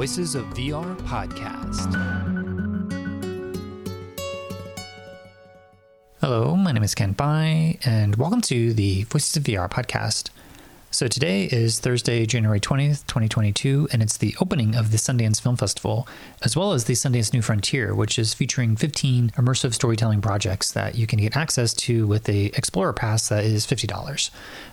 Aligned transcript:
Voices 0.00 0.34
of 0.34 0.46
VR 0.54 0.96
podcast. 1.00 1.92
Hello, 6.22 6.56
my 6.56 6.72
name 6.72 6.82
is 6.82 6.94
Kent 6.94 7.18
Bye, 7.18 7.78
and 7.84 8.16
welcome 8.16 8.40
to 8.40 8.72
the 8.72 9.02
Voices 9.02 9.36
of 9.36 9.42
VR 9.42 9.70
podcast. 9.70 10.30
So 10.90 11.06
today 11.06 11.44
is 11.44 11.80
Thursday, 11.80 12.24
January 12.24 12.60
20th, 12.60 13.06
2022, 13.08 13.90
and 13.92 14.02
it's 14.02 14.16
the 14.16 14.34
opening 14.40 14.74
of 14.74 14.90
the 14.90 14.96
Sundance 14.96 15.38
Film 15.38 15.56
Festival, 15.56 16.08
as 16.42 16.56
well 16.56 16.72
as 16.72 16.86
the 16.86 16.94
Sundance 16.94 17.34
New 17.34 17.42
Frontier, 17.42 17.94
which 17.94 18.18
is 18.18 18.32
featuring 18.32 18.76
15 18.76 19.30
immersive 19.36 19.74
storytelling 19.74 20.22
projects 20.22 20.72
that 20.72 20.94
you 20.94 21.06
can 21.06 21.18
get 21.20 21.36
access 21.36 21.74
to 21.74 22.06
with 22.06 22.26
a 22.28 22.46
Explorer 22.56 22.94
Pass 22.94 23.28
that 23.28 23.44
is 23.44 23.66
$50. 23.66 24.30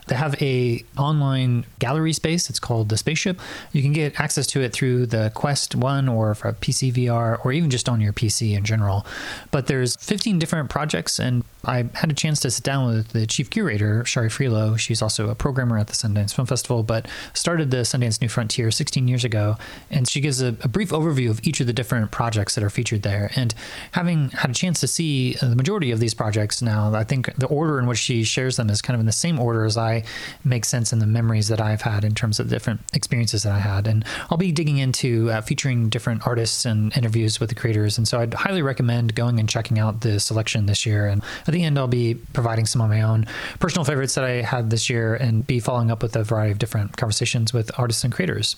They 0.07 0.15
have 0.15 0.41
a 0.41 0.83
online 0.97 1.65
gallery 1.79 2.13
space. 2.13 2.49
It's 2.49 2.59
called 2.59 2.89
the 2.89 2.97
Spaceship. 2.97 3.39
You 3.71 3.81
can 3.81 3.93
get 3.93 4.19
access 4.19 4.47
to 4.47 4.61
it 4.61 4.73
through 4.73 5.07
the 5.07 5.31
Quest 5.33 5.75
1 5.75 6.07
or 6.07 6.35
for 6.35 6.53
PC 6.53 6.93
VR 6.93 7.43
or 7.45 7.51
even 7.51 7.69
just 7.69 7.89
on 7.89 8.01
your 8.01 8.13
PC 8.13 8.55
in 8.55 8.63
general. 8.63 9.05
But 9.51 9.67
there's 9.67 9.95
15 9.97 10.39
different 10.39 10.69
projects 10.69 11.19
and 11.19 11.43
I 11.65 11.85
had 11.93 12.09
a 12.09 12.13
chance 12.13 12.39
to 12.41 12.51
sit 12.51 12.63
down 12.63 12.87
with 12.87 13.09
the 13.09 13.27
chief 13.27 13.49
curator, 13.49 14.05
Shari 14.05 14.29
Frilot. 14.29 14.79
She's 14.79 15.01
also 15.01 15.29
a 15.29 15.35
programmer 15.35 15.77
at 15.77 15.87
the 15.87 15.93
Sundance 15.93 16.33
Film 16.33 16.45
Festival, 16.45 16.81
but 16.81 17.07
started 17.33 17.71
the 17.71 17.77
Sundance 17.77 18.21
New 18.21 18.29
Frontier 18.29 18.71
16 18.71 19.07
years 19.07 19.25
ago. 19.25 19.57
And 19.91 20.07
she 20.07 20.21
gives 20.21 20.41
a, 20.41 20.55
a 20.61 20.69
brief 20.69 20.91
overview 20.91 21.29
of 21.29 21.45
each 21.45 21.59
of 21.59 21.67
the 21.67 21.73
different 21.73 22.11
projects 22.11 22.55
that 22.55 22.63
are 22.63 22.69
featured 22.69 23.01
there. 23.01 23.31
And 23.35 23.53
having 23.91 24.29
had 24.29 24.51
a 24.51 24.53
chance 24.53 24.79
to 24.79 24.87
see 24.87 25.33
the 25.33 25.55
majority 25.55 25.91
of 25.91 25.99
these 25.99 26.13
projects 26.13 26.61
now, 26.61 26.93
I 26.93 27.03
think 27.03 27.35
the 27.35 27.47
order 27.47 27.79
in 27.79 27.85
which 27.85 27.99
she 27.99 28.23
shares 28.23 28.55
them 28.55 28.69
is 28.69 28.81
kind 28.81 28.95
of 28.95 29.01
in 29.01 29.05
the 29.05 29.11
same 29.11 29.37
order 29.37 29.65
as 29.65 29.75
I 29.75 29.96
make 30.43 30.65
sense 30.65 30.93
in 30.93 30.99
the 30.99 31.05
memories 31.05 31.47
that 31.47 31.61
I've 31.61 31.81
had 31.81 32.03
in 32.03 32.15
terms 32.15 32.39
of 32.39 32.49
different 32.49 32.81
experiences 32.93 33.43
that 33.43 33.53
I 33.53 33.59
had. 33.59 33.87
And 33.87 34.03
I'll 34.29 34.37
be 34.37 34.51
digging 34.51 34.77
into 34.77 35.31
uh, 35.31 35.41
featuring 35.41 35.89
different 35.89 36.25
artists 36.25 36.65
and 36.65 36.95
interviews 36.95 37.39
with 37.39 37.49
the 37.49 37.55
creators. 37.55 37.97
And 37.97 38.07
so 38.07 38.19
I'd 38.19 38.33
highly 38.33 38.61
recommend 38.61 39.15
going 39.15 39.39
and 39.39 39.47
checking 39.47 39.79
out 39.79 40.01
the 40.01 40.19
selection 40.19 40.65
this 40.65 40.85
year. 40.85 41.07
And 41.07 41.21
at 41.47 41.53
the 41.53 41.63
end, 41.63 41.77
I'll 41.77 41.87
be 41.87 42.15
providing 42.33 42.65
some 42.65 42.81
of 42.81 42.89
my 42.89 43.01
own 43.01 43.25
personal 43.59 43.85
favorites 43.85 44.15
that 44.15 44.23
I 44.23 44.41
had 44.41 44.69
this 44.69 44.89
year 44.89 45.15
and 45.15 45.45
be 45.45 45.59
following 45.59 45.91
up 45.91 46.01
with 46.01 46.15
a 46.15 46.23
variety 46.23 46.51
of 46.51 46.59
different 46.59 46.97
conversations 46.97 47.53
with 47.53 47.71
artists 47.77 48.03
and 48.03 48.13
creators. 48.13 48.55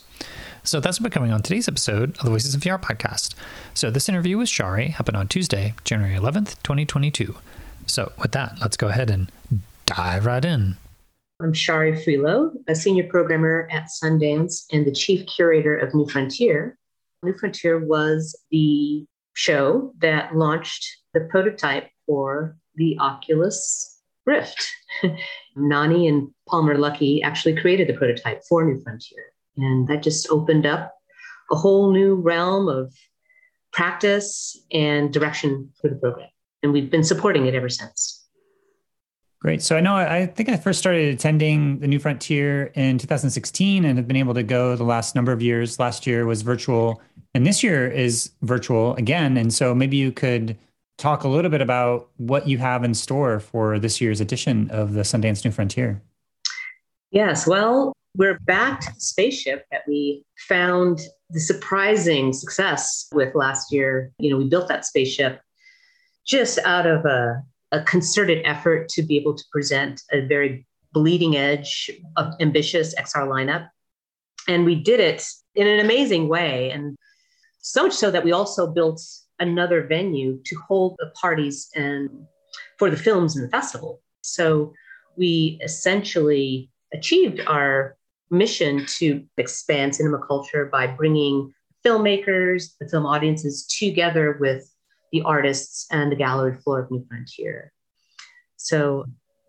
So 0.63 0.79
that's 0.79 0.99
what's 0.99 1.13
coming 1.13 1.31
on 1.31 1.41
today's 1.41 1.67
episode 1.67 2.17
of 2.17 2.23
the 2.25 2.29
Voices 2.29 2.53
of 2.53 2.61
VR 2.61 2.81
podcast. 2.81 3.33
So 3.73 3.89
this 3.89 4.09
interview 4.09 4.37
with 4.37 4.49
Shari 4.49 4.89
happened 4.89 5.17
on 5.17 5.27
Tuesday, 5.27 5.73
January 5.83 6.15
11th, 6.15 6.61
2022. 6.63 7.35
So 7.87 8.11
with 8.19 8.33
that, 8.33 8.57
let's 8.61 8.77
go 8.77 8.89
ahead 8.89 9.09
and 9.09 9.31
dive 9.85 10.25
right 10.25 10.43
in. 10.43 10.77
I'm 11.41 11.53
Shari 11.53 11.93
Frilot, 11.93 12.51
a 12.67 12.75
senior 12.75 13.05
programmer 13.05 13.65
at 13.71 13.87
Sundance 13.87 14.65
and 14.73 14.85
the 14.85 14.91
chief 14.91 15.25
curator 15.25 15.77
of 15.77 15.93
New 15.93 16.05
Frontier. 16.05 16.77
New 17.23 17.33
Frontier 17.37 17.79
was 17.79 18.37
the 18.51 19.05
show 19.35 19.93
that 19.99 20.35
launched 20.35 20.85
the 21.13 21.21
prototype 21.21 21.87
for 22.05 22.57
the 22.75 22.97
Oculus 22.99 24.01
Rift. 24.25 24.69
Nonny 25.55 26.09
and 26.09 26.27
Palmer 26.45 26.75
Luckey 26.75 27.23
actually 27.23 27.55
created 27.55 27.87
the 27.87 27.97
prototype 27.97 28.41
for 28.49 28.65
New 28.65 28.81
Frontier. 28.83 29.23
And 29.55 29.87
that 29.87 30.03
just 30.03 30.29
opened 30.29 30.65
up 30.65 30.93
a 31.51 31.55
whole 31.55 31.93
new 31.93 32.15
realm 32.15 32.67
of 32.67 32.93
practice 33.71 34.61
and 34.73 35.13
direction 35.13 35.71
for 35.79 35.89
the 35.89 35.95
program. 35.95 36.27
And 36.63 36.73
we've 36.73 36.91
been 36.91 37.05
supporting 37.05 37.45
it 37.45 37.55
ever 37.55 37.69
since. 37.69 38.18
Great. 39.41 39.61
So 39.61 39.77
I 39.77 39.79
know 39.79 39.95
I 39.95 40.25
think 40.25 40.49
I 40.49 40.57
first 40.57 40.79
started 40.79 41.13
attending 41.13 41.79
the 41.79 41.87
New 41.87 41.99
Frontier 41.99 42.71
in 42.75 42.97
2016 42.97 43.85
and 43.85 43.97
have 43.97 44.07
been 44.07 44.17
able 44.17 44.33
to 44.33 44.43
go 44.43 44.75
the 44.75 44.83
last 44.83 45.15
number 45.15 45.31
of 45.31 45.41
years. 45.41 45.79
Last 45.79 46.05
year 46.05 46.25
was 46.25 46.41
virtual 46.41 47.01
and 47.33 47.45
this 47.45 47.63
year 47.63 47.87
is 47.87 48.31
virtual 48.41 48.95
again. 48.95 49.37
And 49.37 49.53
so 49.53 49.73
maybe 49.75 49.97
you 49.97 50.11
could 50.11 50.57
talk 50.97 51.23
a 51.23 51.27
little 51.27 51.49
bit 51.49 51.61
about 51.61 52.09
what 52.17 52.47
you 52.47 52.57
have 52.57 52.83
in 52.83 52.93
store 52.93 53.39
for 53.39 53.79
this 53.79 54.01
year's 54.01 54.19
edition 54.19 54.69
of 54.71 54.93
the 54.93 55.01
Sundance 55.01 55.45
New 55.45 55.51
Frontier. 55.51 56.01
Yes, 57.11 57.47
well, 57.47 57.93
we're 58.17 58.39
back 58.39 58.81
to 58.81 58.93
the 58.93 58.99
spaceship 58.99 59.65
that 59.71 59.83
we 59.87 60.23
found 60.47 60.99
the 61.29 61.39
surprising 61.39 62.33
success 62.33 63.07
with 63.13 63.33
last 63.35 63.71
year. 63.71 64.11
You 64.19 64.31
know, 64.31 64.37
we 64.37 64.49
built 64.49 64.67
that 64.67 64.85
spaceship 64.85 65.41
just 66.25 66.59
out 66.59 66.85
of 66.85 67.05
a, 67.05 67.43
a 67.71 67.81
concerted 67.83 68.41
effort 68.45 68.89
to 68.89 69.01
be 69.01 69.17
able 69.17 69.35
to 69.35 69.43
present 69.51 70.01
a 70.11 70.21
very 70.21 70.65
bleeding 70.93 71.37
edge 71.37 71.91
of 72.17 72.33
ambitious 72.39 72.95
XR 72.95 73.27
lineup. 73.27 73.69
And 74.47 74.65
we 74.65 74.75
did 74.75 74.99
it 74.99 75.23
in 75.55 75.67
an 75.67 75.79
amazing 75.79 76.27
way. 76.27 76.71
And 76.71 76.97
so 77.59 77.83
much 77.83 77.93
so 77.93 78.09
that 78.09 78.23
we 78.23 78.31
also 78.31 78.67
built 78.67 79.01
another 79.39 79.85
venue 79.85 80.39
to 80.45 80.55
hold 80.67 80.95
the 80.97 81.11
parties 81.19 81.69
and 81.75 82.09
for 82.77 82.89
the 82.89 82.97
films 82.97 83.35
in 83.35 83.43
the 83.43 83.49
festival. 83.49 84.01
So 84.21 84.73
we 85.15 85.59
essentially 85.63 86.69
achieved 86.93 87.41
our 87.47 87.95
mission 88.31 88.85
to 88.85 89.23
expand 89.37 89.95
cinema 89.95 90.19
culture 90.25 90.65
by 90.65 90.87
bringing 90.87 91.53
filmmakers, 91.85 92.77
the 92.79 92.87
film 92.89 93.05
audiences 93.05 93.65
together 93.65 94.37
with 94.39 94.69
the 95.11 95.21
artists 95.23 95.87
and 95.91 96.11
the 96.11 96.15
gallery 96.15 96.55
floor 96.57 96.79
of 96.81 96.91
New 96.91 97.05
Frontier. 97.07 97.71
So 98.57 99.05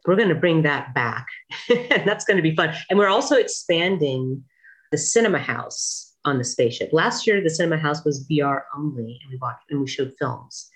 we're 0.07 0.17
going 0.17 0.29
to 0.29 0.35
bring 0.35 0.63
that 0.63 0.95
back. 0.95 1.27
and 1.69 2.03
that's 2.07 2.25
going 2.25 2.37
to 2.37 2.43
be 2.43 2.55
fun. 2.55 2.75
And 2.89 2.99
we're 2.99 3.09
also 3.09 3.37
expanding 3.37 4.45
the 4.91 4.99
cinema 4.99 5.39
house 5.39 6.15
on 6.25 6.39
the 6.39 6.45
spaceship. 6.45 6.91
Last 6.93 7.27
year, 7.27 7.43
the 7.43 7.51
cinema 7.51 7.79
house 7.79 8.05
was 8.05 8.27
VR 8.29 8.63
only, 8.77 9.19
and 9.23 9.31
we 9.31 9.39
watched 9.41 9.65
and 9.71 9.81
we 9.81 9.87
showed 9.87 10.13
films. 10.19 10.69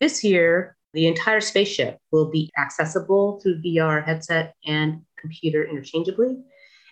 This 0.00 0.24
year, 0.24 0.76
the 0.92 1.06
entire 1.06 1.40
spaceship 1.40 1.98
will 2.10 2.30
be 2.30 2.50
accessible 2.58 3.40
through 3.40 3.62
VR 3.62 4.04
headset 4.04 4.54
and 4.66 5.02
computer 5.18 5.64
interchangeably, 5.64 6.38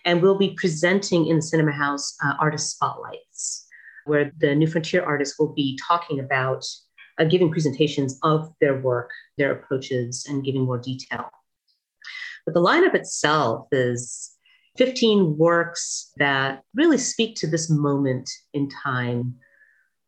and 0.04 0.22
we'll 0.22 0.38
be 0.38 0.54
presenting 0.56 1.26
in 1.26 1.36
the 1.36 1.42
cinema 1.42 1.72
house 1.72 2.16
uh, 2.24 2.34
artist 2.38 2.70
spotlights, 2.70 3.66
where 4.04 4.30
the 4.38 4.54
New 4.54 4.66
Frontier 4.68 5.02
artists 5.02 5.38
will 5.38 5.52
be 5.52 5.78
talking 5.86 6.20
about 6.20 6.64
uh, 7.18 7.24
giving 7.24 7.50
presentations 7.50 8.18
of 8.22 8.52
their 8.60 8.80
work, 8.80 9.10
their 9.36 9.52
approaches, 9.52 10.26
and 10.28 10.44
giving 10.44 10.62
more 10.62 10.78
detail. 10.78 11.30
But 12.44 12.54
the 12.54 12.62
lineup 12.62 12.94
itself 12.94 13.68
is 13.72 14.32
15 14.78 15.36
works 15.36 16.12
that 16.16 16.62
really 16.74 16.98
speak 16.98 17.36
to 17.36 17.46
this 17.46 17.68
moment 17.68 18.30
in 18.54 18.70
time, 18.70 19.34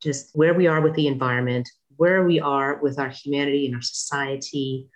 just 0.00 0.30
where 0.34 0.54
we 0.54 0.66
are 0.66 0.80
with 0.80 0.94
the 0.94 1.08
environment, 1.08 1.68
where 1.96 2.24
we 2.24 2.40
are 2.40 2.80
with 2.80 2.98
our 2.98 3.10
humanity 3.10 3.66
and 3.66 3.74
our 3.74 3.82
society, 3.82 4.88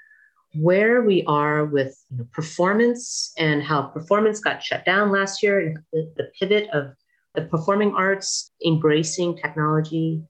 where 0.55 1.03
we 1.03 1.25
are 1.25 1.65
with 1.65 2.01
you 2.11 2.19
know, 2.19 2.27
performance 2.33 3.33
and 3.37 3.63
how 3.63 3.83
performance 3.83 4.41
got 4.41 4.63
shut 4.63 4.85
down 4.85 5.11
last 5.11 5.43
year, 5.43 5.61
and 5.61 5.79
the, 5.93 6.11
the 6.17 6.31
pivot 6.39 6.71
of 6.73 6.93
the 7.35 7.43
performing 7.43 7.95
arts, 7.95 8.53
embracing 8.65 9.37
technology. 9.37 10.23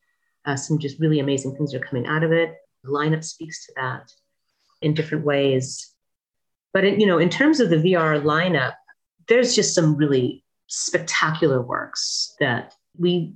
Uh, 0.46 0.56
some 0.56 0.78
just 0.78 1.00
really 1.00 1.20
amazing 1.20 1.56
things 1.56 1.74
are 1.74 1.80
coming 1.80 2.06
out 2.06 2.22
of 2.22 2.32
it. 2.32 2.54
The 2.82 2.90
lineup 2.90 3.24
speaks 3.24 3.66
to 3.66 3.72
that 3.76 4.12
in 4.82 4.94
different 4.94 5.24
ways. 5.24 5.92
But 6.72 6.84
in, 6.84 7.00
you 7.00 7.06
know, 7.06 7.18
in 7.18 7.30
terms 7.30 7.60
of 7.60 7.70
the 7.70 7.76
VR 7.76 8.22
lineup, 8.22 8.74
there's 9.28 9.54
just 9.54 9.74
some 9.74 9.96
really 9.96 10.44
spectacular 10.66 11.62
works 11.62 12.34
that 12.40 12.74
we 12.98 13.34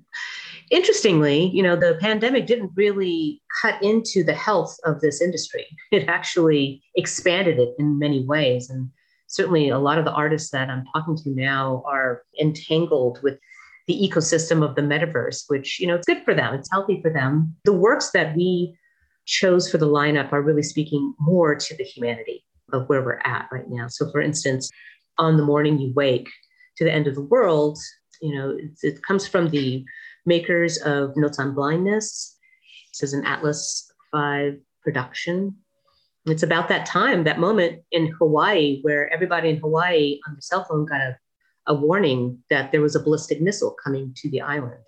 interestingly 0.70 1.46
you 1.46 1.62
know 1.62 1.76
the 1.76 1.98
pandemic 2.00 2.46
didn't 2.46 2.70
really 2.74 3.42
cut 3.60 3.82
into 3.82 4.22
the 4.22 4.34
health 4.34 4.76
of 4.84 5.00
this 5.00 5.20
industry 5.20 5.66
it 5.92 6.08
actually 6.08 6.82
expanded 6.96 7.58
it 7.58 7.74
in 7.78 7.98
many 7.98 8.24
ways 8.24 8.70
and 8.70 8.88
certainly 9.26 9.68
a 9.68 9.78
lot 9.78 9.98
of 9.98 10.04
the 10.04 10.12
artists 10.12 10.50
that 10.50 10.70
i'm 10.70 10.84
talking 10.92 11.16
to 11.16 11.30
now 11.30 11.82
are 11.86 12.22
entangled 12.40 13.18
with 13.22 13.38
the 13.88 14.08
ecosystem 14.08 14.62
of 14.62 14.76
the 14.76 14.82
metaverse 14.82 15.44
which 15.48 15.80
you 15.80 15.86
know 15.86 15.96
it's 15.96 16.06
good 16.06 16.22
for 16.24 16.34
them 16.34 16.54
it's 16.54 16.70
healthy 16.70 17.00
for 17.02 17.10
them 17.12 17.54
the 17.64 17.72
works 17.72 18.10
that 18.10 18.36
we 18.36 18.76
chose 19.24 19.70
for 19.70 19.78
the 19.78 19.86
lineup 19.86 20.32
are 20.32 20.42
really 20.42 20.62
speaking 20.62 21.14
more 21.18 21.54
to 21.54 21.76
the 21.76 21.84
humanity 21.84 22.44
of 22.72 22.88
where 22.88 23.02
we're 23.02 23.20
at 23.24 23.48
right 23.50 23.68
now 23.68 23.88
so 23.88 24.10
for 24.12 24.20
instance 24.20 24.70
on 25.18 25.36
the 25.36 25.44
morning 25.44 25.78
you 25.78 25.92
wake 25.94 26.28
to 26.78 26.84
the 26.84 26.92
end 26.92 27.06
of 27.06 27.14
the 27.14 27.22
world, 27.22 27.78
you 28.22 28.34
know, 28.34 28.50
it, 28.50 28.70
it 28.82 29.02
comes 29.02 29.26
from 29.26 29.50
the 29.50 29.84
makers 30.24 30.78
of 30.78 31.16
Notes 31.16 31.38
on 31.38 31.54
Blindness. 31.54 32.36
This 32.92 33.02
is 33.02 33.12
an 33.12 33.26
Atlas 33.26 33.92
5 34.12 34.54
production. 34.82 35.56
It's 36.26 36.42
about 36.42 36.68
that 36.68 36.86
time, 36.86 37.24
that 37.24 37.40
moment 37.40 37.82
in 37.90 38.12
Hawaii, 38.18 38.80
where 38.82 39.12
everybody 39.12 39.50
in 39.50 39.58
Hawaii 39.58 40.20
on 40.26 40.34
their 40.34 40.40
cell 40.40 40.64
phone 40.64 40.86
got 40.86 41.00
a, 41.00 41.16
a 41.68 41.74
warning 41.74 42.42
that 42.50 42.72
there 42.72 42.80
was 42.80 42.96
a 42.96 43.00
ballistic 43.00 43.40
missile 43.40 43.76
coming 43.82 44.12
to 44.16 44.30
the 44.30 44.40
island. 44.40 44.82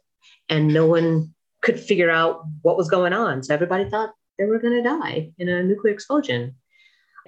And 0.49 0.69
no 0.69 0.87
one 0.87 1.35
could 1.62 1.79
figure 1.79 2.11
out 2.11 2.43
what 2.62 2.77
was 2.77 2.88
going 2.88 3.12
on. 3.12 3.43
So 3.43 3.55
everybody 3.55 3.88
thought 3.88 4.15
they 4.38 4.47
were 4.47 4.59
going 4.59 4.82
to 4.82 4.88
die 4.88 5.31
in 5.38 5.49
a 5.49 5.62
nuclear 5.62 5.93
explosion. 5.93 6.56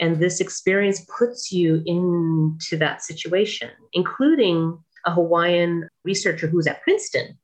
And 0.01 0.17
this 0.17 0.41
experience 0.41 1.07
puts 1.19 1.53
you 1.53 1.83
into 1.85 2.77
that 2.79 3.03
situation, 3.03 3.71
including 3.93 4.79
a 5.05 5.13
Hawaiian 5.13 5.89
researcher 6.05 6.47
who's 6.47 6.67
at 6.67 6.83
Princeton, 6.83 7.39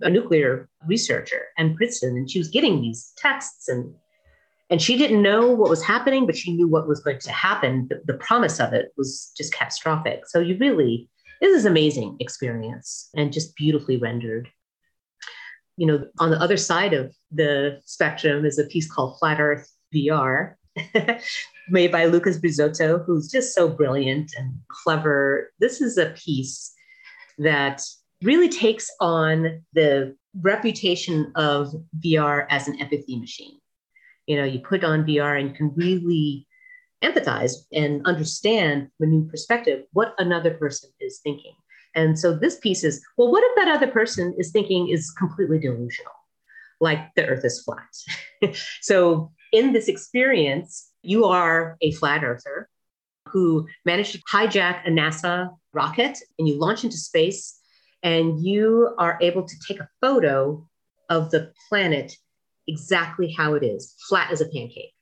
a 0.00 0.10
nuclear 0.10 0.68
researcher 0.86 1.42
and 1.56 1.76
Princeton, 1.76 2.16
and 2.16 2.28
she 2.28 2.38
was 2.38 2.48
getting 2.48 2.80
these 2.80 3.12
texts 3.16 3.68
and 3.68 3.94
and 4.70 4.80
she 4.80 4.96
didn't 4.96 5.22
know 5.22 5.50
what 5.50 5.68
was 5.68 5.84
happening, 5.84 6.24
but 6.24 6.36
she 6.36 6.52
knew 6.52 6.66
what 6.66 6.88
was 6.88 7.00
going 7.00 7.18
to 7.20 7.30
happen. 7.30 7.86
The, 7.88 8.00
the 8.06 8.18
promise 8.18 8.60
of 8.60 8.72
it 8.72 8.92
was 8.96 9.30
just 9.36 9.52
catastrophic. 9.52 10.26
So 10.26 10.40
you 10.40 10.56
really, 10.58 11.08
this 11.44 11.58
is 11.58 11.66
amazing 11.66 12.16
experience 12.20 13.10
and 13.14 13.32
just 13.32 13.54
beautifully 13.54 13.98
rendered. 13.98 14.48
You 15.76 15.86
know, 15.86 16.06
on 16.18 16.30
the 16.30 16.40
other 16.40 16.56
side 16.56 16.94
of 16.94 17.14
the 17.30 17.80
spectrum 17.84 18.46
is 18.46 18.58
a 18.58 18.64
piece 18.64 18.90
called 18.90 19.18
Flat 19.18 19.40
Earth 19.40 19.70
VR, 19.94 20.54
made 21.68 21.92
by 21.92 22.06
Lucas 22.06 22.38
Rizzotto, 22.38 23.04
who's 23.04 23.30
just 23.30 23.54
so 23.54 23.68
brilliant 23.68 24.32
and 24.38 24.54
clever. 24.68 25.52
This 25.60 25.82
is 25.82 25.98
a 25.98 26.14
piece 26.16 26.72
that 27.36 27.82
really 28.22 28.48
takes 28.48 28.90
on 29.00 29.62
the 29.74 30.16
reputation 30.40 31.30
of 31.34 31.74
VR 32.02 32.46
as 32.48 32.68
an 32.68 32.80
empathy 32.80 33.18
machine. 33.20 33.58
You 34.26 34.36
know, 34.36 34.44
you 34.44 34.60
put 34.60 34.82
on 34.82 35.04
VR 35.04 35.38
and 35.38 35.54
can 35.54 35.74
really 35.74 36.46
empathize 37.04 37.52
and 37.72 38.04
understand 38.06 38.88
a 39.00 39.06
new 39.06 39.28
perspective 39.28 39.84
what 39.92 40.14
another 40.18 40.52
person 40.52 40.90
is 41.00 41.20
thinking. 41.22 41.54
And 41.94 42.18
so 42.18 42.34
this 42.34 42.58
piece 42.58 42.82
is 42.82 43.04
well, 43.16 43.30
what 43.30 43.44
if 43.44 43.56
that 43.56 43.68
other 43.68 43.86
person 43.86 44.34
is 44.38 44.50
thinking 44.50 44.88
is 44.88 45.10
completely 45.12 45.58
delusional, 45.58 46.12
like 46.80 47.14
the 47.14 47.26
earth 47.26 47.44
is 47.44 47.62
flat? 47.62 48.56
so 48.80 49.30
in 49.52 49.72
this 49.72 49.88
experience, 49.88 50.90
you 51.02 51.24
are 51.26 51.76
a 51.80 51.92
flat 51.92 52.24
earther 52.24 52.68
who 53.28 53.66
managed 53.84 54.12
to 54.12 54.22
hijack 54.32 54.86
a 54.86 54.90
NASA 54.90 55.50
rocket 55.72 56.18
and 56.38 56.48
you 56.48 56.58
launch 56.58 56.84
into 56.84 56.96
space 56.96 57.58
and 58.02 58.44
you 58.44 58.94
are 58.98 59.18
able 59.20 59.42
to 59.42 59.54
take 59.66 59.80
a 59.80 59.88
photo 60.00 60.66
of 61.08 61.30
the 61.30 61.52
planet 61.68 62.16
exactly 62.66 63.32
how 63.36 63.54
it 63.54 63.62
is, 63.62 63.94
flat 64.08 64.30
as 64.30 64.40
a 64.40 64.46
pancake. 64.46 64.93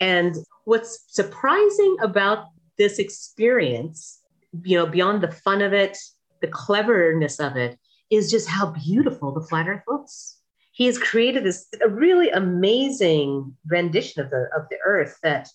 And 0.00 0.34
what's 0.64 1.04
surprising 1.08 1.96
about 2.02 2.46
this 2.78 2.98
experience, 2.98 4.20
you 4.64 4.78
know, 4.78 4.86
beyond 4.86 5.22
the 5.22 5.30
fun 5.30 5.60
of 5.60 5.72
it, 5.72 5.98
the 6.40 6.48
cleverness 6.48 7.38
of 7.38 7.56
it, 7.56 7.78
is 8.10 8.30
just 8.30 8.48
how 8.48 8.70
beautiful 8.70 9.32
the 9.32 9.46
flat 9.46 9.68
earth 9.68 9.82
looks. 9.86 10.38
He 10.72 10.86
has 10.86 10.98
created 10.98 11.44
this 11.44 11.66
a 11.84 11.88
really 11.88 12.30
amazing 12.30 13.54
rendition 13.66 14.22
of 14.22 14.30
the 14.30 14.48
of 14.56 14.62
the 14.70 14.78
earth 14.84 15.18
that 15.22 15.48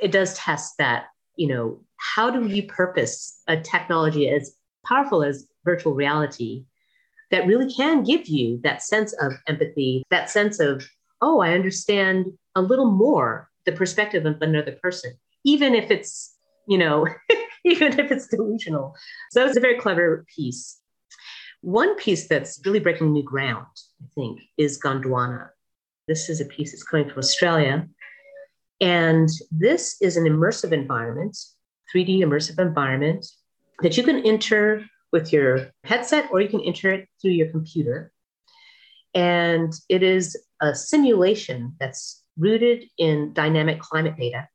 it 0.00 0.12
does 0.12 0.34
test 0.34 0.78
that, 0.78 1.06
you 1.36 1.48
know, 1.48 1.80
how 1.96 2.30
do 2.30 2.40
we 2.40 2.62
purpose 2.62 3.40
a 3.48 3.60
technology 3.60 4.28
as 4.28 4.54
powerful 4.86 5.24
as 5.24 5.46
virtual 5.64 5.94
reality 5.94 6.64
that 7.30 7.46
really 7.46 7.72
can 7.72 8.04
give 8.04 8.28
you 8.28 8.60
that 8.62 8.82
sense 8.82 9.12
of 9.14 9.32
empathy, 9.48 10.04
that 10.10 10.30
sense 10.30 10.60
of, 10.60 10.86
oh, 11.20 11.40
I 11.40 11.54
understand 11.54 12.26
a 12.54 12.62
little 12.62 12.90
more 12.90 13.50
the 13.66 13.72
perspective 13.72 14.26
of 14.26 14.40
another 14.40 14.72
person, 14.82 15.12
even 15.44 15.74
if 15.74 15.90
it's, 15.90 16.34
you 16.66 16.78
know, 16.78 17.06
even 17.64 17.98
if 17.98 18.10
it's 18.10 18.28
delusional. 18.28 18.94
So 19.30 19.44
it's 19.44 19.56
a 19.56 19.60
very 19.60 19.78
clever 19.78 20.24
piece. 20.34 20.80
One 21.60 21.96
piece 21.96 22.28
that's 22.28 22.60
really 22.64 22.80
breaking 22.80 23.12
new 23.12 23.22
ground, 23.22 23.66
I 24.02 24.06
think, 24.14 24.40
is 24.58 24.80
Gondwana. 24.80 25.48
This 26.06 26.28
is 26.28 26.40
a 26.40 26.44
piece 26.44 26.72
that's 26.72 26.82
coming 26.82 27.08
from 27.08 27.18
Australia. 27.18 27.88
And 28.80 29.28
this 29.50 29.96
is 30.02 30.16
an 30.16 30.24
immersive 30.24 30.72
environment, 30.72 31.38
3D 31.94 32.18
immersive 32.18 32.58
environment 32.58 33.26
that 33.80 33.96
you 33.96 34.02
can 34.02 34.26
enter 34.26 34.84
with 35.12 35.32
your 35.32 35.70
headset 35.84 36.28
or 36.30 36.40
you 36.40 36.48
can 36.48 36.60
enter 36.60 36.90
it 36.90 37.08
through 37.22 37.30
your 37.30 37.48
computer. 37.48 38.12
And 39.14 39.72
it 39.88 40.02
is 40.02 40.36
a 40.60 40.74
simulation 40.74 41.76
that's 41.78 42.23
rooted 42.36 42.84
in 42.98 43.32
dynamic 43.32 43.80
climate 43.80 44.16
data 44.16 44.48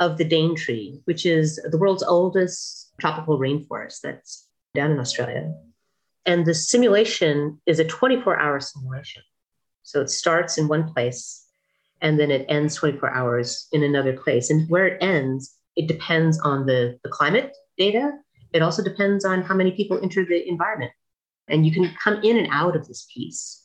of 0.00 0.18
the 0.18 0.24
Daintree, 0.24 1.00
which 1.04 1.26
is 1.26 1.60
the 1.70 1.78
world's 1.78 2.02
oldest 2.02 2.92
tropical 3.00 3.38
rainforest 3.38 4.00
that's 4.02 4.48
down 4.74 4.90
in 4.90 4.98
Australia. 4.98 5.54
And 6.26 6.46
the 6.46 6.54
simulation 6.54 7.60
is 7.66 7.78
a 7.78 7.84
24 7.84 8.38
hour 8.38 8.60
simulation. 8.60 9.22
So 9.82 10.00
it 10.00 10.10
starts 10.10 10.58
in 10.58 10.68
one 10.68 10.92
place 10.92 11.46
and 12.00 12.18
then 12.18 12.30
it 12.30 12.46
ends 12.48 12.74
24 12.76 13.10
hours 13.10 13.68
in 13.72 13.82
another 13.82 14.16
place. 14.16 14.50
And 14.50 14.68
where 14.68 14.86
it 14.86 15.02
ends, 15.02 15.56
it 15.76 15.88
depends 15.88 16.38
on 16.40 16.66
the, 16.66 16.98
the 17.02 17.10
climate 17.10 17.52
data 17.78 18.12
it 18.52 18.62
also 18.62 18.82
depends 18.82 19.24
on 19.24 19.42
how 19.42 19.54
many 19.54 19.72
people 19.72 19.98
enter 20.02 20.24
the 20.24 20.46
environment. 20.48 20.92
And 21.48 21.66
you 21.66 21.72
can 21.72 21.94
come 22.02 22.20
in 22.22 22.36
and 22.36 22.48
out 22.50 22.76
of 22.76 22.86
this 22.86 23.06
piece. 23.12 23.61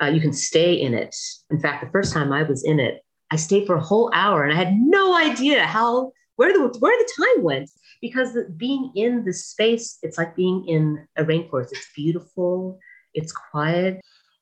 Uh, 0.00 0.06
you 0.06 0.20
can 0.20 0.32
stay 0.32 0.74
in 0.74 0.94
it. 0.94 1.14
In 1.50 1.60
fact, 1.60 1.84
the 1.84 1.90
first 1.90 2.12
time 2.12 2.32
I 2.32 2.42
was 2.42 2.64
in 2.64 2.78
it, 2.80 3.02
I 3.30 3.36
stayed 3.36 3.66
for 3.66 3.76
a 3.76 3.82
whole 3.82 4.10
hour 4.12 4.44
and 4.44 4.52
I 4.52 4.56
had 4.56 4.74
no 4.74 5.16
idea 5.16 5.64
how 5.64 6.12
where 6.36 6.52
the 6.52 6.78
where 6.78 6.98
the 6.98 7.12
time 7.16 7.44
went 7.44 7.70
because 8.00 8.36
being 8.56 8.92
in 8.94 9.24
the 9.24 9.32
space, 9.32 9.98
it's 10.02 10.18
like 10.18 10.36
being 10.36 10.66
in 10.68 11.06
a 11.16 11.24
rainforest. 11.24 11.72
It's 11.72 11.88
beautiful, 11.94 12.78
it's 13.14 13.32
quiet, 13.32 14.00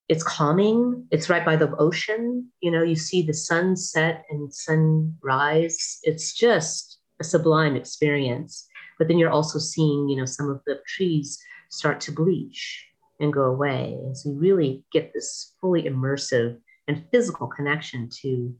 it's 0.08 0.24
calming. 0.24 1.06
It's 1.10 1.30
right 1.30 1.44
by 1.44 1.56
the 1.56 1.74
ocean. 1.76 2.50
You 2.60 2.72
know, 2.72 2.82
you 2.82 2.96
see 2.96 3.22
the 3.22 3.32
sunset 3.32 4.24
and 4.28 4.52
sunrise. 4.52 6.00
It's 6.02 6.34
just 6.34 6.98
a 7.20 7.24
sublime 7.24 7.76
experience 7.76 8.68
but 8.98 9.08
then 9.08 9.18
you're 9.18 9.30
also 9.30 9.58
seeing 9.58 10.08
you 10.08 10.16
know 10.16 10.24
some 10.24 10.50
of 10.50 10.60
the 10.66 10.80
trees 10.86 11.42
start 11.68 12.00
to 12.00 12.12
bleach 12.12 12.86
and 13.20 13.32
go 13.32 13.42
away. 13.42 13.96
And 14.02 14.16
so 14.16 14.30
you 14.30 14.36
really 14.36 14.84
get 14.92 15.12
this 15.12 15.54
fully 15.60 15.84
immersive 15.84 16.58
and 16.88 17.04
physical 17.10 17.46
connection 17.46 18.08
to 18.22 18.54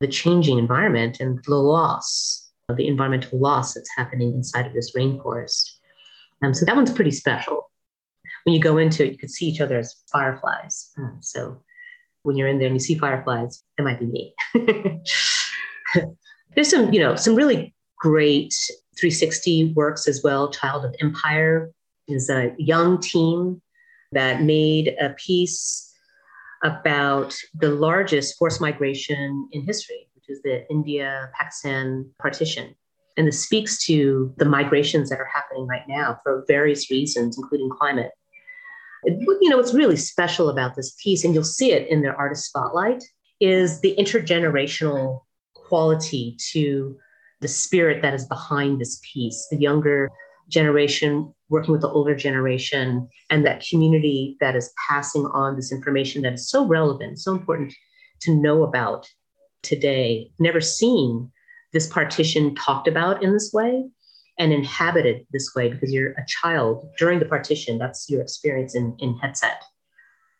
the 0.00 0.08
changing 0.08 0.58
environment 0.58 1.18
and 1.20 1.42
the 1.44 1.54
loss 1.54 2.46
the 2.74 2.88
environmental 2.88 3.38
loss 3.38 3.74
that's 3.74 3.90
happening 3.96 4.32
inside 4.34 4.66
of 4.66 4.72
this 4.72 4.96
rainforest. 4.96 5.70
Um, 6.42 6.52
so 6.52 6.64
that 6.66 6.74
one's 6.76 6.90
pretty 6.90 7.12
special. 7.12 7.70
When 8.44 8.54
you 8.54 8.60
go 8.60 8.78
into 8.78 9.04
it 9.04 9.12
you 9.12 9.18
could 9.18 9.30
see 9.30 9.46
each 9.46 9.60
other 9.60 9.78
as 9.78 9.94
fireflies. 10.10 10.90
Um, 10.98 11.18
so 11.20 11.62
when 12.22 12.36
you're 12.36 12.48
in 12.48 12.58
there 12.58 12.66
and 12.66 12.76
you 12.76 12.80
see 12.80 12.96
fireflies 12.96 13.62
it 13.78 13.82
might 13.82 14.00
be 14.00 14.06
me. 14.06 14.34
There's 16.54 16.70
some 16.70 16.92
you 16.92 17.00
know 17.00 17.16
some 17.16 17.34
really 17.34 17.74
great 17.98 18.54
360 18.98 19.72
works 19.74 20.08
as 20.08 20.22
well. 20.22 20.50
Child 20.50 20.84
of 20.84 20.94
Empire 21.00 21.70
is 22.08 22.30
a 22.30 22.54
young 22.58 23.00
team 23.00 23.60
that 24.12 24.42
made 24.42 24.94
a 25.00 25.10
piece 25.10 25.92
about 26.62 27.36
the 27.54 27.70
largest 27.70 28.36
forced 28.38 28.60
migration 28.60 29.48
in 29.52 29.62
history, 29.64 30.08
which 30.14 30.24
is 30.28 30.40
the 30.42 30.68
India 30.70 31.30
Pakistan 31.38 32.08
partition. 32.18 32.74
And 33.16 33.26
this 33.26 33.42
speaks 33.42 33.84
to 33.86 34.34
the 34.36 34.44
migrations 34.44 35.08
that 35.10 35.20
are 35.20 35.30
happening 35.32 35.66
right 35.66 35.84
now 35.88 36.18
for 36.22 36.44
various 36.48 36.90
reasons, 36.90 37.38
including 37.38 37.70
climate. 37.70 38.10
It, 39.04 39.20
you 39.40 39.48
know, 39.48 39.56
what's 39.56 39.74
really 39.74 39.96
special 39.96 40.48
about 40.48 40.74
this 40.74 40.94
piece, 41.02 41.24
and 41.24 41.32
you'll 41.32 41.44
see 41.44 41.72
it 41.72 41.88
in 41.88 42.02
their 42.02 42.16
artist 42.16 42.46
spotlight, 42.46 43.04
is 43.40 43.80
the 43.80 43.94
intergenerational 43.98 45.20
quality 45.54 46.36
to 46.52 46.96
the 47.40 47.48
spirit 47.48 48.02
that 48.02 48.14
is 48.14 48.26
behind 48.26 48.80
this 48.80 49.00
piece, 49.12 49.46
the 49.50 49.58
younger 49.58 50.10
generation 50.48 51.34
working 51.48 51.72
with 51.72 51.80
the 51.80 51.88
older 51.88 52.14
generation, 52.14 53.08
and 53.30 53.46
that 53.46 53.64
community 53.68 54.36
that 54.40 54.56
is 54.56 54.72
passing 54.88 55.26
on 55.26 55.56
this 55.56 55.72
information 55.72 56.22
that 56.22 56.34
is 56.34 56.48
so 56.48 56.66
relevant, 56.66 57.18
so 57.18 57.32
important 57.32 57.72
to 58.20 58.34
know 58.34 58.62
about 58.62 59.08
today. 59.62 60.30
Never 60.38 60.60
seen 60.60 61.30
this 61.72 61.86
partition 61.86 62.54
talked 62.54 62.88
about 62.88 63.22
in 63.22 63.32
this 63.32 63.52
way 63.52 63.84
and 64.38 64.52
inhabited 64.52 65.26
this 65.32 65.54
way 65.54 65.68
because 65.68 65.92
you're 65.92 66.12
a 66.12 66.26
child 66.26 66.88
during 66.98 67.18
the 67.18 67.26
partition. 67.26 67.78
That's 67.78 68.08
your 68.08 68.20
experience 68.20 68.74
in, 68.74 68.96
in 68.98 69.16
headset. 69.18 69.62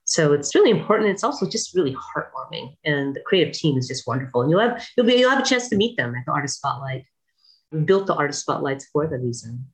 So 0.05 0.33
it's 0.33 0.55
really 0.55 0.71
important. 0.71 1.11
It's 1.11 1.25
also 1.25 1.49
just 1.49 1.75
really 1.75 1.95
heartwarming, 1.95 2.77
and 2.85 3.17
the 3.17 3.21
creative 3.21 3.53
team 3.53 3.77
is 3.77 3.89
just 3.89 4.07
wonderful. 4.07 4.43
And 4.43 4.51
you'll 4.51 4.61
have 4.61 4.87
you'll 4.97 5.07
be 5.07 5.15
you'll 5.15 5.31
have 5.31 5.45
a 5.45 5.49
chance 5.49 5.69
to 5.69 5.77
meet 5.77 5.97
them 5.97 6.15
at 6.15 6.25
the 6.25 6.33
Artist 6.33 6.59
Spotlight. 6.59 7.05
We 7.73 7.81
built 7.81 8.07
the 8.07 8.15
Artist 8.15 8.43
Spotlights 8.43 8.87
for 8.93 9.09
the 9.09 9.19
reason. 9.19 9.67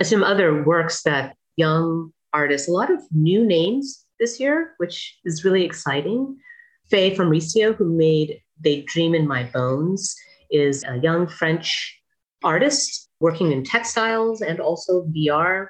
Some 0.00 0.22
other 0.22 0.64
works 0.64 1.02
that 1.02 1.36
young 1.56 2.12
artists, 2.32 2.68
a 2.68 2.72
lot 2.72 2.90
of 2.90 3.00
new 3.12 3.44
names 3.44 4.04
this 4.18 4.40
year, 4.40 4.74
which 4.78 5.18
is 5.24 5.44
really 5.44 5.64
exciting. 5.64 6.36
Faye 6.90 7.14
Formisano, 7.14 7.74
who 7.74 7.96
made 7.96 8.40
They 8.60 8.82
Dream 8.82 9.14
in 9.14 9.26
My 9.26 9.44
Bones, 9.44 10.14
is 10.50 10.84
a 10.84 10.98
young 10.98 11.26
French 11.26 12.00
artist 12.44 13.08
working 13.20 13.52
in 13.52 13.64
textiles 13.64 14.42
and 14.42 14.60
also 14.60 15.04
VR, 15.06 15.68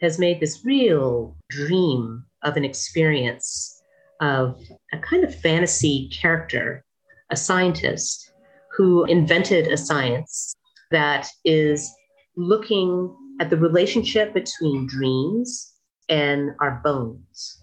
has 0.00 0.18
made 0.18 0.40
this 0.40 0.64
real 0.64 1.36
dream 1.48 2.24
of 2.42 2.56
an 2.56 2.64
experience 2.64 3.80
of 4.20 4.60
a 4.92 4.98
kind 4.98 5.24
of 5.24 5.34
fantasy 5.34 6.08
character, 6.12 6.84
a 7.30 7.36
scientist 7.36 8.32
who 8.76 9.04
invented 9.04 9.68
a 9.68 9.76
science 9.76 10.54
that 10.90 11.28
is 11.44 11.92
looking 12.36 13.14
at 13.40 13.50
the 13.50 13.56
relationship 13.56 14.34
between 14.34 14.86
dreams 14.86 15.72
and 16.08 16.50
our 16.60 16.80
bones. 16.84 17.62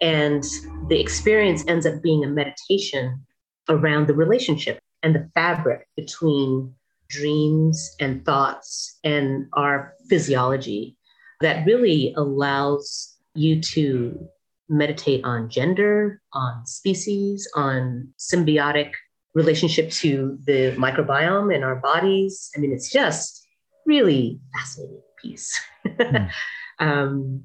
And 0.00 0.42
the 0.88 0.98
experience 0.98 1.64
ends 1.68 1.86
up 1.86 2.02
being 2.02 2.24
a 2.24 2.28
meditation 2.28 3.26
around 3.68 4.06
the 4.06 4.14
relationship 4.14 4.78
and 5.02 5.14
the 5.14 5.28
fabric 5.34 5.86
between 5.96 6.74
dreams 7.08 7.94
and 8.00 8.24
thoughts 8.24 8.98
and 9.04 9.46
our 9.52 9.94
physiology 10.08 10.96
that 11.40 11.66
really 11.66 12.14
allows 12.16 13.16
you 13.34 13.60
to 13.60 14.28
meditate 14.68 15.24
on 15.24 15.48
gender, 15.48 16.20
on 16.32 16.66
species, 16.66 17.48
on 17.54 18.08
symbiotic 18.18 18.92
relationship 19.34 19.90
to 19.90 20.38
the 20.44 20.74
microbiome 20.76 21.54
in 21.54 21.62
our 21.62 21.76
bodies. 21.76 22.50
I 22.56 22.60
mean, 22.60 22.72
it's 22.72 22.90
just 22.90 23.45
really 23.86 24.40
fascinating 24.54 25.02
piece. 25.22 25.60
Mm. 25.86 26.30
um, 26.78 27.44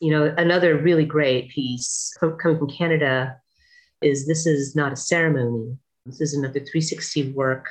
you 0.00 0.10
know, 0.10 0.34
another 0.38 0.78
really 0.78 1.04
great 1.04 1.50
piece 1.50 2.16
coming 2.20 2.58
from 2.58 2.70
Canada 2.70 3.36
is 4.00 4.26
This 4.26 4.46
is 4.46 4.74
Not 4.74 4.92
a 4.92 4.96
Ceremony. 4.96 5.76
This 6.06 6.20
is 6.20 6.34
another 6.34 6.60
360 6.60 7.32
work. 7.32 7.66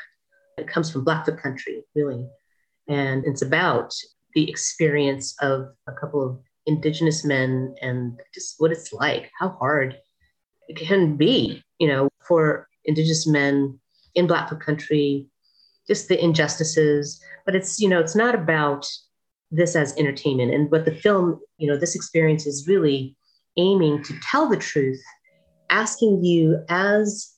It 0.57 0.67
comes 0.67 0.91
from 0.91 1.03
Blackfoot 1.03 1.41
country, 1.41 1.83
really. 1.95 2.27
And 2.87 3.25
it's 3.25 3.41
about 3.41 3.93
the 4.35 4.49
experience 4.49 5.35
of 5.41 5.69
a 5.87 5.93
couple 5.93 6.23
of 6.23 6.39
Indigenous 6.67 7.25
men 7.25 7.73
and 7.81 8.19
just 8.33 8.55
what 8.59 8.71
it's 8.71 8.93
like, 8.93 9.31
how 9.39 9.49
hard 9.59 9.97
it 10.67 10.77
can 10.77 11.15
be, 11.15 11.63
you 11.79 11.87
know, 11.87 12.09
for 12.27 12.67
Indigenous 12.85 13.25
men 13.25 13.79
in 14.13 14.27
Blackfoot 14.27 14.61
country, 14.61 15.27
just 15.89 16.07
the 16.07 16.23
injustices. 16.23 17.19
But 17.45 17.55
it's, 17.55 17.81
you 17.81 17.89
know, 17.89 17.99
it's 17.99 18.15
not 18.15 18.35
about 18.35 18.87
this 19.51 19.75
as 19.75 19.97
entertainment. 19.97 20.53
And 20.53 20.71
what 20.71 20.85
the 20.85 20.93
film, 20.95 21.41
you 21.57 21.67
know, 21.67 21.75
this 21.75 21.95
experience 21.95 22.45
is 22.45 22.67
really 22.67 23.17
aiming 23.57 24.03
to 24.03 24.13
tell 24.21 24.47
the 24.47 24.55
truth, 24.55 25.01
asking 25.69 26.23
you 26.23 26.63
as 26.69 27.33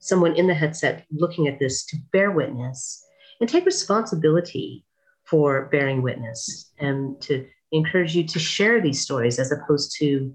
someone 0.00 0.36
in 0.36 0.48
the 0.48 0.54
headset 0.54 1.06
looking 1.10 1.48
at 1.48 1.58
this 1.58 1.86
to 1.86 1.96
bear 2.12 2.32
witness 2.32 3.04
and 3.40 3.48
take 3.48 3.64
responsibility 3.64 4.84
for 5.24 5.66
bearing 5.66 6.02
witness 6.02 6.72
and 6.78 7.20
to 7.20 7.46
encourage 7.72 8.14
you 8.14 8.24
to 8.24 8.38
share 8.38 8.80
these 8.80 9.00
stories 9.00 9.38
as 9.38 9.52
opposed 9.52 9.94
to 9.98 10.34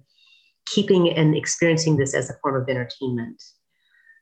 keeping 0.65 1.09
and 1.09 1.35
experiencing 1.35 1.97
this 1.97 2.13
as 2.13 2.29
a 2.29 2.33
form 2.41 2.61
of 2.61 2.69
entertainment. 2.69 3.41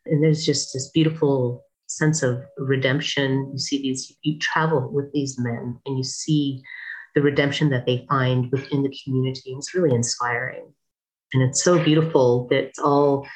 And 0.05 0.23
there's 0.23 0.45
just 0.45 0.73
this 0.73 0.89
beautiful 0.89 1.63
sense 1.89 2.23
of 2.23 2.41
redemption. 2.57 3.49
You 3.51 3.59
see 3.59 3.81
these, 3.81 4.15
you 4.21 4.39
travel 4.39 4.89
with 4.91 5.11
these 5.11 5.39
men 5.39 5.79
and 5.85 5.97
you 5.97 6.03
see 6.03 6.61
the 7.15 7.21
redemption 7.21 7.69
that 7.69 7.85
they 7.85 8.05
find 8.07 8.51
within 8.51 8.83
the 8.83 8.95
community. 9.03 9.51
And 9.51 9.59
It's 9.59 9.73
really 9.73 9.95
inspiring. 9.95 10.73
And 11.33 11.43
it's 11.43 11.63
so 11.63 11.83
beautiful 11.83 12.47
that 12.49 12.63
it's 12.65 12.79
all 12.79 13.27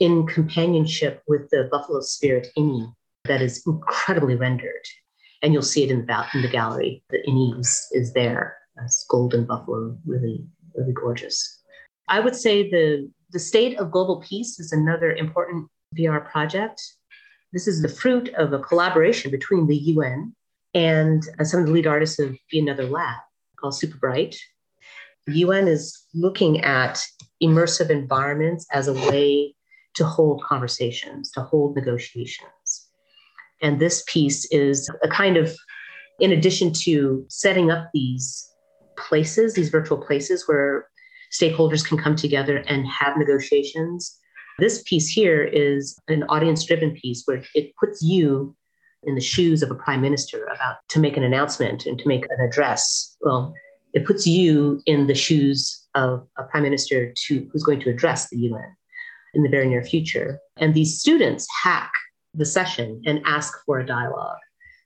in 0.00 0.26
companionship 0.26 1.22
with 1.26 1.48
the 1.50 1.68
Buffalo 1.70 2.00
Spirit 2.00 2.48
Ini 2.56 2.92
that 3.24 3.42
is 3.42 3.62
incredibly 3.66 4.36
rendered. 4.36 4.84
And 5.42 5.52
you'll 5.52 5.62
see 5.62 5.84
it 5.84 5.90
in 5.90 6.06
the, 6.06 6.26
in 6.34 6.42
the 6.42 6.48
gallery. 6.48 7.02
The 7.10 7.18
Ini 7.28 7.58
is, 7.60 7.86
is 7.92 8.12
there 8.12 8.56
as 8.82 9.04
golden 9.08 9.44
buffalo, 9.44 9.96
really, 10.06 10.44
really 10.74 10.92
gorgeous. 10.92 11.62
I 12.08 12.20
would 12.20 12.36
say 12.36 12.70
the, 12.70 13.10
the 13.30 13.38
state 13.38 13.78
of 13.78 13.90
global 13.90 14.20
peace 14.20 14.58
is 14.58 14.72
another 14.72 15.12
important 15.12 15.68
VR 15.98 16.30
project. 16.30 16.80
This 17.52 17.68
is 17.68 17.82
the 17.82 17.88
fruit 17.88 18.28
of 18.34 18.52
a 18.52 18.58
collaboration 18.58 19.30
between 19.30 19.66
the 19.66 19.76
UN 19.76 20.34
and 20.74 21.22
uh, 21.38 21.44
some 21.44 21.60
of 21.60 21.66
the 21.66 21.72
lead 21.72 21.86
artists 21.86 22.18
of 22.18 22.36
Another 22.52 22.84
Lab 22.84 23.18
called 23.58 23.78
Super 23.78 23.96
Bright. 23.98 24.36
The 25.26 25.38
UN 25.38 25.68
is 25.68 26.04
looking 26.14 26.60
at 26.60 27.02
immersive 27.42 27.90
environments 27.90 28.66
as 28.72 28.88
a 28.88 28.92
way 28.92 29.54
to 29.94 30.04
hold 30.04 30.42
conversations, 30.42 31.30
to 31.32 31.42
hold 31.42 31.74
negotiations. 31.74 32.88
And 33.62 33.80
this 33.80 34.04
piece 34.06 34.44
is 34.52 34.90
a 35.02 35.08
kind 35.08 35.36
of, 35.36 35.54
in 36.20 36.32
addition 36.32 36.72
to 36.84 37.24
setting 37.28 37.70
up 37.70 37.88
these 37.94 38.52
places, 38.98 39.54
these 39.54 39.70
virtual 39.70 39.98
places 39.98 40.46
where 40.46 40.88
stakeholders 41.32 41.86
can 41.86 41.98
come 41.98 42.16
together 42.16 42.58
and 42.68 42.86
have 42.86 43.16
negotiations, 43.16 44.18
this 44.58 44.82
piece 44.84 45.08
here 45.08 45.42
is 45.42 45.98
an 46.08 46.24
audience 46.24 46.64
driven 46.64 46.92
piece 46.92 47.22
where 47.24 47.42
it 47.54 47.74
puts 47.76 48.02
you 48.02 48.56
in 49.02 49.14
the 49.14 49.20
shoes 49.20 49.62
of 49.62 49.70
a 49.70 49.74
prime 49.74 50.00
minister 50.00 50.44
about 50.44 50.76
to 50.88 50.98
make 50.98 51.16
an 51.16 51.22
announcement 51.22 51.86
and 51.86 51.98
to 51.98 52.08
make 52.08 52.24
an 52.30 52.40
address. 52.40 53.16
Well, 53.20 53.54
it 53.92 54.04
puts 54.04 54.26
you 54.26 54.82
in 54.86 55.06
the 55.06 55.14
shoes 55.14 55.86
of 55.94 56.26
a 56.36 56.44
prime 56.44 56.64
minister 56.64 57.12
to, 57.26 57.48
who's 57.52 57.62
going 57.62 57.80
to 57.80 57.90
address 57.90 58.28
the 58.28 58.38
UN 58.38 58.76
in 59.34 59.42
the 59.42 59.48
very 59.48 59.68
near 59.68 59.82
future. 59.82 60.38
And 60.56 60.74
these 60.74 60.98
students 60.98 61.46
hack 61.62 61.92
the 62.34 62.44
session 62.44 63.02
and 63.06 63.22
ask 63.24 63.54
for 63.64 63.78
a 63.78 63.86
dialogue. 63.86 64.38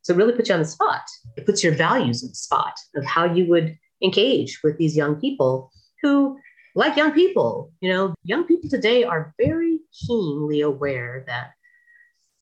So 0.02 0.14
it 0.14 0.16
really 0.16 0.32
puts 0.32 0.48
you 0.48 0.54
on 0.54 0.62
the 0.62 0.68
spot. 0.68 1.02
It 1.36 1.46
puts 1.46 1.62
your 1.62 1.74
values 1.74 2.22
in 2.22 2.28
the 2.28 2.34
spot 2.34 2.74
of 2.94 3.04
how 3.04 3.32
you 3.32 3.46
would 3.46 3.76
engage 4.02 4.60
with 4.62 4.78
these 4.78 4.96
young 4.96 5.16
people 5.16 5.70
who, 6.02 6.38
like 6.74 6.96
young 6.96 7.12
people, 7.12 7.72
you 7.80 7.90
know, 7.90 8.14
young 8.22 8.44
people 8.44 8.70
today 8.70 9.04
are 9.04 9.34
very 9.38 9.80
keenly 9.92 10.60
aware 10.60 11.24
that 11.26 11.50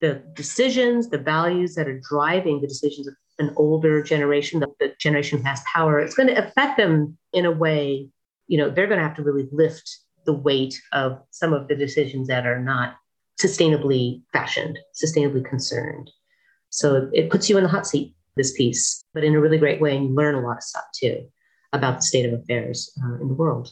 the 0.01 0.23
decisions, 0.35 1.09
the 1.09 1.19
values 1.19 1.75
that 1.75 1.89
are 1.89 2.01
driving 2.01 2.61
the 2.61 2.69
decisions 2.69 3.07
of 3.07 3.15
an 3.39 3.53
older 3.57 4.03
generation, 4.03 4.61
the, 4.61 4.95
generation 4.99 5.39
who 5.39 5.45
has 5.45 5.63
power, 5.73 5.99
it's 5.99 6.15
going 6.15 6.29
to 6.29 6.47
affect 6.47 6.77
them 6.77 7.17
in 7.33 7.47
a 7.47 7.51
way, 7.51 8.09
you 8.47 8.59
know, 8.59 8.71
they're 8.71 8.87
going 8.87 8.99
to 8.99 9.07
have 9.07 9.17
to 9.17 9.23
really 9.23 9.49
lift 9.53 9.99
the 10.27 10.33
weight 10.33 10.81
of 10.93 11.21
some 11.31 11.53
of 11.53 11.69
the 11.69 11.75
decisions 11.75 12.29
that 12.29 12.47
are 12.47 12.61
not 12.61 12.97
sustainably 13.41 14.23
fashioned, 14.33 14.79
sustainably 14.95 15.45
concerned. 15.45 16.11
So 16.71 17.09
it 17.13 17.31
puts 17.31 17.49
you 17.49 17.57
in 17.57 17.63
the 17.63 17.71
hot 17.71 17.87
seat, 17.87 18.15
this 18.37 18.53
piece, 18.53 19.03
but 19.15 19.25
in 19.25 19.35
a 19.35 19.41
really 19.41 19.59
great 19.59 19.81
way. 19.81 19.97
And 19.97 20.09
you 20.09 20.15
learn 20.15 20.35
a 20.35 20.41
lot 20.41 20.59
of 20.59 20.63
stuff 20.63 20.85
too 20.95 21.29
about 21.73 21.97
the 21.97 22.03
state 22.03 22.27
of 22.27 22.39
affairs 22.39 22.93
uh, 23.03 23.21
in 23.21 23.29
the 23.29 23.35
world. 23.35 23.71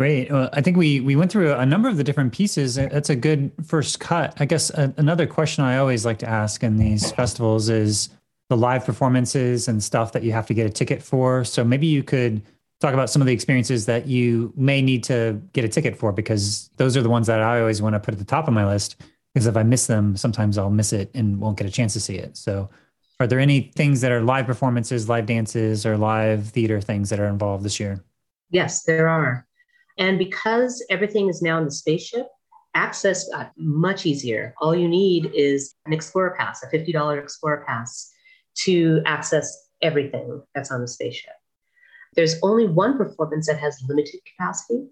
Great. 0.00 0.32
Well, 0.32 0.48
I 0.54 0.62
think 0.62 0.78
we 0.78 1.00
we 1.00 1.14
went 1.14 1.30
through 1.30 1.52
a 1.52 1.66
number 1.66 1.86
of 1.86 1.98
the 1.98 2.04
different 2.04 2.32
pieces. 2.32 2.76
That's 2.76 3.10
a 3.10 3.14
good 3.14 3.52
first 3.62 4.00
cut. 4.00 4.34
I 4.40 4.46
guess 4.46 4.70
a, 4.70 4.94
another 4.96 5.26
question 5.26 5.62
I 5.62 5.76
always 5.76 6.06
like 6.06 6.18
to 6.20 6.26
ask 6.26 6.62
in 6.62 6.78
these 6.78 7.12
festivals 7.12 7.68
is 7.68 8.08
the 8.48 8.56
live 8.56 8.86
performances 8.86 9.68
and 9.68 9.84
stuff 9.84 10.12
that 10.12 10.22
you 10.22 10.32
have 10.32 10.46
to 10.46 10.54
get 10.54 10.64
a 10.64 10.70
ticket 10.70 11.02
for. 11.02 11.44
So 11.44 11.64
maybe 11.64 11.86
you 11.86 12.02
could 12.02 12.40
talk 12.80 12.94
about 12.94 13.10
some 13.10 13.20
of 13.20 13.26
the 13.26 13.34
experiences 13.34 13.84
that 13.84 14.06
you 14.06 14.54
may 14.56 14.80
need 14.80 15.04
to 15.04 15.38
get 15.52 15.66
a 15.66 15.68
ticket 15.68 15.98
for 15.98 16.12
because 16.12 16.70
those 16.78 16.96
are 16.96 17.02
the 17.02 17.10
ones 17.10 17.26
that 17.26 17.40
I 17.42 17.60
always 17.60 17.82
want 17.82 17.92
to 17.92 18.00
put 18.00 18.14
at 18.14 18.18
the 18.18 18.24
top 18.24 18.48
of 18.48 18.54
my 18.54 18.66
list 18.66 19.02
because 19.34 19.46
if 19.46 19.54
I 19.54 19.64
miss 19.64 19.86
them, 19.86 20.16
sometimes 20.16 20.56
I'll 20.56 20.70
miss 20.70 20.94
it 20.94 21.10
and 21.12 21.38
won't 21.38 21.58
get 21.58 21.66
a 21.66 21.70
chance 21.70 21.92
to 21.92 22.00
see 22.00 22.16
it. 22.16 22.38
So 22.38 22.70
are 23.20 23.26
there 23.26 23.38
any 23.38 23.70
things 23.76 24.00
that 24.00 24.12
are 24.12 24.22
live 24.22 24.46
performances, 24.46 25.10
live 25.10 25.26
dances, 25.26 25.84
or 25.84 25.98
live 25.98 26.46
theater 26.46 26.80
things 26.80 27.10
that 27.10 27.20
are 27.20 27.28
involved 27.28 27.66
this 27.66 27.78
year? 27.78 28.02
Yes, 28.48 28.84
there 28.84 29.06
are. 29.06 29.46
And 29.98 30.18
because 30.18 30.84
everything 30.90 31.28
is 31.28 31.42
now 31.42 31.58
in 31.58 31.64
the 31.64 31.70
spaceship, 31.70 32.26
access 32.74 33.28
got 33.28 33.52
much 33.56 34.06
easier. 34.06 34.54
All 34.60 34.74
you 34.74 34.88
need 34.88 35.32
is 35.34 35.74
an 35.86 35.92
Explorer 35.92 36.36
Pass, 36.38 36.62
a 36.62 36.68
$50 36.68 37.22
Explorer 37.22 37.64
Pass, 37.66 38.10
to 38.62 39.02
access 39.06 39.68
everything 39.82 40.42
that's 40.54 40.70
on 40.70 40.80
the 40.80 40.88
spaceship. 40.88 41.32
There's 42.14 42.36
only 42.42 42.66
one 42.66 42.96
performance 42.96 43.46
that 43.46 43.58
has 43.58 43.82
limited 43.88 44.20
capacity, 44.26 44.86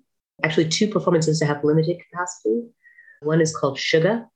actually, 0.44 0.68
two 0.68 0.88
performances 0.88 1.40
that 1.40 1.46
have 1.46 1.64
limited 1.64 1.98
capacity. 2.10 2.62
One 3.22 3.40
is 3.40 3.54
called 3.54 3.78
Sugar, 3.78 4.26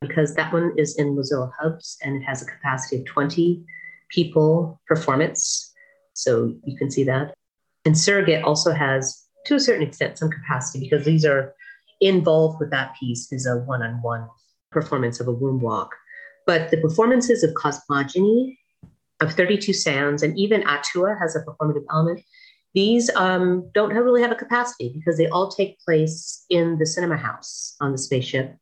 because 0.00 0.34
that 0.34 0.52
one 0.52 0.72
is 0.76 0.96
in 0.98 1.16
Mozilla 1.16 1.50
Hubs 1.58 1.96
and 2.02 2.16
it 2.16 2.24
has 2.24 2.42
a 2.42 2.46
capacity 2.46 2.96
of 2.96 3.06
20 3.06 3.64
people 4.10 4.80
performance. 4.86 5.72
So 6.12 6.54
you 6.64 6.76
can 6.76 6.90
see 6.90 7.04
that. 7.04 7.34
And 7.84 7.96
Surrogate 7.98 8.44
also 8.44 8.72
has 8.72 9.23
to 9.46 9.54
a 9.54 9.60
certain 9.60 9.86
extent 9.86 10.18
some 10.18 10.30
capacity 10.30 10.88
because 10.88 11.04
these 11.04 11.24
are 11.24 11.54
involved 12.00 12.58
with 12.60 12.70
that 12.70 12.94
piece 12.98 13.32
is 13.32 13.46
a 13.46 13.56
one-on-one 13.58 14.28
performance 14.70 15.20
of 15.20 15.28
a 15.28 15.32
womb 15.32 15.60
walk. 15.60 15.94
But 16.46 16.70
the 16.70 16.76
performances 16.78 17.42
of 17.42 17.54
cosmogony, 17.54 18.58
of 19.20 19.32
32 19.32 19.72
sounds, 19.72 20.22
and 20.22 20.38
even 20.38 20.66
Atua 20.66 21.16
has 21.20 21.36
a 21.36 21.40
performative 21.40 21.84
element. 21.90 22.20
These 22.74 23.08
um, 23.14 23.70
don't 23.72 23.92
have, 23.92 24.04
really 24.04 24.20
have 24.20 24.32
a 24.32 24.36
capacity 24.36 24.92
because 24.92 25.16
they 25.16 25.28
all 25.28 25.50
take 25.50 25.78
place 25.80 26.44
in 26.50 26.76
the 26.78 26.86
cinema 26.86 27.16
house 27.16 27.76
on 27.80 27.92
the 27.92 27.98
spaceship, 27.98 28.56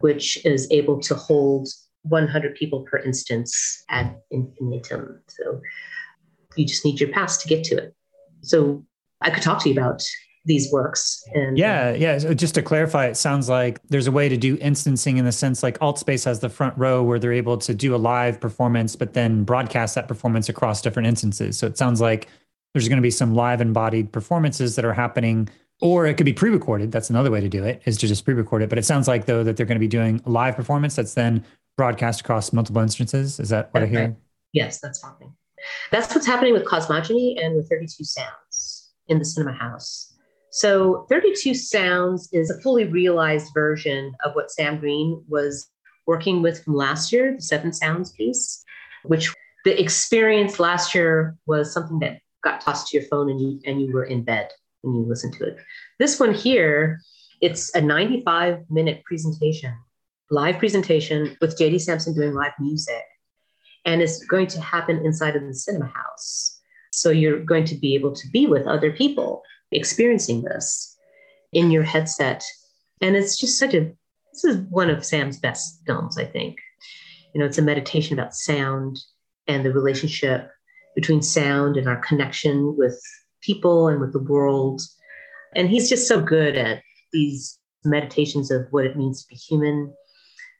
which 0.00 0.44
is 0.44 0.68
able 0.70 1.00
to 1.00 1.14
hold 1.14 1.68
100 2.02 2.54
people 2.54 2.82
per 2.82 2.98
instance 2.98 3.82
at 3.88 4.20
infinitum. 4.30 5.22
So 5.28 5.60
you 6.56 6.66
just 6.66 6.84
need 6.84 7.00
your 7.00 7.10
pass 7.10 7.38
to 7.38 7.48
get 7.48 7.64
to 7.64 7.76
it. 7.76 7.94
So 8.42 8.84
I 9.20 9.30
could 9.30 9.42
talk 9.42 9.62
to 9.62 9.68
you 9.68 9.74
about 9.74 10.02
these 10.44 10.72
works. 10.72 11.22
And 11.34 11.58
yeah, 11.58 11.92
yeah. 11.92 12.16
So 12.18 12.32
just 12.32 12.54
to 12.54 12.62
clarify, 12.62 13.06
it 13.06 13.16
sounds 13.16 13.48
like 13.48 13.80
there's 13.88 14.06
a 14.06 14.12
way 14.12 14.28
to 14.28 14.36
do 14.36 14.56
instancing 14.56 15.18
in 15.18 15.24
the 15.24 15.32
sense 15.32 15.62
like 15.62 15.78
AltSpace 15.80 16.24
has 16.24 16.40
the 16.40 16.48
front 16.48 16.78
row 16.78 17.02
where 17.02 17.18
they're 17.18 17.32
able 17.32 17.58
to 17.58 17.74
do 17.74 17.94
a 17.94 17.98
live 17.98 18.40
performance, 18.40 18.96
but 18.96 19.12
then 19.12 19.44
broadcast 19.44 19.94
that 19.96 20.08
performance 20.08 20.48
across 20.48 20.80
different 20.80 21.06
instances. 21.06 21.58
So 21.58 21.66
it 21.66 21.76
sounds 21.76 22.00
like 22.00 22.28
there's 22.72 22.88
going 22.88 22.96
to 22.98 23.02
be 23.02 23.10
some 23.10 23.34
live 23.34 23.60
embodied 23.60 24.10
performances 24.12 24.76
that 24.76 24.84
are 24.84 24.94
happening 24.94 25.48
Or 25.80 26.06
it 26.06 26.16
could 26.16 26.26
be 26.26 26.32
pre-recorded. 26.32 26.90
That's 26.90 27.08
another 27.10 27.30
way 27.30 27.40
to 27.40 27.48
do 27.48 27.62
it, 27.64 27.82
is 27.84 27.98
to 27.98 28.08
just 28.08 28.24
pre-record 28.24 28.62
it. 28.62 28.68
But 28.68 28.78
it 28.78 28.84
sounds 28.84 29.06
like 29.06 29.26
though 29.26 29.44
that 29.44 29.56
they're 29.56 29.66
going 29.66 29.76
to 29.76 29.80
be 29.80 29.88
doing 29.88 30.20
a 30.26 30.30
live 30.30 30.56
performance 30.56 30.96
that's 30.96 31.14
then 31.14 31.44
broadcast 31.76 32.20
across 32.20 32.52
multiple 32.52 32.82
instances. 32.82 33.38
Is 33.38 33.50
that 33.50 33.72
what 33.72 33.80
that's 33.80 33.90
I 33.90 33.92
hear? 33.92 34.04
Right. 34.08 34.16
Yes, 34.52 34.80
that's 34.80 35.02
happening. 35.02 35.34
That's 35.92 36.12
what's 36.14 36.26
happening 36.26 36.52
with 36.52 36.64
Cosmogony 36.64 37.38
and 37.40 37.56
with 37.56 37.68
32 37.68 38.04
Sounds 38.04 38.28
in 39.08 39.18
the 39.18 39.24
cinema 39.24 39.52
house. 39.52 40.14
So 40.50 41.06
32 41.10 41.54
Sounds 41.54 42.28
is 42.32 42.50
a 42.50 42.60
fully 42.60 42.84
realized 42.84 43.52
version 43.52 44.14
of 44.24 44.34
what 44.34 44.50
Sam 44.50 44.78
Green 44.78 45.22
was 45.28 45.70
working 46.06 46.40
with 46.40 46.64
from 46.64 46.74
last 46.74 47.12
year, 47.12 47.34
the 47.36 47.42
Seven 47.42 47.72
Sounds 47.72 48.12
piece, 48.12 48.64
which 49.04 49.32
the 49.64 49.80
experience 49.80 50.58
last 50.58 50.94
year 50.94 51.36
was 51.46 51.72
something 51.72 51.98
that 51.98 52.20
got 52.42 52.60
tossed 52.60 52.88
to 52.88 52.98
your 52.98 53.06
phone 53.08 53.30
and 53.30 53.40
you 53.40 53.60
and 53.66 53.80
you 53.80 53.92
were 53.92 54.04
in 54.04 54.22
bed 54.22 54.48
when 54.82 54.94
you 54.94 55.02
listened 55.02 55.34
to 55.34 55.44
it. 55.44 55.58
This 55.98 56.18
one 56.18 56.32
here, 56.32 57.00
it's 57.40 57.74
a 57.74 57.80
95 57.80 58.64
minute 58.70 59.02
presentation, 59.04 59.74
live 60.30 60.58
presentation 60.58 61.36
with 61.40 61.58
JD 61.58 61.80
Samson 61.80 62.14
doing 62.14 62.34
live 62.34 62.52
music. 62.58 63.04
And 63.84 64.02
it's 64.02 64.24
going 64.24 64.46
to 64.48 64.60
happen 64.60 65.04
inside 65.04 65.36
of 65.36 65.42
the 65.42 65.54
cinema 65.54 65.86
house. 65.86 66.57
So 66.92 67.10
you're 67.10 67.40
going 67.40 67.64
to 67.66 67.74
be 67.74 67.94
able 67.94 68.14
to 68.14 68.28
be 68.28 68.46
with 68.46 68.66
other 68.66 68.92
people 68.92 69.42
experiencing 69.72 70.42
this 70.42 70.96
in 71.52 71.70
your 71.70 71.82
headset. 71.82 72.44
And 73.00 73.16
it's 73.16 73.38
just 73.38 73.58
such 73.58 73.74
a, 73.74 73.92
this 74.32 74.44
is 74.44 74.56
one 74.70 74.90
of 74.90 75.04
Sam's 75.04 75.38
best 75.38 75.82
films, 75.86 76.18
I 76.18 76.24
think. 76.24 76.58
You 77.34 77.40
know, 77.40 77.46
it's 77.46 77.58
a 77.58 77.62
meditation 77.62 78.18
about 78.18 78.34
sound 78.34 78.98
and 79.46 79.64
the 79.64 79.72
relationship 79.72 80.50
between 80.94 81.22
sound 81.22 81.76
and 81.76 81.88
our 81.88 81.96
connection 81.96 82.76
with 82.76 83.00
people 83.40 83.88
and 83.88 84.00
with 84.00 84.12
the 84.12 84.22
world. 84.22 84.80
And 85.54 85.68
he's 85.68 85.88
just 85.88 86.08
so 86.08 86.20
good 86.20 86.56
at 86.56 86.82
these 87.12 87.58
meditations 87.84 88.50
of 88.50 88.66
what 88.70 88.84
it 88.84 88.96
means 88.96 89.22
to 89.22 89.28
be 89.28 89.36
human 89.36 89.94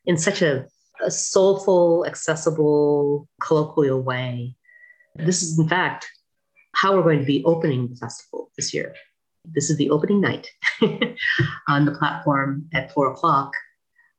in 0.07 0.17
such 0.17 0.43
a, 0.43 0.67
a 1.05 1.11
soulful, 1.11 2.07
accessible, 2.07 3.29
colloquial 3.41 4.03
way. 4.03 4.55
This 5.17 5.43
is, 5.43 5.59
in 5.59 5.69
fact, 5.69 6.09
how 6.81 6.95
we're 6.95 7.03
going 7.03 7.19
to 7.19 7.25
be 7.25 7.43
opening 7.45 7.89
the 7.89 7.97
festival 7.97 8.51
this 8.57 8.73
year. 8.73 8.95
This 9.45 9.69
is 9.69 9.77
the 9.79 9.91
opening 9.91 10.21
night 10.21 10.49
on 11.69 11.85
the 11.85 11.93
platform 11.93 12.69
at 12.73 12.93
four 12.93 13.11
o'clock, 13.11 13.53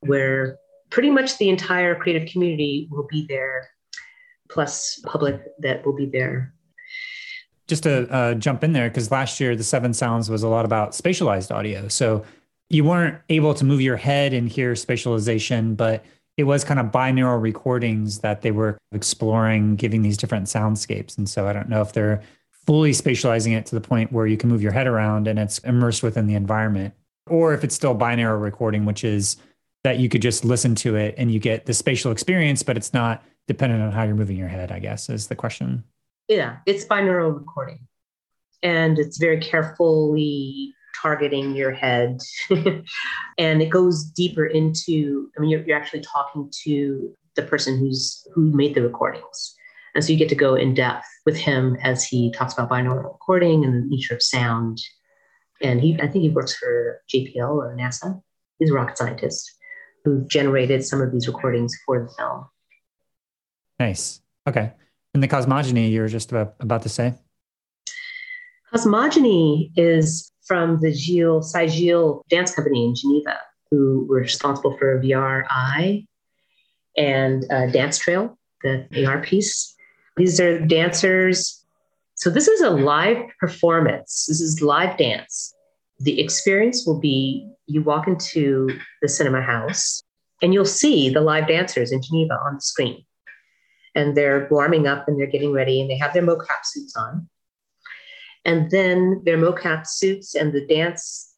where 0.00 0.58
pretty 0.90 1.10
much 1.10 1.38
the 1.38 1.48
entire 1.48 1.94
creative 1.94 2.28
community 2.28 2.88
will 2.90 3.06
be 3.08 3.26
there, 3.28 3.68
plus 4.50 5.00
public 5.06 5.40
that 5.60 5.86
will 5.86 5.94
be 5.94 6.06
there. 6.06 6.52
Just 7.66 7.84
to 7.84 8.10
uh, 8.12 8.34
jump 8.34 8.62
in 8.64 8.72
there, 8.72 8.88
because 8.88 9.10
last 9.10 9.40
year 9.40 9.56
the 9.56 9.64
Seven 9.64 9.94
Sounds 9.94 10.28
was 10.28 10.42
a 10.42 10.48
lot 10.48 10.64
about 10.64 10.90
spatialized 10.90 11.54
audio. 11.54 11.88
So 11.88 12.24
you 12.68 12.84
weren't 12.84 13.18
able 13.30 13.54
to 13.54 13.64
move 13.64 13.80
your 13.80 13.96
head 13.96 14.34
and 14.34 14.48
hear 14.48 14.74
spatialization, 14.74 15.76
but 15.76 16.04
it 16.36 16.44
was 16.44 16.64
kind 16.64 16.80
of 16.80 16.86
binaural 16.86 17.40
recordings 17.40 18.18
that 18.18 18.42
they 18.42 18.50
were 18.50 18.76
exploring, 18.92 19.76
giving 19.76 20.02
these 20.02 20.16
different 20.16 20.46
soundscapes. 20.46 21.16
And 21.16 21.28
so 21.28 21.46
I 21.46 21.52
don't 21.52 21.68
know 21.68 21.80
if 21.80 21.92
they're 21.92 22.22
fully 22.66 22.92
spatializing 22.92 23.56
it 23.56 23.66
to 23.66 23.74
the 23.74 23.80
point 23.80 24.12
where 24.12 24.26
you 24.26 24.36
can 24.36 24.48
move 24.48 24.62
your 24.62 24.72
head 24.72 24.86
around 24.86 25.26
and 25.26 25.38
it's 25.38 25.58
immersed 25.60 26.02
within 26.02 26.26
the 26.26 26.34
environment, 26.34 26.94
or 27.26 27.54
if 27.54 27.64
it's 27.64 27.74
still 27.74 27.94
binaural 27.94 28.40
recording, 28.40 28.84
which 28.84 29.04
is 29.04 29.36
that 29.82 29.98
you 29.98 30.08
could 30.08 30.22
just 30.22 30.44
listen 30.44 30.74
to 30.74 30.96
it 30.96 31.14
and 31.16 31.32
you 31.32 31.40
get 31.40 31.66
the 31.66 31.74
spatial 31.74 32.12
experience, 32.12 32.62
but 32.62 32.76
it's 32.76 32.92
not 32.92 33.22
dependent 33.48 33.82
on 33.82 33.92
how 33.92 34.04
you're 34.04 34.14
moving 34.14 34.36
your 34.36 34.48
head, 34.48 34.70
I 34.70 34.78
guess, 34.78 35.08
is 35.08 35.28
the 35.28 35.34
question. 35.34 35.84
Yeah, 36.28 36.58
it's 36.66 36.84
binaural 36.84 37.34
recording. 37.34 37.80
And 38.62 38.98
it's 38.98 39.16
very 39.18 39.40
carefully 39.40 40.74
targeting 41.00 41.56
your 41.56 41.72
head. 41.72 42.20
and 43.38 43.62
it 43.62 43.70
goes 43.70 44.04
deeper 44.04 44.44
into, 44.44 45.30
I 45.36 45.40
mean, 45.40 45.50
you're, 45.50 45.62
you're 45.64 45.76
actually 45.76 46.02
talking 46.02 46.52
to 46.64 47.12
the 47.36 47.42
person 47.42 47.78
who's 47.78 48.26
who 48.34 48.52
made 48.52 48.74
the 48.74 48.82
recordings. 48.82 49.56
And 49.94 50.04
so 50.04 50.12
you 50.12 50.18
get 50.18 50.28
to 50.28 50.34
go 50.34 50.54
in 50.54 50.74
depth 50.74 51.06
with 51.30 51.38
him 51.38 51.76
as 51.82 52.04
he 52.04 52.32
talks 52.32 52.54
about 52.54 52.68
binaural 52.68 53.04
recording 53.04 53.64
and 53.64 53.72
the 53.74 53.86
nature 53.88 54.14
of 54.14 54.22
sound. 54.22 54.80
And 55.62 55.80
he, 55.80 55.94
I 56.02 56.08
think 56.08 56.22
he 56.22 56.30
works 56.30 56.54
for 56.56 57.00
JPL 57.14 57.50
or 57.50 57.76
NASA. 57.78 58.20
He's 58.58 58.70
a 58.70 58.74
rocket 58.74 58.98
scientist 58.98 59.48
who 60.04 60.26
generated 60.26 60.84
some 60.84 61.00
of 61.00 61.12
these 61.12 61.28
recordings 61.28 61.76
for 61.86 62.02
the 62.02 62.12
film. 62.18 62.46
Nice. 63.78 64.20
Okay. 64.48 64.72
And 65.14 65.22
the 65.22 65.28
cosmogony 65.28 65.88
you 65.88 66.00
were 66.00 66.08
just 66.08 66.32
about, 66.32 66.54
about 66.58 66.82
to 66.82 66.88
say? 66.88 67.14
Cosmogony 68.72 69.72
is 69.76 70.32
from 70.46 70.80
the 70.80 70.92
Gilles, 70.92 71.52
Gilles 71.68 72.22
Dance 72.28 72.54
Company 72.54 72.86
in 72.86 72.94
Geneva, 72.96 73.38
who 73.70 74.06
were 74.08 74.18
responsible 74.18 74.76
for 74.78 75.00
VRI 75.00 76.06
and 76.96 77.44
uh, 77.52 77.66
Dance 77.66 77.98
Trail, 77.98 78.36
the 78.62 79.06
AR 79.06 79.22
piece. 79.22 79.76
These 80.20 80.38
are 80.38 80.58
dancers. 80.58 81.64
So 82.14 82.28
this 82.28 82.46
is 82.46 82.60
a 82.60 82.68
live 82.68 83.16
performance. 83.38 84.26
This 84.28 84.42
is 84.42 84.60
live 84.60 84.98
dance. 84.98 85.54
The 85.98 86.20
experience 86.20 86.86
will 86.86 87.00
be 87.00 87.48
you 87.64 87.82
walk 87.82 88.06
into 88.06 88.68
the 89.00 89.08
cinema 89.08 89.40
house 89.40 90.02
and 90.42 90.52
you'll 90.52 90.66
see 90.66 91.08
the 91.08 91.22
live 91.22 91.48
dancers 91.48 91.90
in 91.90 92.02
Geneva 92.02 92.34
on 92.34 92.56
the 92.56 92.60
screen. 92.60 93.06
And 93.94 94.14
they're 94.14 94.46
warming 94.50 94.86
up 94.86 95.08
and 95.08 95.18
they're 95.18 95.26
getting 95.26 95.54
ready 95.54 95.80
and 95.80 95.88
they 95.88 95.96
have 95.96 96.12
their 96.12 96.22
mocap 96.22 96.64
suits 96.64 96.94
on. 96.96 97.26
And 98.44 98.70
then 98.70 99.22
their 99.24 99.38
mocap 99.38 99.86
suits 99.86 100.34
and 100.34 100.52
the 100.52 100.66
dance 100.66 101.34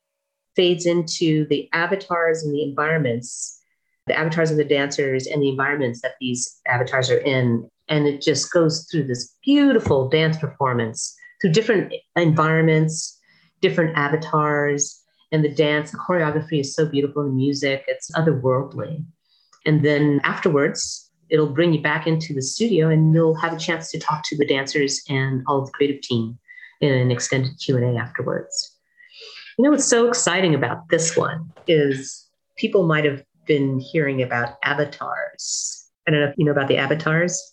fades 0.57 0.87
into 0.87 1.47
the 1.47 1.69
avatars 1.73 2.43
and 2.43 2.53
the 2.53 2.65
environments, 2.65 3.63
the 4.09 4.19
avatars 4.19 4.51
of 4.51 4.57
the 4.57 4.65
dancers 4.65 5.29
and 5.29 5.41
the 5.41 5.51
environments 5.51 6.03
that 6.03 6.15
these 6.21 6.61
avatars 6.67 7.13
are 7.13 7.19
in. 7.19 7.71
And 7.89 8.07
it 8.07 8.23
just 8.23 8.53
goes 8.53 8.87
through 8.91 9.05
this 9.05 9.35
beautiful 9.45 10.09
dance 10.09 10.37
performance 10.39 11.15
through 11.41 11.53
different 11.53 11.93
environments, 12.17 13.19
different 13.61 13.97
avatars. 13.97 15.01
And 15.33 15.45
the 15.45 15.49
dance, 15.49 15.91
the 15.91 15.99
choreography 15.99 16.61
is 16.61 16.75
so 16.75 16.87
beautiful, 16.87 17.25
the 17.25 17.31
music, 17.31 17.85
it's 17.89 18.11
otherworldly. 18.13 19.05
And 19.65 19.85
then 19.85 20.21
afterwards, 20.25 21.11
it'll 21.31 21.49
bring 21.49 21.73
you 21.73 21.81
back 21.81 22.07
into 22.07 22.35
the 22.35 22.43
studio 22.43 22.89
and 22.89 23.15
you'll 23.15 23.35
have 23.35 23.55
a 23.55 23.59
chance 23.59 23.91
to 23.91 23.99
talk 23.99 24.23
to 24.25 24.37
the 24.37 24.47
dancers 24.47 25.01
and 25.09 25.43
all 25.47 25.65
the 25.65 25.71
creative 25.73 26.03
team 26.03 26.39
in 26.81 26.93
an 26.93 27.11
extended 27.11 27.53
Q&A 27.65 27.97
afterwards. 27.97 28.77
You 29.59 29.65
know 29.65 29.71
what's 29.71 29.89
so 29.89 30.09
exciting 30.09 30.55
about 30.55 30.89
this 30.89 31.17
one 31.17 31.51
is 31.67 32.29
people 32.57 32.87
might 32.87 33.05
have 33.05 33.25
been 33.47 33.79
hearing 33.79 34.23
about 34.23 34.57
avatars. 34.65 35.91
I 36.07 36.11
don't 36.11 36.21
know 36.21 36.27
if 36.27 36.35
you 36.37 36.45
know 36.45 36.53
about 36.53 36.69
the 36.69 36.79
avatars. 36.79 37.52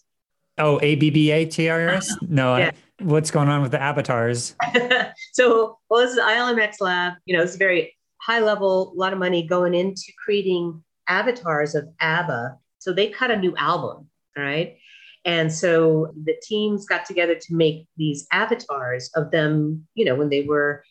Oh, 0.60 0.80
A 0.82 0.96
B 0.96 1.10
B 1.10 1.32
A 1.32 1.46
T 1.46 1.70
R 1.70 1.90
S? 1.90 2.12
Uh-huh. 2.12 2.28
No, 2.30 2.58
yeah. 2.58 2.72
I, 3.00 3.04
what's 3.04 3.32
going 3.32 3.48
on 3.48 3.62
with 3.62 3.72
the 3.72 3.82
avatars? 3.82 4.56
so, 5.34 5.80
well, 5.90 6.02
this 6.02 6.12
is 6.12 6.20
ILMX 6.20 6.82
Lab. 6.82 7.14
You 7.26 7.38
know, 7.38 7.44
it's 7.44 7.56
very 7.56 7.96
high 8.22 8.40
level, 8.40 8.94
a 8.96 9.00
lot 9.00 9.14
of 9.14 9.20
money 9.20 9.48
going 9.48 9.74
into 9.74 10.12
creating 10.24 10.84
avatars 11.08 11.76
of 11.76 11.88
ABBA. 12.00 12.58
So 12.80 12.94
they 12.94 13.10
cut 13.10 13.32
a 13.32 13.38
new 13.38 13.56
album, 13.58 14.10
all 14.38 14.44
right? 14.44 14.78
And 15.26 15.52
so 15.52 16.14
the 16.24 16.36
teams 16.42 16.86
got 16.86 17.06
together 17.06 17.36
to 17.36 17.56
make 17.56 17.88
these 17.98 18.28
avatars 18.32 19.10
of 19.16 19.32
them, 19.32 19.88
you 19.96 20.06
know, 20.06 20.16
when 20.16 20.30
they 20.30 20.44
were 20.44 20.84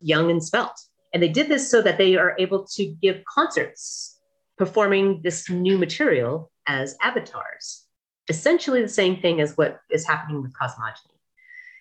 young 0.00 0.30
and 0.30 0.42
svelte. 0.42 0.80
And 1.12 1.22
they 1.22 1.28
did 1.28 1.48
this 1.48 1.70
so 1.70 1.80
that 1.82 1.98
they 1.98 2.16
are 2.16 2.34
able 2.38 2.64
to 2.74 2.86
give 3.00 3.22
concerts 3.32 4.20
performing 4.58 5.20
this 5.22 5.48
new 5.48 5.78
material 5.78 6.50
as 6.66 6.96
avatars. 7.00 7.83
Essentially 8.28 8.80
the 8.80 8.88
same 8.88 9.20
thing 9.20 9.40
as 9.40 9.56
what 9.56 9.80
is 9.90 10.06
happening 10.06 10.42
with 10.42 10.56
Cosmogony, 10.56 11.14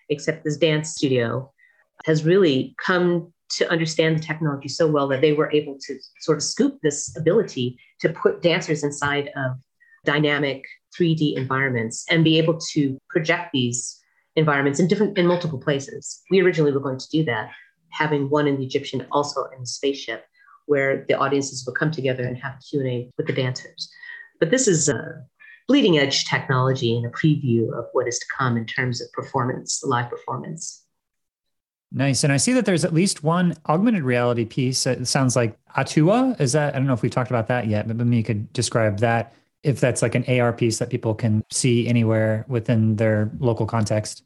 except 0.09 0.43
this 0.43 0.57
dance 0.57 0.91
studio 0.91 1.51
has 2.05 2.25
really 2.25 2.75
come 2.83 3.31
to 3.49 3.69
understand 3.69 4.17
the 4.17 4.23
technology 4.23 4.67
so 4.67 4.87
well 4.87 5.07
that 5.07 5.21
they 5.21 5.33
were 5.33 5.51
able 5.51 5.77
to 5.79 5.97
sort 6.19 6.37
of 6.37 6.43
scoop 6.43 6.79
this 6.81 7.15
ability 7.17 7.77
to 7.99 8.09
put 8.09 8.41
dancers 8.41 8.83
inside 8.83 9.29
of 9.35 9.53
dynamic 10.05 10.65
3D 10.97 11.35
environments 11.37 12.05
and 12.09 12.23
be 12.23 12.37
able 12.37 12.57
to 12.57 12.97
project 13.09 13.51
these 13.53 14.01
environments 14.35 14.79
in 14.79 14.87
different 14.87 15.17
in 15.17 15.27
multiple 15.27 15.59
places. 15.59 16.21
We 16.29 16.41
originally 16.41 16.71
were 16.71 16.79
going 16.79 16.99
to 16.99 17.09
do 17.09 17.23
that, 17.25 17.51
having 17.89 18.29
one 18.29 18.47
in 18.47 18.57
the 18.57 18.65
Egyptian, 18.65 19.05
also 19.11 19.45
in 19.55 19.61
the 19.61 19.67
spaceship, 19.67 20.25
where 20.65 21.05
the 21.07 21.13
audiences 21.13 21.65
would 21.65 21.75
come 21.75 21.91
together 21.91 22.23
and 22.23 22.37
have 22.37 22.59
Q&A 22.69 23.11
with 23.17 23.27
the 23.27 23.33
dancers. 23.33 23.89
But 24.39 24.49
this 24.49 24.67
is 24.67 24.89
a 24.89 25.23
bleeding 25.67 25.97
edge 25.97 26.25
technology 26.25 26.95
and 26.95 27.05
a 27.05 27.09
preview 27.09 27.71
of 27.77 27.85
what 27.93 28.07
is 28.07 28.19
to 28.19 28.25
come 28.37 28.57
in 28.57 28.65
terms 28.65 29.01
of 29.01 29.11
performance, 29.13 29.81
live 29.83 30.09
performance. 30.09 30.83
Nice. 31.91 32.23
And 32.23 32.33
I 32.33 32.37
see 32.37 32.53
that 32.53 32.65
there's 32.65 32.83
at 32.83 32.93
least 32.93 33.23
one 33.23 33.55
augmented 33.69 34.03
reality 34.03 34.45
piece. 34.45 34.87
It 34.87 35.07
sounds 35.07 35.35
like 35.35 35.55
Atua. 35.75 36.35
Is 36.39 36.53
that, 36.53 36.73
I 36.73 36.77
don't 36.79 36.87
know 36.87 36.93
if 36.93 37.03
we 37.03 37.09
talked 37.09 37.29
about 37.29 37.47
that 37.47 37.67
yet, 37.67 37.87
but 37.87 37.97
maybe 37.97 38.17
you 38.17 38.23
could 38.23 38.51
describe 38.51 38.97
that 38.99 39.35
if 39.61 39.79
that's 39.79 40.01
like 40.01 40.15
an 40.15 40.25
AR 40.27 40.51
piece 40.51 40.79
that 40.79 40.89
people 40.89 41.13
can 41.13 41.43
see 41.51 41.87
anywhere 41.87 42.45
within 42.47 42.95
their 42.95 43.31
local 43.39 43.65
context. 43.65 44.23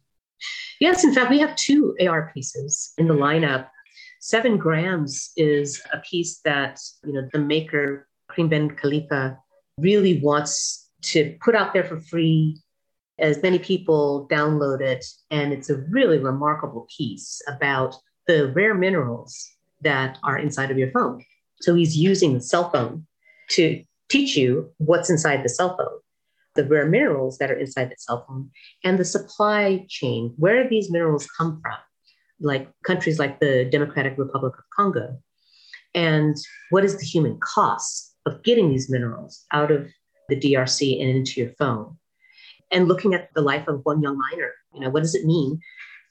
Yes, 0.80 1.04
in 1.04 1.14
fact, 1.14 1.30
we 1.30 1.40
have 1.40 1.56
two 1.56 1.96
AR 2.02 2.32
pieces 2.34 2.94
in 2.98 3.08
the 3.08 3.14
lineup. 3.14 3.68
seven 4.20 4.58
grams 4.58 5.32
is 5.36 5.82
a 5.94 6.00
piece 6.00 6.40
that 6.44 6.80
you 7.04 7.14
know 7.14 7.28
the 7.34 7.40
maker 7.40 8.08
Karim 8.32 8.50
Ben 8.50 8.70
Khelifa 8.70 9.38
really 9.78 10.20
wants 10.22 10.87
to 11.02 11.36
put 11.42 11.56
out 11.56 11.74
there 11.74 11.84
for 11.84 12.00
free 12.00 12.58
as 13.20 13.42
many 13.42 13.58
people 13.58 14.28
download 14.32 14.82
it 14.82 15.06
and 15.32 15.52
it's 15.52 15.70
a 15.70 15.78
really 15.90 16.20
remarkable 16.20 16.88
piece 16.96 17.42
about 17.48 17.96
the 18.28 18.52
rare 18.54 18.74
minerals 18.74 19.50
that 19.82 20.18
are 20.24 20.38
inside 20.38 20.72
of 20.72 20.78
your 20.78 20.92
phone 20.92 21.24
so 21.62 21.74
he's 21.76 21.98
using 21.98 22.34
the 22.34 22.42
cell 22.42 22.70
phone 22.70 23.06
to 23.50 23.84
teach 24.10 24.36
you 24.36 24.72
what's 24.78 25.10
inside 25.10 25.44
the 25.44 25.50
cell 25.50 25.76
phone 25.78 26.00
the 26.56 26.66
rare 26.66 26.88
minerals 26.88 27.38
that 27.38 27.52
are 27.52 27.60
inside 27.60 27.90
the 27.90 27.96
cell 27.98 28.26
phone 28.28 28.50
and 28.84 28.98
the 28.98 29.06
supply 29.06 29.86
chain 29.90 30.34
where 30.38 30.68
these 30.68 30.92
minerals 30.92 31.28
come 31.38 31.60
from 31.62 31.78
like 32.40 32.70
countries 32.84 33.20
like 33.20 33.40
the 33.40 33.66
Democratic 33.66 34.18
Republic 34.18 34.54
of 34.58 34.64
Congo. 34.76 35.18
And 35.96 36.36
what 36.70 36.84
is 36.84 36.98
the 36.98 37.06
human 37.06 37.40
cost 37.40 38.16
of 38.26 38.44
getting 38.44 38.70
these 38.70 38.90
minerals 38.90 39.46
out 39.52 39.72
of 39.72 39.88
the 40.28 40.40
DRC 40.40 41.02
and 41.02 41.10
into 41.10 41.42
your 41.42 41.52
phone? 41.52 41.98
And 42.72 42.88
looking 42.88 43.14
at 43.14 43.30
the 43.34 43.42
life 43.42 43.68
of 43.68 43.82
one 43.84 44.02
young 44.02 44.18
miner, 44.18 44.52
you 44.74 44.82
know, 44.82 44.90
what 44.90 45.04
does 45.04 45.16
it 45.16 45.26
mean 45.26 45.60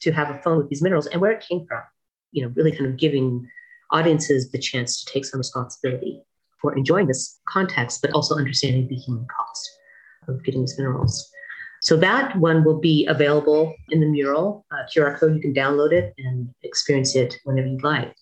to 0.00 0.12
have 0.12 0.30
a 0.30 0.38
phone 0.38 0.58
with 0.58 0.68
these 0.68 0.82
minerals 0.82 1.06
and 1.06 1.20
where 1.20 1.32
it 1.32 1.44
came 1.46 1.66
from? 1.66 1.82
You 2.32 2.42
know, 2.42 2.52
really 2.56 2.72
kind 2.72 2.86
of 2.86 2.96
giving 2.96 3.46
audiences 3.90 4.50
the 4.50 4.58
chance 4.58 5.04
to 5.04 5.12
take 5.12 5.24
some 5.24 5.38
responsibility 5.38 6.22
for 6.60 6.76
enjoying 6.76 7.06
this 7.06 7.38
context, 7.48 8.02
but 8.02 8.10
also 8.12 8.34
understanding 8.34 8.88
the 8.88 8.96
human 8.96 9.26
cost 9.26 9.70
of 10.28 10.42
getting 10.44 10.62
these 10.62 10.76
minerals. 10.78 11.30
So 11.82 11.96
that 11.98 12.36
one 12.36 12.64
will 12.64 12.80
be 12.80 13.06
available 13.06 13.74
in 13.90 14.00
the 14.00 14.06
mural 14.06 14.64
uh, 14.72 14.84
QR 14.92 15.18
code. 15.18 15.36
You 15.36 15.40
can 15.40 15.54
download 15.54 15.92
it 15.92 16.14
and 16.18 16.48
experience 16.62 17.14
it 17.14 17.36
whenever 17.44 17.68
you'd 17.68 17.84
like. 17.84 18.14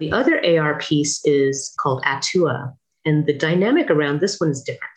The 0.00 0.12
other 0.12 0.44
AR 0.44 0.78
piece 0.78 1.24
is 1.24 1.74
called 1.78 2.02
Atua, 2.04 2.74
and 3.06 3.24
the 3.24 3.32
dynamic 3.32 3.90
around 3.90 4.20
this 4.20 4.38
one 4.38 4.50
is 4.50 4.62
different. 4.62 4.92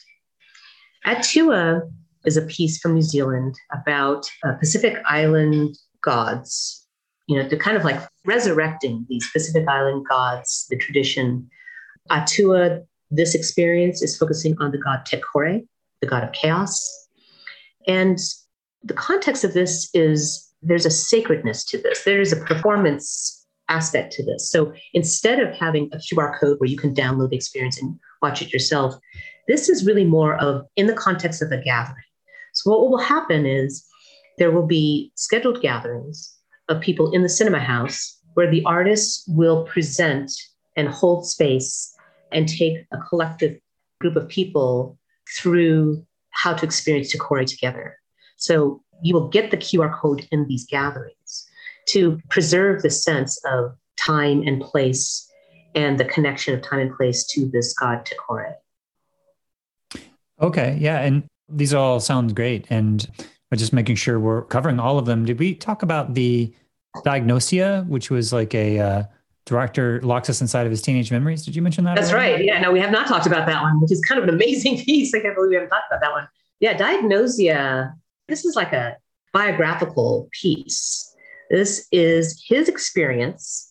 Atua 1.06 1.82
is 2.26 2.38
a 2.38 2.42
piece 2.44 2.80
from 2.80 2.96
New 2.96 3.02
Zealand 3.02 3.56
about 3.72 4.30
uh, 4.44 4.54
Pacific 4.54 4.98
Island 5.06 5.78
gods, 6.02 6.86
you 7.28 7.38
know, 7.38 7.48
they're 7.48 7.60
kind 7.60 7.78
of 7.78 7.84
like 7.84 8.02
resurrecting 8.26 9.06
these 9.08 9.30
Pacific 9.32 9.68
Island 9.68 10.06
gods, 10.10 10.66
the 10.70 10.78
tradition. 10.78 11.50
Atua, 12.10 12.82
this 13.12 13.36
experience 13.36 14.02
is 14.02 14.18
focusing 14.18 14.56
on 14.60 14.72
the 14.72 14.80
god 14.80 15.06
Te 15.06 15.18
Kore, 15.18 15.60
the 16.02 16.08
god 16.08 16.24
of 16.24 16.32
chaos, 16.32 17.08
and 17.88 18.18
the 18.84 18.94
context 18.94 19.44
of 19.44 19.54
this 19.54 19.90
is 19.94 20.48
there's 20.62 20.86
a 20.86 20.92
sacredness 20.92 21.64
to 21.66 21.78
this, 21.78 22.04
there 22.04 22.20
is 22.20 22.34
a 22.34 22.38
performance 22.38 23.46
aspect 23.70 24.12
to 24.14 24.26
this. 24.26 24.50
So 24.50 24.74
instead 24.94 25.40
of 25.40 25.54
having 25.54 25.90
a 25.94 25.98
QR 25.98 26.38
code 26.40 26.60
where 26.60 26.70
you 26.70 26.78
can 26.78 26.94
download 26.94 27.30
the 27.30 27.36
experience 27.36 27.80
and 27.80 27.98
watch 28.22 28.42
it 28.42 28.52
yourself, 28.52 28.96
this 29.50 29.68
is 29.68 29.86
really 29.86 30.06
more 30.06 30.36
of 30.38 30.66
in 30.76 30.86
the 30.86 30.94
context 30.94 31.42
of 31.42 31.52
a 31.52 31.58
gathering. 31.58 32.04
So 32.54 32.70
what 32.70 32.90
will 32.90 33.00
happen 33.00 33.48
is 33.48 33.84
there 34.38 34.52
will 34.52 34.68
be 34.68 35.12
scheduled 35.16 35.60
gatherings 35.60 36.38
of 36.70 36.82
people 36.82 37.12
in 37.12 37.24
the 37.24 37.30
cinema 37.30 37.60
house 37.60 38.20
where 38.36 38.50
the 38.50 38.64
artists 38.66 39.26
will 39.28 39.64
present 39.66 40.32
and 40.78 40.88
hold 40.88 41.28
space 41.28 41.96
and 42.32 42.48
take 42.48 42.86
a 42.94 43.00
collective 43.10 43.60
group 44.00 44.16
of 44.16 44.30
people 44.30 45.00
through 45.36 46.06
how 46.30 46.54
to 46.54 46.64
experience 46.64 47.12
Te 47.12 47.18
Kore 47.18 47.44
together. 47.44 47.98
So 48.38 48.84
you 49.02 49.16
will 49.16 49.30
get 49.30 49.50
the 49.50 49.58
QR 49.58 49.92
code 50.00 50.28
in 50.32 50.48
these 50.48 50.68
gatherings 50.68 51.48
to 51.88 52.20
preserve 52.30 52.84
the 52.84 52.92
sense 52.92 53.42
of 53.46 53.76
time 53.98 54.44
and 54.46 54.62
place 54.62 55.28
and 55.74 56.00
the 56.00 56.06
connection 56.06 56.54
of 56.54 56.62
time 56.62 56.80
and 56.80 56.96
place 56.96 57.26
to 57.32 57.50
this 57.50 57.74
god 57.74 58.06
Te 58.06 58.16
Kore. 58.16 58.56
Okay, 60.41 60.78
yeah, 60.80 60.99
and 61.02 61.23
these 61.47 61.73
all 61.73 61.99
sound 61.99 62.36
great, 62.36 62.65
and 62.69 63.08
just 63.56 63.73
making 63.73 63.95
sure 63.95 64.19
we're 64.19 64.43
covering 64.43 64.80
all 64.80 64.99
of 64.99 65.06
them. 65.06 65.25
Did 65.25 65.39
we 65.39 65.56
talk 65.56 65.84
about 65.84 66.13
the 66.13 66.54
diagnosia, 67.04 67.86
which 67.88 68.10
was 68.10 68.32
like 68.34 68.54
a 68.54 68.80
uh, 68.80 69.04
director 69.49 69.99
locks 70.02 70.30
us 70.30 70.41
inside 70.41 70.65
of 70.65 70.71
his 70.71 70.82
teenage 70.82 71.12
memories. 71.12 71.43
Did 71.43 71.56
you 71.56 71.62
mention 71.62 71.84
that? 71.86 71.95
That's 71.95 72.12
already? 72.12 72.34
right. 72.34 72.45
Yeah, 72.45 72.60
no, 72.62 72.71
we 72.71 72.80
have 72.80 72.91
not 72.91 73.08
talked 73.08 73.25
about 73.25 73.47
that 73.47 73.62
one, 73.62 73.82
which 73.82 73.91
is 73.91 73.99
kind 74.02 74.21
of 74.21 74.28
an 74.28 74.34
amazing 74.34 74.78
piece. 74.86 75.13
I 75.13 75.19
can't 75.19 75.36
believe 75.36 75.49
we 75.49 75.56
haven't 75.56 75.69
talked 75.69 75.91
about 75.91 76.02
that 76.02 76.12
one. 76.12 76.28
Yeah, 76.60 76.78
Diagnosia, 76.78 77.93
this 78.28 78.45
is 78.45 78.56
like 78.56 78.73
a 78.73 78.97
biographical 79.34 80.30
piece. 80.39 81.15
This 81.49 81.88
is 81.91 82.43
his 82.47 82.69
experience 82.69 83.69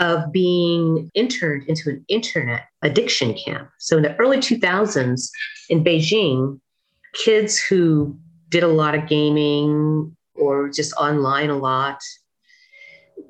of 0.00 0.32
being 0.32 1.10
interned 1.14 1.64
into 1.68 1.90
an 1.90 2.04
internet 2.08 2.64
addiction 2.82 3.34
camp. 3.34 3.70
So 3.78 3.96
in 3.96 4.02
the 4.02 4.16
early 4.16 4.38
2000s 4.38 5.30
in 5.68 5.84
Beijing, 5.84 6.58
kids 7.14 7.58
who 7.58 8.18
did 8.48 8.62
a 8.62 8.68
lot 8.68 8.94
of 8.94 9.08
gaming 9.08 10.16
or 10.34 10.68
just 10.70 10.92
online 10.94 11.50
a 11.50 11.56
lot 11.56 12.00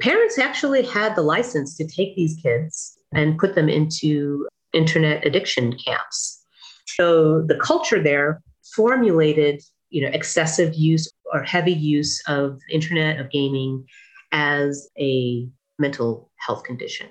parents 0.00 0.38
actually 0.38 0.82
had 0.82 1.14
the 1.14 1.22
license 1.22 1.76
to 1.76 1.86
take 1.86 2.16
these 2.16 2.36
kids 2.42 2.98
and 3.12 3.38
put 3.38 3.54
them 3.54 3.68
into 3.68 4.46
internet 4.72 5.26
addiction 5.26 5.76
camps. 5.84 6.44
So 6.86 7.42
the 7.42 7.56
culture 7.56 8.02
there 8.02 8.42
formulated, 8.74 9.62
you 9.90 10.02
know, 10.02 10.10
excessive 10.12 10.74
use 10.74 11.10
or 11.32 11.42
heavy 11.42 11.72
use 11.72 12.22
of 12.26 12.58
internet 12.70 13.20
of 13.20 13.30
gaming 13.30 13.84
as 14.32 14.88
a 14.98 15.46
mental 15.78 16.29
health 16.40 16.64
condition. 16.64 17.08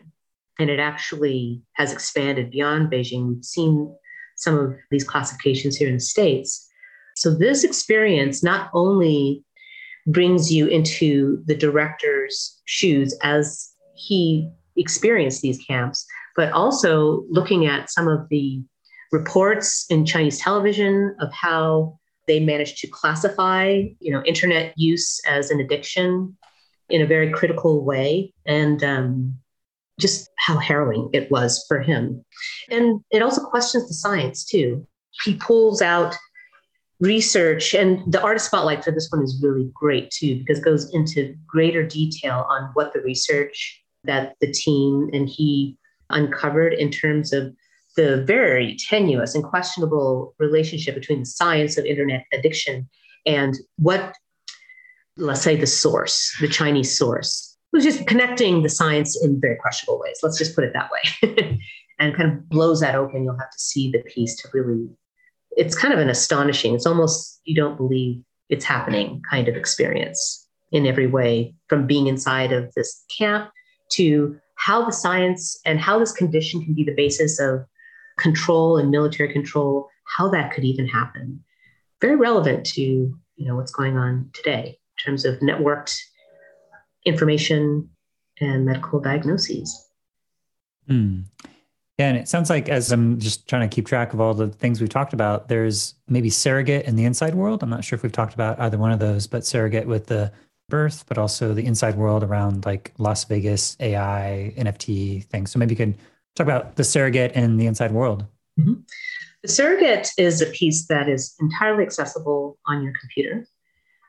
And 0.59 0.69
it 0.69 0.79
actually 0.79 1.61
has 1.73 1.93
expanded 1.93 2.51
beyond 2.51 2.91
Beijing. 2.91 3.35
We've 3.35 3.45
seen 3.45 3.95
some 4.35 4.57
of 4.57 4.75
these 4.91 5.03
classifications 5.03 5.77
here 5.77 5.87
in 5.87 5.95
the 5.95 5.99
States. 5.99 6.67
So 7.15 7.33
this 7.33 7.63
experience 7.63 8.43
not 8.43 8.69
only 8.73 9.43
brings 10.07 10.51
you 10.51 10.67
into 10.67 11.41
the 11.45 11.55
director's 11.55 12.59
shoes 12.65 13.17
as 13.21 13.71
he 13.95 14.49
experienced 14.77 15.41
these 15.41 15.59
camps, 15.65 16.05
but 16.35 16.51
also 16.53 17.25
looking 17.29 17.65
at 17.65 17.89
some 17.89 18.07
of 18.07 18.27
the 18.29 18.61
reports 19.11 19.85
in 19.89 20.05
Chinese 20.05 20.39
television 20.39 21.15
of 21.19 21.31
how 21.33 21.99
they 22.27 22.39
managed 22.39 22.77
to 22.77 22.87
classify, 22.87 23.83
you 23.99 24.11
know, 24.11 24.23
internet 24.23 24.73
use 24.77 25.19
as 25.27 25.49
an 25.49 25.59
addiction 25.59 26.37
in 26.89 27.01
a 27.01 27.07
very 27.07 27.31
critical 27.31 27.83
way, 27.83 28.33
and 28.45 28.83
um, 28.83 29.37
just 29.99 30.29
how 30.37 30.57
harrowing 30.57 31.09
it 31.13 31.29
was 31.29 31.63
for 31.67 31.79
him. 31.81 32.23
And 32.69 33.01
it 33.11 33.21
also 33.21 33.43
questions 33.43 33.87
the 33.87 33.93
science 33.93 34.45
too. 34.45 34.87
He 35.23 35.35
pulls 35.35 35.81
out 35.81 36.15
research 36.99 37.73
and 37.73 37.99
the 38.11 38.21
artist 38.21 38.47
spotlight 38.47 38.83
for 38.83 38.91
this 38.91 39.09
one 39.09 39.23
is 39.23 39.39
really 39.41 39.69
great 39.73 40.11
too 40.11 40.37
because 40.39 40.59
it 40.59 40.65
goes 40.65 40.93
into 40.93 41.33
greater 41.47 41.85
detail 41.85 42.45
on 42.49 42.69
what 42.73 42.93
the 42.93 42.99
research 43.01 43.81
that 44.03 44.35
the 44.41 44.51
team 44.51 45.09
and 45.13 45.29
he 45.29 45.77
uncovered 46.09 46.73
in 46.73 46.91
terms 46.91 47.31
of 47.31 47.55
the 47.95 48.23
very 48.25 48.77
tenuous 48.89 49.33
and 49.33 49.43
questionable 49.43 50.35
relationship 50.39 50.93
between 50.93 51.19
the 51.19 51.25
science 51.25 51.77
of 51.77 51.85
internet 51.85 52.25
addiction 52.33 52.87
and 53.25 53.55
what 53.77 54.13
let's 55.19 55.41
say 55.41 55.55
the 55.55 55.67
source 55.67 56.35
the 56.39 56.47
chinese 56.47 56.97
source 56.97 57.49
who's 57.71 57.83
just 57.83 58.07
connecting 58.07 58.63
the 58.63 58.69
science 58.69 59.21
in 59.23 59.39
very 59.39 59.55
questionable 59.55 59.99
ways. 59.99 60.19
Let's 60.23 60.37
just 60.37 60.55
put 60.55 60.63
it 60.63 60.73
that 60.73 60.89
way. 60.91 61.59
And 62.01 62.15
kind 62.15 62.31
of 62.31 62.47
blows 62.47 62.79
that 62.79 62.95
open. 62.95 63.25
You'll 63.25 63.37
have 63.37 63.51
to 63.51 63.59
see 63.59 63.91
the 63.91 63.99
piece 63.99 64.37
to 64.37 64.47
really 64.53 64.87
it's 65.57 65.75
kind 65.75 65.93
of 65.93 65.99
an 65.99 66.09
astonishing, 66.09 66.73
it's 66.73 66.85
almost 66.85 67.41
you 67.43 67.53
don't 67.53 67.75
believe 67.75 68.23
it's 68.47 68.63
happening 68.63 69.21
kind 69.29 69.49
of 69.49 69.57
experience 69.57 70.47
in 70.71 70.85
every 70.85 71.07
way 71.07 71.53
from 71.67 71.87
being 71.87 72.07
inside 72.07 72.53
of 72.53 72.73
this 72.73 73.03
camp 73.17 73.51
to 73.89 74.39
how 74.55 74.85
the 74.85 74.93
science 74.93 75.59
and 75.65 75.77
how 75.77 75.99
this 75.99 76.13
condition 76.13 76.63
can 76.63 76.73
be 76.73 76.85
the 76.85 76.95
basis 76.95 77.37
of 77.37 77.65
control 78.17 78.77
and 78.77 78.91
military 78.91 79.33
control, 79.33 79.89
how 80.15 80.29
that 80.29 80.53
could 80.53 80.63
even 80.63 80.87
happen. 80.87 81.43
Very 81.99 82.15
relevant 82.15 82.65
to 82.67 82.81
you 82.81 83.45
know 83.45 83.57
what's 83.57 83.73
going 83.73 83.97
on 83.97 84.29
today 84.31 84.79
terms 85.03 85.25
of 85.25 85.39
networked 85.39 85.97
information 87.05 87.89
and 88.39 88.65
medical 88.65 88.99
diagnoses. 88.99 89.89
Mm. 90.89 91.25
Yeah, 91.97 92.07
and 92.07 92.17
it 92.17 92.29
sounds 92.29 92.49
like 92.49 92.69
as 92.69 92.91
I'm 92.93 93.19
just 93.19 93.47
trying 93.47 93.69
to 93.69 93.73
keep 93.73 93.85
track 93.85 94.13
of 94.13 94.21
all 94.21 94.33
the 94.33 94.47
things 94.47 94.79
we've 94.79 94.89
talked 94.89 95.11
about, 95.11 95.49
there's 95.49 95.95
maybe 96.07 96.29
surrogate 96.29 96.85
in 96.85 96.95
the 96.95 97.03
inside 97.03 97.35
world. 97.35 97.61
I'm 97.61 97.69
not 97.69 97.83
sure 97.83 97.97
if 97.97 98.03
we've 98.03 98.11
talked 98.11 98.33
about 98.33 98.59
either 98.59 98.77
one 98.77 98.91
of 98.91 98.99
those, 98.99 99.27
but 99.27 99.45
surrogate 99.45 99.85
with 99.85 100.07
the 100.07 100.31
birth, 100.69 101.03
but 101.07 101.17
also 101.17 101.53
the 101.53 101.65
inside 101.65 101.95
world 101.95 102.23
around 102.23 102.65
like 102.65 102.93
Las 102.97 103.25
Vegas 103.25 103.75
AI, 103.81 104.53
NFT 104.57 105.25
things. 105.25 105.51
So 105.51 105.59
maybe 105.59 105.73
you 105.73 105.77
could 105.77 105.97
talk 106.35 106.45
about 106.45 106.77
the 106.77 106.85
surrogate 106.85 107.33
and 107.35 107.59
the 107.59 107.65
inside 107.65 107.91
world. 107.91 108.25
Mm-hmm. 108.57 108.75
The 109.43 109.49
surrogate 109.49 110.09
is 110.17 110.41
a 110.41 110.45
piece 110.47 110.87
that 110.87 111.09
is 111.09 111.35
entirely 111.41 111.83
accessible 111.83 112.57
on 112.65 112.81
your 112.81 112.93
computer. 112.99 113.45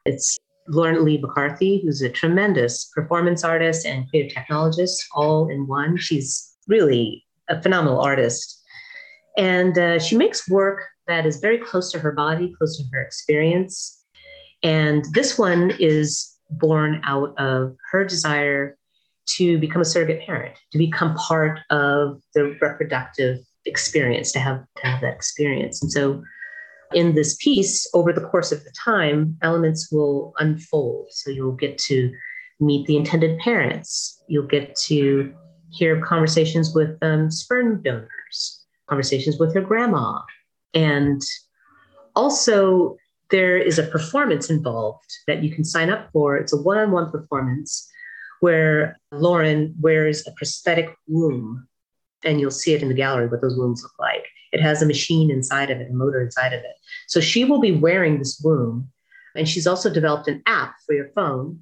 It's 0.05 0.39
Lauren 0.71 1.05
Lee 1.05 1.19
McCarthy, 1.19 1.81
who's 1.83 2.01
a 2.03 2.09
tremendous 2.09 2.91
performance 2.95 3.45
artist 3.45 3.85
and 3.85 4.09
creative 4.09 4.33
technologist, 4.37 4.97
all 5.13 5.49
in 5.49 5.67
one. 5.67 5.97
She's 5.97 6.57
really 6.69 7.25
a 7.49 7.61
phenomenal 7.61 8.01
artist. 8.01 8.63
And 9.37 9.77
uh, 9.77 9.99
she 9.99 10.17
makes 10.17 10.49
work 10.49 10.87
that 11.07 11.27
is 11.27 11.41
very 11.41 11.59
close 11.59 11.91
to 11.93 11.99
her 11.99 12.13
body, 12.13 12.55
close 12.57 12.79
to 12.79 12.85
her 12.93 13.03
experience. 13.03 14.05
And 14.63 15.05
this 15.13 15.39
one 15.39 15.73
is 15.79 16.37
born 16.51 17.01
out 17.05 17.35
of 17.39 17.77
her 17.91 18.05
desire 18.05 18.77
to 19.27 19.59
become 19.59 19.83
a 19.83 19.85
surrogate 19.85 20.25
parent, 20.27 20.57
to 20.73 20.79
become 20.79 21.15
part 21.15 21.61
of 21.71 22.21
the 22.35 22.57
reproductive 22.61 23.39
experience, 23.65 24.33
to 24.33 24.41
have, 24.41 24.65
to 24.77 24.87
have 24.87 25.01
that 25.01 25.15
experience. 25.15 25.83
And 25.83 25.91
so 25.91 26.23
in 26.93 27.15
this 27.15 27.37
piece, 27.37 27.89
over 27.95 28.13
the 28.13 28.21
course 28.21 28.53
of 28.53 28.63
the 28.65 28.73
time, 28.85 29.37
elements 29.43 29.91
will 29.93 30.33
unfold. 30.39 31.07
So 31.11 31.31
you'll 31.31 31.53
get 31.53 31.79
to 31.79 32.13
meet 32.59 32.87
the 32.87 32.97
intended 32.97 33.39
parents. 33.39 34.23
You'll 34.29 34.47
get 34.47 34.77
to 34.87 35.35
hear 35.71 36.01
conversations 36.01 36.75
with 36.75 36.99
um, 37.03 37.31
sperm 37.31 37.83
donors, 37.83 38.65
conversations 38.89 39.39
with 39.39 39.55
her 39.55 39.61
grandma. 39.61 40.21
And 40.75 41.23
also, 42.17 42.97
there 43.31 43.57
is 43.57 43.79
a 43.79 43.85
performance 43.85 44.51
involved 44.51 45.11
that 45.27 45.43
you 45.43 45.55
can 45.55 45.65
sign 45.65 45.91
up 45.91 46.11
for. 46.13 46.37
It's 46.37 46.53
a 46.53 46.61
one 46.61 46.79
on 46.79 46.91
one 46.91 47.11
performance 47.11 47.89
where 48.41 48.99
Lauren 49.13 49.75
wears 49.81 50.27
a 50.27 50.33
prosthetic 50.33 50.95
womb, 51.07 51.69
and 52.25 52.41
you'll 52.41 52.51
see 52.51 52.75
it 52.75 52.83
in 52.83 52.89
the 52.89 52.95
gallery 52.95 53.29
what 53.29 53.41
those 53.41 53.57
wombs 53.57 53.83
look 53.83 53.99
like. 53.99 54.27
It 54.53 54.61
has 54.61 54.83
a 54.83 54.87
machine 54.87 55.31
inside 55.31 55.71
of 55.71 55.81
it, 55.81 55.91
a 55.91 55.95
motor 55.95 56.21
inside 56.21 56.53
of 56.53 56.61
it. 56.61 56.77
So 57.07 57.21
she 57.21 57.45
will 57.45 57.61
be 57.61 57.73
wearing 57.73 58.19
this 58.19 58.41
womb. 58.43 58.89
And 59.37 59.49
she's 59.49 59.67
also 59.67 59.93
developed 59.93 60.29
an 60.29 60.43
app 60.47 60.75
for 60.87 60.95
your 60.95 61.11
phone 61.15 61.61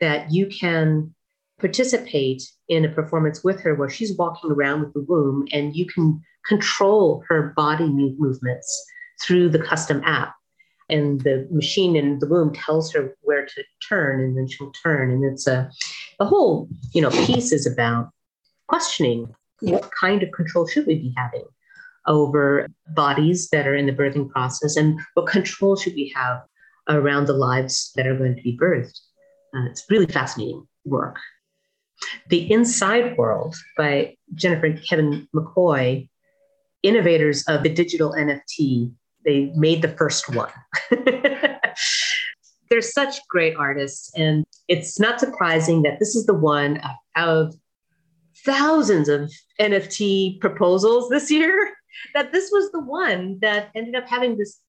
that 0.00 0.32
you 0.32 0.46
can 0.46 1.14
participate 1.60 2.42
in 2.68 2.84
a 2.84 2.88
performance 2.88 3.44
with 3.44 3.60
her 3.60 3.74
where 3.74 3.88
she's 3.88 4.16
walking 4.16 4.50
around 4.50 4.80
with 4.80 4.92
the 4.94 5.02
womb 5.02 5.46
and 5.52 5.76
you 5.76 5.86
can 5.86 6.20
control 6.44 7.22
her 7.28 7.52
body 7.56 7.88
movements 7.88 8.84
through 9.22 9.48
the 9.48 9.58
custom 9.58 10.02
app. 10.04 10.34
And 10.90 11.20
the 11.20 11.48
machine 11.50 11.96
in 11.96 12.18
the 12.18 12.26
womb 12.26 12.52
tells 12.52 12.92
her 12.92 13.16
where 13.22 13.46
to 13.46 13.64
turn 13.88 14.20
and 14.20 14.36
then 14.36 14.48
she'll 14.48 14.72
turn. 14.72 15.10
And 15.10 15.24
it's 15.24 15.46
a 15.46 15.70
the 16.18 16.26
whole, 16.26 16.68
you 16.92 17.00
know, 17.00 17.10
piece 17.10 17.52
is 17.52 17.66
about 17.66 18.10
questioning 18.68 19.34
what 19.60 19.90
kind 19.98 20.22
of 20.22 20.30
control 20.32 20.66
should 20.66 20.86
we 20.86 20.96
be 20.96 21.14
having 21.16 21.44
over 22.06 22.68
bodies 22.88 23.48
that 23.50 23.66
are 23.66 23.74
in 23.74 23.86
the 23.86 23.92
birthing 23.92 24.30
process 24.30 24.76
and 24.76 25.00
what 25.14 25.26
control 25.26 25.76
should 25.76 25.94
we 25.94 26.12
have 26.14 26.42
around 26.88 27.26
the 27.26 27.32
lives 27.32 27.92
that 27.96 28.06
are 28.06 28.16
going 28.16 28.36
to 28.36 28.42
be 28.42 28.56
birthed. 28.56 28.98
Uh, 29.54 29.64
it's 29.66 29.84
really 29.88 30.06
fascinating 30.06 30.66
work. 30.84 31.18
The 32.28 32.50
Inside 32.52 33.16
World 33.16 33.54
by 33.76 34.16
Jennifer 34.34 34.66
and 34.66 34.86
Kevin 34.86 35.28
McCoy, 35.34 36.08
innovators 36.82 37.44
of 37.48 37.62
the 37.62 37.70
digital 37.70 38.12
NFT, 38.12 38.92
they 39.24 39.52
made 39.54 39.80
the 39.80 39.96
first 39.96 40.34
one. 40.34 40.50
They're 42.70 42.82
such 42.82 43.26
great 43.28 43.56
artists, 43.56 44.10
and 44.16 44.44
it's 44.68 44.98
not 44.98 45.20
surprising 45.20 45.82
that 45.82 45.98
this 45.98 46.14
is 46.14 46.26
the 46.26 46.34
one 46.34 46.80
out 47.16 47.28
of 47.28 47.54
thousands 48.44 49.08
of 49.08 49.30
NFT 49.60 50.40
proposals 50.40 51.08
this 51.08 51.30
year 51.30 51.73
that 52.14 52.32
this 52.32 52.50
was 52.50 52.70
the 52.70 52.80
one 52.80 53.38
that 53.40 53.70
ended 53.74 53.94
up 53.94 54.08
having 54.08 54.36
this, 54.36 54.60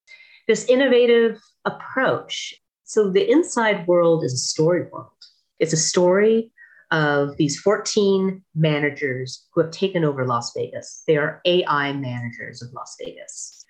this 0.47 0.65
innovative 0.65 1.39
approach. 1.65 2.53
So 2.83 3.09
the 3.09 3.29
inside 3.29 3.87
world 3.87 4.23
is 4.23 4.33
a 4.33 4.37
story 4.37 4.87
world. 4.91 5.11
It's 5.59 5.73
a 5.73 5.77
story 5.77 6.51
of 6.91 7.35
these 7.37 7.59
14 7.59 8.43
managers 8.53 9.47
who 9.53 9.61
have 9.61 9.71
taken 9.71 10.05
over 10.05 10.25
Las 10.25 10.53
Vegas. 10.55 11.03
They 11.07 11.17
are 11.17 11.41
AI 11.45 11.93
managers 11.93 12.61
of 12.61 12.71
Las 12.73 12.95
Vegas. 13.03 13.65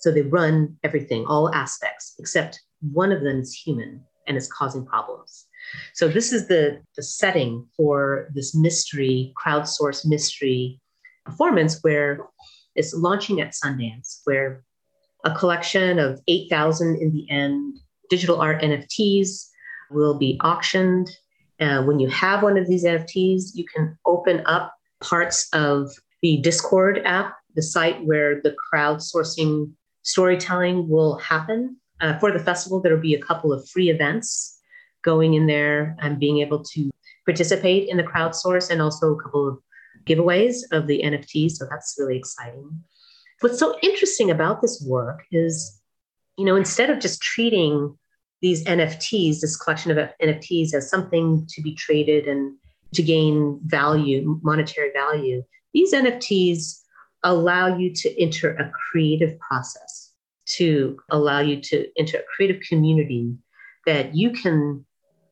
So 0.00 0.12
they 0.12 0.22
run 0.22 0.76
everything, 0.84 1.24
all 1.26 1.52
aspects, 1.54 2.14
except 2.18 2.60
one 2.80 3.10
of 3.10 3.22
them 3.22 3.40
is 3.40 3.54
human 3.54 4.02
and 4.26 4.36
is 4.36 4.50
causing 4.52 4.86
problems. 4.86 5.46
So 5.94 6.08
this 6.08 6.32
is 6.32 6.46
the, 6.48 6.80
the 6.96 7.02
setting 7.02 7.66
for 7.76 8.28
this 8.34 8.54
mystery, 8.54 9.32
crowdsourced 9.36 10.06
mystery 10.06 10.80
performance 11.24 11.78
where 11.82 12.26
is 12.78 12.94
launching 12.94 13.40
at 13.40 13.52
Sundance, 13.52 14.20
where 14.24 14.64
a 15.24 15.34
collection 15.34 15.98
of 15.98 16.20
8,000 16.28 16.96
in 16.96 17.12
the 17.12 17.28
end 17.30 17.78
digital 18.08 18.40
art 18.40 18.62
NFTs 18.62 19.48
will 19.90 20.18
be 20.18 20.38
auctioned. 20.42 21.10
Uh, 21.60 21.82
when 21.82 21.98
you 21.98 22.08
have 22.08 22.42
one 22.42 22.56
of 22.56 22.66
these 22.66 22.84
NFTs, 22.84 23.50
you 23.54 23.64
can 23.64 23.98
open 24.06 24.42
up 24.46 24.74
parts 25.00 25.48
of 25.52 25.90
the 26.22 26.38
Discord 26.38 27.02
app, 27.04 27.34
the 27.54 27.62
site 27.62 28.04
where 28.04 28.40
the 28.40 28.54
crowdsourcing 28.72 29.70
storytelling 30.02 30.88
will 30.88 31.18
happen. 31.18 31.76
Uh, 32.00 32.16
for 32.18 32.30
the 32.30 32.38
festival, 32.38 32.80
there 32.80 32.94
will 32.94 33.02
be 33.02 33.14
a 33.14 33.22
couple 33.22 33.52
of 33.52 33.68
free 33.68 33.90
events 33.90 34.60
going 35.02 35.34
in 35.34 35.46
there 35.46 35.96
and 36.00 36.18
being 36.18 36.38
able 36.38 36.62
to 36.62 36.90
participate 37.24 37.88
in 37.88 37.96
the 37.96 38.02
crowdsource 38.02 38.70
and 38.70 38.80
also 38.80 39.12
a 39.12 39.22
couple 39.22 39.48
of 39.48 39.58
giveaways 40.08 40.56
of 40.72 40.86
the 40.86 41.02
NFTs. 41.02 41.52
So 41.52 41.66
that's 41.70 41.96
really 41.98 42.16
exciting. 42.16 42.82
What's 43.40 43.58
so 43.58 43.78
interesting 43.82 44.30
about 44.30 44.62
this 44.62 44.84
work 44.86 45.20
is, 45.30 45.80
you 46.36 46.44
know, 46.44 46.56
instead 46.56 46.90
of 46.90 46.98
just 46.98 47.20
treating 47.22 47.96
these 48.40 48.64
NFTs, 48.64 49.40
this 49.40 49.56
collection 49.56 49.96
of 49.96 50.10
NFTs, 50.22 50.74
as 50.74 50.90
something 50.90 51.46
to 51.48 51.62
be 51.62 51.74
traded 51.74 52.26
and 52.26 52.56
to 52.94 53.02
gain 53.02 53.60
value, 53.64 54.40
monetary 54.42 54.90
value, 54.92 55.42
these 55.74 55.92
NFTs 55.92 56.80
allow 57.22 57.76
you 57.76 57.92
to 57.92 58.20
enter 58.20 58.54
a 58.54 58.70
creative 58.90 59.38
process, 59.40 60.12
to 60.56 60.98
allow 61.10 61.40
you 61.40 61.60
to 61.60 61.86
enter 61.98 62.18
a 62.18 62.22
creative 62.34 62.62
community 62.62 63.34
that 63.86 64.14
you 64.14 64.30
can 64.30 64.84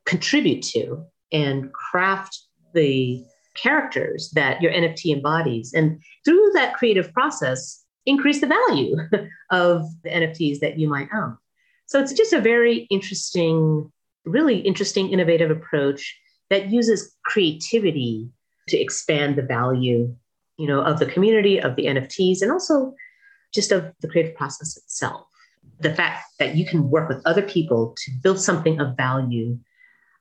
contribute 0.05 0.61
to 0.61 1.05
and 1.31 1.71
craft 1.73 2.39
the 2.73 3.23
characters 3.61 4.31
that 4.35 4.61
your 4.61 4.71
NFT 4.71 5.15
embodies. 5.15 5.73
And 5.73 6.01
through 6.23 6.51
that 6.53 6.75
creative 6.75 7.11
process, 7.13 7.83
increase 8.05 8.41
the 8.41 8.47
value 8.47 8.95
of 9.51 9.85
the 10.03 10.09
NFTs 10.09 10.59
that 10.59 10.79
you 10.79 10.87
might 10.87 11.09
own. 11.13 11.37
So 11.85 12.01
it's 12.01 12.13
just 12.13 12.33
a 12.33 12.41
very 12.41 12.87
interesting, 12.89 13.91
really 14.25 14.59
interesting, 14.59 15.11
innovative 15.11 15.51
approach 15.51 16.17
that 16.49 16.69
uses 16.69 17.15
creativity 17.25 18.29
to 18.69 18.77
expand 18.77 19.35
the 19.35 19.41
value, 19.41 20.13
you 20.57 20.67
know, 20.67 20.81
of 20.81 20.99
the 20.99 21.05
community, 21.05 21.59
of 21.59 21.75
the 21.75 21.85
NFTs, 21.85 22.41
and 22.41 22.51
also 22.51 22.93
just 23.53 23.71
of 23.71 23.93
the 24.01 24.07
creative 24.07 24.35
process 24.35 24.77
itself. 24.77 25.25
The 25.79 25.93
fact 25.93 26.25
that 26.39 26.55
you 26.55 26.65
can 26.65 26.89
work 26.89 27.07
with 27.07 27.21
other 27.25 27.41
people 27.41 27.95
to 27.97 28.11
build 28.21 28.39
something 28.39 28.79
of 28.79 28.97
value 28.97 29.57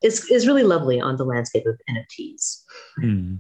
is, 0.02 0.30
is 0.30 0.46
really 0.46 0.62
lovely 0.62 1.00
on 1.00 1.16
the 1.16 1.24
landscape 1.24 1.66
of 1.66 1.78
NFTs. 1.90 2.62
Hmm. 3.00 3.34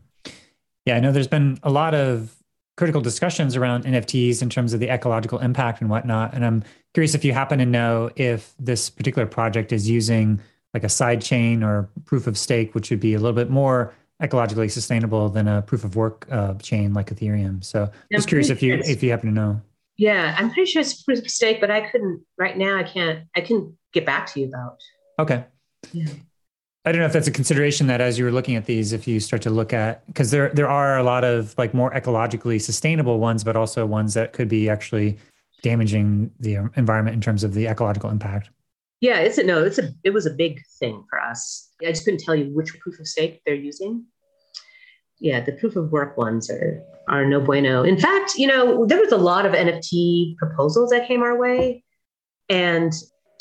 Yeah, 0.84 0.96
I 0.96 1.00
know 1.00 1.12
there's 1.12 1.26
been 1.26 1.58
a 1.62 1.70
lot 1.70 1.94
of 1.94 2.36
critical 2.76 3.00
discussions 3.00 3.56
around 3.56 3.84
NFTs 3.84 4.42
in 4.42 4.50
terms 4.50 4.72
of 4.72 4.80
the 4.80 4.88
ecological 4.88 5.38
impact 5.38 5.80
and 5.80 5.90
whatnot. 5.90 6.34
And 6.34 6.44
I'm 6.44 6.62
curious 6.94 7.14
if 7.14 7.24
you 7.24 7.32
happen 7.32 7.58
to 7.58 7.66
know 7.66 8.10
if 8.16 8.54
this 8.58 8.90
particular 8.90 9.26
project 9.26 9.72
is 9.72 9.88
using 9.88 10.40
like 10.74 10.84
a 10.84 10.88
side 10.88 11.22
chain 11.22 11.62
or 11.62 11.88
proof 12.04 12.26
of 12.26 12.36
stake, 12.36 12.74
which 12.74 12.90
would 12.90 13.00
be 13.00 13.14
a 13.14 13.18
little 13.18 13.32
bit 13.32 13.50
more 13.50 13.94
ecologically 14.22 14.70
sustainable 14.70 15.28
than 15.28 15.48
a 15.48 15.62
proof 15.62 15.84
of 15.84 15.96
work 15.96 16.26
uh, 16.30 16.54
chain 16.54 16.92
like 16.94 17.08
Ethereum. 17.08 17.64
So 17.64 17.90
just 18.12 18.28
curious 18.28 18.50
if 18.50 18.62
you 18.62 18.74
if 18.84 19.02
you 19.02 19.10
happen 19.10 19.28
to 19.30 19.34
know. 19.34 19.60
Yeah, 19.96 20.34
I'm 20.38 20.50
pretty 20.50 20.70
sure 20.70 20.82
it's 20.82 21.02
proof 21.02 21.20
of 21.20 21.30
stake, 21.30 21.60
but 21.60 21.70
I 21.70 21.88
couldn't 21.88 22.22
right 22.36 22.56
now. 22.56 22.76
I 22.76 22.82
can't. 22.82 23.26
I 23.34 23.40
can 23.40 23.76
get 23.92 24.04
back 24.04 24.26
to 24.32 24.40
you 24.40 24.48
about. 24.48 24.78
Okay. 25.18 25.44
Yeah. 25.92 26.08
I 26.86 26.92
don't 26.92 27.00
know 27.00 27.06
if 27.06 27.12
that's 27.12 27.26
a 27.26 27.32
consideration 27.32 27.88
that 27.88 28.00
as 28.00 28.16
you 28.16 28.24
were 28.24 28.30
looking 28.30 28.54
at 28.54 28.66
these, 28.66 28.92
if 28.92 29.08
you 29.08 29.18
start 29.18 29.42
to 29.42 29.50
look 29.50 29.72
at 29.72 30.06
because 30.06 30.30
there 30.30 30.50
there 30.50 30.68
are 30.68 30.96
a 30.96 31.02
lot 31.02 31.24
of 31.24 31.52
like 31.58 31.74
more 31.74 31.90
ecologically 31.90 32.62
sustainable 32.62 33.18
ones, 33.18 33.42
but 33.42 33.56
also 33.56 33.84
ones 33.84 34.14
that 34.14 34.32
could 34.32 34.48
be 34.48 34.70
actually 34.70 35.18
damaging 35.62 36.30
the 36.38 36.58
um, 36.58 36.70
environment 36.76 37.14
in 37.14 37.20
terms 37.20 37.42
of 37.42 37.54
the 37.54 37.66
ecological 37.66 38.08
impact. 38.08 38.50
Yeah, 39.00 39.18
it's 39.18 39.36
a 39.36 39.42
no, 39.42 39.64
it's 39.64 39.78
a 39.78 39.90
it 40.04 40.10
was 40.10 40.26
a 40.26 40.30
big 40.30 40.62
thing 40.78 41.04
for 41.10 41.20
us. 41.20 41.68
I 41.82 41.86
just 41.86 42.04
couldn't 42.04 42.20
tell 42.20 42.36
you 42.36 42.54
which 42.54 42.78
proof 42.78 43.00
of 43.00 43.08
stake 43.08 43.42
they're 43.44 43.56
using. 43.56 44.04
Yeah, 45.18 45.40
the 45.40 45.52
proof 45.52 45.74
of 45.74 45.90
work 45.90 46.16
ones 46.16 46.48
are 46.48 46.84
are 47.08 47.26
no 47.26 47.40
bueno. 47.40 47.82
In 47.82 47.98
fact, 47.98 48.34
you 48.36 48.46
know, 48.46 48.86
there 48.86 49.00
was 49.00 49.10
a 49.10 49.16
lot 49.16 49.44
of 49.44 49.54
NFT 49.54 50.36
proposals 50.36 50.90
that 50.90 51.08
came 51.08 51.22
our 51.22 51.36
way. 51.36 51.82
And 52.48 52.92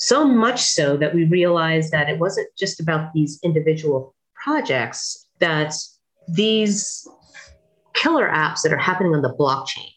so 0.05 0.23
much 0.23 0.61
so 0.61 0.97
that 0.97 1.15
we 1.15 1.25
realized 1.25 1.91
that 1.91 2.09
it 2.09 2.19
wasn't 2.19 2.47
just 2.55 2.79
about 2.79 3.11
these 3.13 3.39
individual 3.43 4.13
projects, 4.35 5.27
that 5.39 5.73
these 6.27 7.07
killer 7.93 8.29
apps 8.29 8.61
that 8.61 8.71
are 8.71 8.77
happening 8.77 9.15
on 9.15 9.23
the 9.23 9.33
blockchain, 9.33 9.89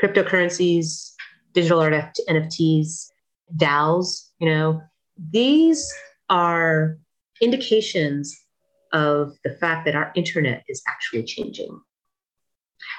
cryptocurrencies, 0.00 1.12
digital 1.52 1.80
art 1.80 1.94
NFTs, 2.28 3.06
DAOs, 3.56 4.28
you 4.38 4.48
know, 4.48 4.80
these 5.32 5.92
are 6.30 6.98
indications 7.40 8.38
of 8.92 9.32
the 9.42 9.50
fact 9.50 9.84
that 9.86 9.96
our 9.96 10.12
internet 10.14 10.62
is 10.68 10.80
actually 10.86 11.24
changing. 11.24 11.80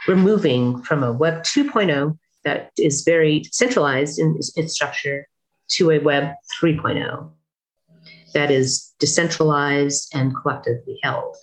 We're 0.06 0.16
moving 0.16 0.82
from 0.82 1.02
a 1.02 1.14
Web 1.14 1.44
2.0 1.44 2.18
that 2.44 2.72
is 2.78 3.04
very 3.04 3.44
centralized 3.52 4.20
in 4.20 4.38
its 4.38 4.74
structure 4.74 5.28
to 5.70 5.92
a 5.92 6.00
Web 6.00 6.34
3.0 6.62 7.32
that 8.34 8.52
is 8.52 8.94
decentralized 9.00 10.14
and 10.14 10.36
collectively 10.42 11.00
held. 11.04 11.36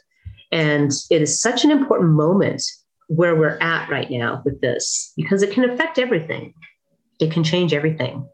And 0.53 0.93
it 1.11 1.23
is 1.23 1.41
such 1.41 1.65
an 1.65 1.71
important 1.71 2.11
moment 2.11 2.63
where 3.09 3.37
we're 3.37 3.59
at 3.61 3.89
right 3.91 4.11
now 4.11 4.43
with 4.45 4.61
this 4.61 5.13
because 5.17 5.43
it 5.43 5.51
can 5.51 5.69
affect 5.69 5.99
everything. 5.99 6.55
It 7.21 7.31
can 7.31 7.45
change 7.45 7.73
everything 7.73 8.27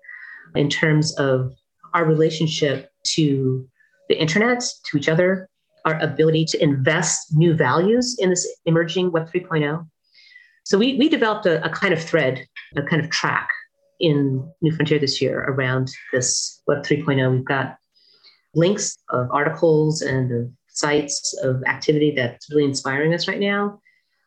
in 0.55 0.69
terms 0.69 1.17
of 1.17 1.53
our 1.95 2.05
relationship 2.05 2.91
to 3.15 3.69
the 4.09 4.21
internet, 4.21 4.63
to 4.87 4.99
each 4.99 5.09
other, 5.09 5.49
our 5.85 5.99
ability 6.01 6.45
to 6.45 6.63
invest 6.63 7.35
new 7.35 7.55
values 7.55 8.17
in 8.19 8.31
this 8.31 8.47
emerging 8.67 9.13
Web 9.13 9.31
3.0. 9.33 9.87
So 10.65 10.79
we, 10.79 10.97
we 10.99 11.09
developed 11.09 11.47
a, 11.47 11.65
a 11.65 11.71
kind 11.71 11.95
of 11.95 12.03
thread, 12.03 12.47
a 12.77 12.83
kind 12.83 13.03
of 13.03 13.11
track 13.11 13.49
in 14.01 14.51
New 14.61 14.73
Frontier 14.73 14.99
this 14.99 15.21
year 15.21 15.45
around 15.45 15.91
this 16.13 16.63
Web 16.67 16.83
3.0. 16.85 17.33
We've 17.33 17.45
got 17.45 17.77
links 18.55 18.99
of 19.11 19.29
articles 19.31 20.03
and 20.03 20.33
of 20.33 20.51
sites 20.69 21.39
of 21.43 21.63
activity 21.65 22.13
that's 22.17 22.51
really 22.51 22.65
inspiring 22.65 23.15
us 23.15 23.29
right 23.29 23.41
now. 23.41 23.81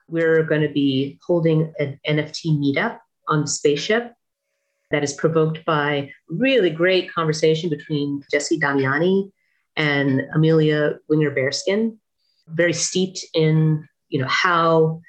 We're 0.08 0.44
going 0.44 0.62
to 0.62 0.70
be 0.70 1.20
holding 1.26 1.74
an 1.80 2.00
NFT 2.08 2.58
meetup 2.60 3.00
on 3.28 3.48
spaceship 3.48 4.14
that 4.92 5.04
is 5.04 5.14
provoked 5.14 5.66
by 5.66 6.12
really 6.30 6.70
great 6.70 7.12
conversation 7.12 7.70
between 7.70 8.24
Jesse 8.32 8.60
Damiani 8.60 9.32
and 9.76 10.22
Amelia 10.36 11.00
Winger 11.10 11.32
Bearskin, 11.32 11.98
very 12.48 12.74
steeped 12.74 13.26
in 13.34 13.88
you 14.10 14.20
know 14.22 14.28
how 14.28 15.02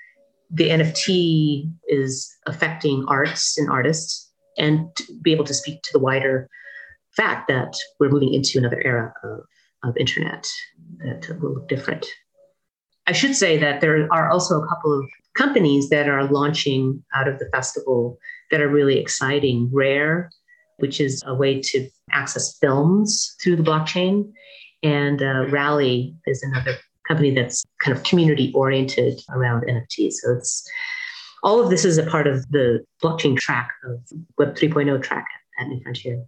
the 0.51 0.71
NFT 0.71 1.71
is 1.89 2.35
affecting 2.47 3.05
arts 3.09 3.59
and 3.59 3.69
artists, 3.69 4.33
and 4.59 4.89
be 5.23 5.33
able 5.33 5.45
to 5.45 5.55
speak 5.55 5.83
to 5.83 5.91
the 5.93 5.99
wider 5.99 6.49
fact 7.17 7.49
that 7.49 7.77
we're 8.01 8.11
moving 8.11 8.35
into 8.35 8.59
another 8.59 8.83
era 8.85 9.13
of, 9.23 9.41
of 9.85 9.97
internet 9.97 10.49
that 10.99 11.37
will 11.41 11.55
look 11.55 11.69
different. 11.69 12.07
I 13.07 13.13
should 13.13 13.37
say 13.37 13.59
that 13.59 13.81
there 13.81 14.09
are 14.13 14.31
also 14.31 14.61
a 14.61 14.69
couple 14.69 14.99
of 14.99 15.07
companies 15.37 15.91
that 15.91 16.09
are 16.09 16.25
launching 16.25 17.05
out 17.15 17.29
of 17.29 17.39
the 17.39 17.49
festival 17.53 18.19
that 18.51 18.61
are 18.61 18.69
really 18.69 18.99
exciting. 18.99 19.69
Rare, 19.73 20.31
which 20.79 21.01
is 21.01 21.23
a 21.27 21.35
way 21.35 21.61
to 21.61 21.89
access 22.13 22.57
films 22.59 23.37
through 23.43 23.57
the 23.57 23.63
blockchain, 23.63 24.33
and 24.83 25.23
uh, 25.23 25.47
Rally 25.49 26.15
is 26.27 26.43
another 26.43 26.77
company 27.07 27.35
that's 27.35 27.65
kind 27.83 27.97
of 27.97 28.03
community 28.05 28.53
oriented 28.55 29.21
around 29.31 29.65
NFTs. 29.65 30.15
So 30.15 30.33
it's 30.33 30.67
all 31.45 31.61
of 31.61 31.71
this 31.71 31.85
is 31.85 31.99
a 31.99 32.03
part 32.03 32.27
of 32.27 32.51
the 32.51 32.85
blockchain 33.03 33.37
track 33.37 33.71
of 33.85 34.01
Web 34.39 34.57
3.0 34.57 35.03
track 35.03 35.27
at 35.61 35.69
New 35.69 35.81
Frontier. 35.81 36.25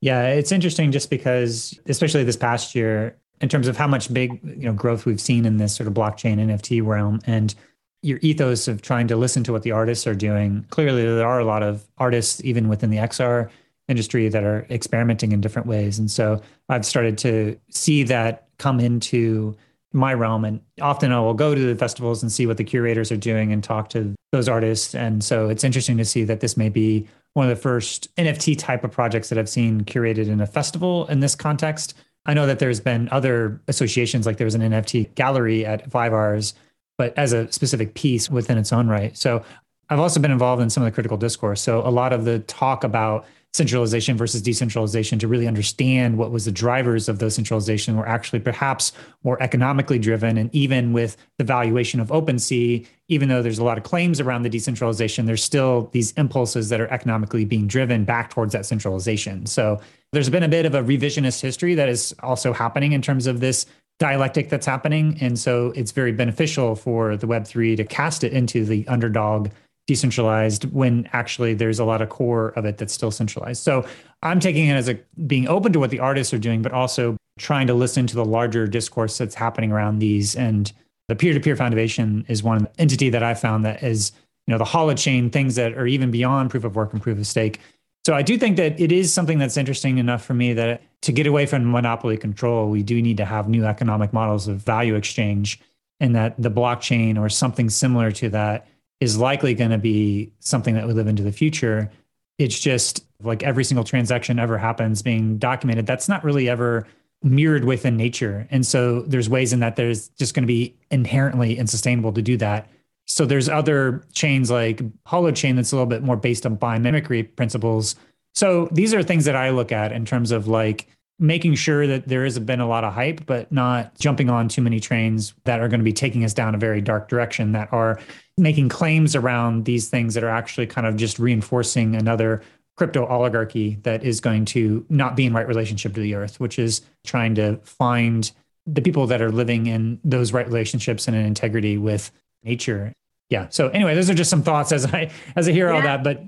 Yeah, 0.00 0.28
it's 0.28 0.52
interesting 0.52 0.92
just 0.92 1.10
because, 1.10 1.78
especially 1.86 2.22
this 2.22 2.36
past 2.36 2.76
year, 2.76 3.18
in 3.40 3.48
terms 3.48 3.66
of 3.66 3.76
how 3.76 3.88
much 3.88 4.12
big 4.14 4.40
you 4.44 4.66
know 4.66 4.72
growth 4.72 5.04
we've 5.04 5.20
seen 5.20 5.44
in 5.44 5.56
this 5.56 5.74
sort 5.74 5.88
of 5.88 5.94
blockchain 5.94 6.36
NFT 6.36 6.86
realm, 6.86 7.20
and 7.26 7.54
your 8.02 8.20
ethos 8.22 8.68
of 8.68 8.80
trying 8.80 9.08
to 9.08 9.16
listen 9.16 9.42
to 9.42 9.52
what 9.52 9.64
the 9.64 9.72
artists 9.72 10.06
are 10.06 10.14
doing. 10.14 10.64
Clearly, 10.70 11.02
there 11.02 11.26
are 11.26 11.40
a 11.40 11.44
lot 11.44 11.64
of 11.64 11.84
artists 11.98 12.40
even 12.44 12.68
within 12.68 12.90
the 12.90 12.98
XR 12.98 13.50
industry 13.88 14.28
that 14.28 14.44
are 14.44 14.64
experimenting 14.70 15.32
in 15.32 15.40
different 15.40 15.66
ways, 15.66 15.98
and 15.98 16.08
so 16.08 16.40
I've 16.68 16.86
started 16.86 17.18
to 17.18 17.58
see 17.70 18.04
that 18.04 18.46
come 18.58 18.78
into 18.78 19.56
my 19.92 20.12
realm 20.12 20.44
and 20.44 20.60
often 20.80 21.12
I 21.12 21.20
will 21.20 21.34
go 21.34 21.54
to 21.54 21.60
the 21.60 21.76
festivals 21.76 22.22
and 22.22 22.30
see 22.30 22.46
what 22.46 22.58
the 22.58 22.64
curators 22.64 23.10
are 23.10 23.16
doing 23.16 23.52
and 23.52 23.64
talk 23.64 23.88
to 23.90 24.14
those 24.32 24.48
artists 24.48 24.94
and 24.94 25.24
so 25.24 25.48
it's 25.48 25.64
interesting 25.64 25.96
to 25.96 26.04
see 26.04 26.24
that 26.24 26.40
this 26.40 26.56
may 26.56 26.68
be 26.68 27.06
one 27.34 27.48
of 27.48 27.56
the 27.56 27.62
first 27.62 28.14
NFT 28.16 28.58
type 28.58 28.84
of 28.84 28.90
projects 28.90 29.28
that 29.28 29.38
I've 29.38 29.48
seen 29.48 29.82
curated 29.82 30.28
in 30.28 30.40
a 30.40 30.46
festival 30.46 31.06
in 31.06 31.20
this 31.20 31.34
context. 31.34 31.94
I 32.26 32.34
know 32.34 32.46
that 32.46 32.58
there's 32.58 32.80
been 32.80 33.08
other 33.10 33.60
associations, 33.68 34.26
like 34.26 34.36
there 34.36 34.44
was 34.44 34.54
an 34.54 34.60
NFT 34.60 35.14
gallery 35.14 35.64
at 35.64 35.90
Five 35.90 36.12
Rs, 36.12 36.54
but 36.96 37.16
as 37.16 37.32
a 37.32 37.50
specific 37.52 37.94
piece 37.94 38.28
within 38.28 38.58
its 38.58 38.72
own 38.72 38.88
right. 38.88 39.16
So 39.16 39.44
I've 39.88 40.00
also 40.00 40.20
been 40.20 40.32
involved 40.32 40.60
in 40.60 40.68
some 40.68 40.82
of 40.82 40.86
the 40.86 40.94
critical 40.94 41.16
discourse. 41.16 41.60
So 41.60 41.80
a 41.86 41.88
lot 41.90 42.12
of 42.12 42.24
the 42.24 42.40
talk 42.40 42.84
about 42.84 43.24
centralization 43.54 44.16
versus 44.16 44.42
decentralization 44.42 45.18
to 45.18 45.26
really 45.26 45.48
understand 45.48 46.18
what 46.18 46.30
was 46.30 46.44
the 46.44 46.52
drivers 46.52 47.08
of 47.08 47.18
those 47.18 47.34
centralization 47.34 47.96
were 47.96 48.06
actually 48.08 48.38
perhaps 48.38 48.92
more 49.24 49.42
economically 49.42 49.98
driven. 49.98 50.36
And 50.36 50.54
even 50.54 50.92
with 50.92 51.16
the 51.38 51.44
valuation 51.44 51.98
of 52.00 52.08
OpenSea 52.08 52.86
even 53.08 53.28
though 53.28 53.42
there's 53.42 53.58
a 53.58 53.64
lot 53.64 53.78
of 53.78 53.84
claims 53.84 54.20
around 54.20 54.42
the 54.42 54.50
decentralization 54.50 55.26
there's 55.26 55.42
still 55.42 55.88
these 55.92 56.12
impulses 56.12 56.68
that 56.68 56.80
are 56.80 56.92
economically 56.92 57.44
being 57.44 57.66
driven 57.66 58.04
back 58.04 58.30
towards 58.30 58.52
that 58.52 58.66
centralization. 58.66 59.46
So 59.46 59.80
there's 60.12 60.30
been 60.30 60.42
a 60.42 60.48
bit 60.48 60.66
of 60.66 60.74
a 60.74 60.82
revisionist 60.82 61.40
history 61.40 61.74
that 61.74 61.88
is 61.88 62.14
also 62.22 62.52
happening 62.52 62.92
in 62.92 63.02
terms 63.02 63.26
of 63.26 63.40
this 63.40 63.66
dialectic 63.98 64.48
that's 64.48 64.66
happening. 64.66 65.18
And 65.20 65.38
so 65.38 65.72
it's 65.74 65.90
very 65.90 66.12
beneficial 66.12 66.76
for 66.76 67.16
the 67.16 67.26
web3 67.26 67.76
to 67.78 67.84
cast 67.84 68.24
it 68.24 68.32
into 68.32 68.64
the 68.64 68.86
underdog 68.88 69.48
decentralized 69.88 70.66
when 70.66 71.08
actually 71.12 71.54
there's 71.54 71.78
a 71.80 71.84
lot 71.84 72.00
of 72.02 72.10
core 72.10 72.50
of 72.50 72.64
it 72.66 72.76
that's 72.76 72.92
still 72.92 73.10
centralized. 73.10 73.62
So 73.62 73.84
I'm 74.22 74.38
taking 74.38 74.68
it 74.68 74.74
as 74.74 74.88
a 74.88 75.00
being 75.26 75.48
open 75.48 75.72
to 75.72 75.80
what 75.80 75.90
the 75.90 75.98
artists 75.98 76.32
are 76.34 76.38
doing, 76.38 76.62
but 76.62 76.72
also 76.72 77.16
trying 77.38 77.66
to 77.66 77.74
listen 77.74 78.06
to 78.06 78.14
the 78.14 78.24
larger 78.24 78.66
discourse 78.66 79.16
that's 79.16 79.34
happening 79.34 79.72
around 79.72 79.98
these. 79.98 80.36
And 80.36 80.70
the 81.08 81.16
peer-to-peer 81.16 81.56
foundation 81.56 82.26
is 82.28 82.42
one 82.42 82.68
entity 82.78 83.08
that 83.10 83.22
I 83.22 83.32
found 83.32 83.64
that 83.64 83.82
is, 83.82 84.12
you 84.46 84.52
know, 84.52 84.58
the 84.58 84.64
holochain 84.64 85.32
things 85.32 85.54
that 85.54 85.72
are 85.72 85.86
even 85.86 86.10
beyond 86.10 86.50
proof 86.50 86.64
of 86.64 86.76
work 86.76 86.92
and 86.92 87.02
proof 87.02 87.18
of 87.18 87.26
stake. 87.26 87.58
So 88.04 88.14
I 88.14 88.20
do 88.20 88.36
think 88.36 88.58
that 88.58 88.78
it 88.78 88.92
is 88.92 89.12
something 89.12 89.38
that's 89.38 89.56
interesting 89.56 89.96
enough 89.96 90.22
for 90.22 90.34
me 90.34 90.52
that 90.52 90.82
to 91.02 91.12
get 91.12 91.26
away 91.26 91.46
from 91.46 91.70
monopoly 91.70 92.18
control, 92.18 92.68
we 92.68 92.82
do 92.82 93.00
need 93.00 93.16
to 93.16 93.24
have 93.24 93.48
new 93.48 93.64
economic 93.64 94.12
models 94.12 94.48
of 94.48 94.58
value 94.58 94.96
exchange 94.96 95.60
and 95.98 96.14
that 96.14 96.34
the 96.40 96.50
blockchain 96.50 97.18
or 97.18 97.30
something 97.30 97.70
similar 97.70 98.10
to 98.12 98.28
that 98.28 98.66
is 99.00 99.16
likely 99.18 99.54
going 99.54 99.70
to 99.70 99.78
be 99.78 100.32
something 100.40 100.74
that 100.74 100.86
we 100.86 100.92
live 100.92 101.06
into 101.06 101.22
the 101.22 101.32
future. 101.32 101.90
It's 102.38 102.58
just 102.58 103.04
like 103.22 103.42
every 103.42 103.64
single 103.64 103.84
transaction 103.84 104.38
ever 104.38 104.58
happens 104.58 105.02
being 105.02 105.38
documented. 105.38 105.86
That's 105.86 106.08
not 106.08 106.24
really 106.24 106.48
ever 106.48 106.86
mirrored 107.22 107.64
within 107.64 107.96
nature. 107.96 108.46
And 108.50 108.64
so 108.64 109.02
there's 109.02 109.28
ways 109.28 109.52
in 109.52 109.60
that 109.60 109.76
there's 109.76 110.08
just 110.10 110.34
going 110.34 110.44
to 110.44 110.48
be 110.48 110.74
inherently 110.90 111.58
unsustainable 111.58 112.12
to 112.12 112.22
do 112.22 112.36
that. 112.36 112.68
So 113.06 113.24
there's 113.24 113.48
other 113.48 114.04
chains 114.12 114.50
like 114.50 114.82
Holochain 115.04 115.56
that's 115.56 115.72
a 115.72 115.76
little 115.76 115.86
bit 115.86 116.02
more 116.02 116.16
based 116.16 116.46
on 116.46 116.56
biomimicry 116.56 117.34
principles. 117.34 117.96
So 118.34 118.68
these 118.70 118.94
are 118.94 119.02
things 119.02 119.24
that 119.24 119.34
I 119.34 119.50
look 119.50 119.72
at 119.72 119.92
in 119.92 120.04
terms 120.04 120.30
of 120.30 120.46
like 120.46 120.88
making 121.18 121.54
sure 121.54 121.86
that 121.86 122.06
there 122.06 122.24
has 122.24 122.38
been 122.38 122.60
a 122.60 122.68
lot 122.68 122.84
of 122.84 122.92
hype, 122.92 123.26
but 123.26 123.50
not 123.50 123.96
jumping 123.98 124.30
on 124.30 124.48
too 124.48 124.62
many 124.62 124.78
trains 124.78 125.34
that 125.44 125.60
are 125.60 125.68
going 125.68 125.80
to 125.80 125.84
be 125.84 125.92
taking 125.92 126.24
us 126.24 126.32
down 126.32 126.54
a 126.54 126.58
very 126.58 126.80
dark 126.80 127.08
direction 127.08 127.52
that 127.52 127.72
are 127.72 127.98
making 128.36 128.68
claims 128.68 129.16
around 129.16 129.64
these 129.64 129.88
things 129.88 130.14
that 130.14 130.22
are 130.22 130.28
actually 130.28 130.66
kind 130.66 130.86
of 130.86 130.96
just 130.96 131.18
reinforcing 131.18 131.96
another 131.96 132.40
crypto 132.76 133.04
oligarchy 133.06 133.76
that 133.82 134.04
is 134.04 134.20
going 134.20 134.44
to 134.44 134.86
not 134.88 135.16
be 135.16 135.26
in 135.26 135.32
right 135.32 135.48
relationship 135.48 135.92
to 135.94 136.00
the 136.00 136.14
earth, 136.14 136.38
which 136.38 136.58
is 136.58 136.82
trying 137.04 137.34
to 137.34 137.56
find 137.64 138.30
the 138.66 138.80
people 138.80 139.06
that 139.08 139.20
are 139.20 139.32
living 139.32 139.66
in 139.66 139.98
those 140.04 140.32
right 140.32 140.46
relationships 140.46 141.08
and 141.08 141.16
in 141.16 141.26
integrity 141.26 141.76
with 141.76 142.12
nature. 142.44 142.92
Yeah. 143.30 143.48
So 143.50 143.68
anyway, 143.70 143.96
those 143.96 144.08
are 144.08 144.14
just 144.14 144.30
some 144.30 144.42
thoughts 144.42 144.70
as 144.70 144.86
I 144.86 145.10
as 145.34 145.48
I 145.48 145.52
hear 145.52 145.68
yeah. 145.68 145.74
all 145.74 145.82
that. 145.82 146.04
But 146.04 146.22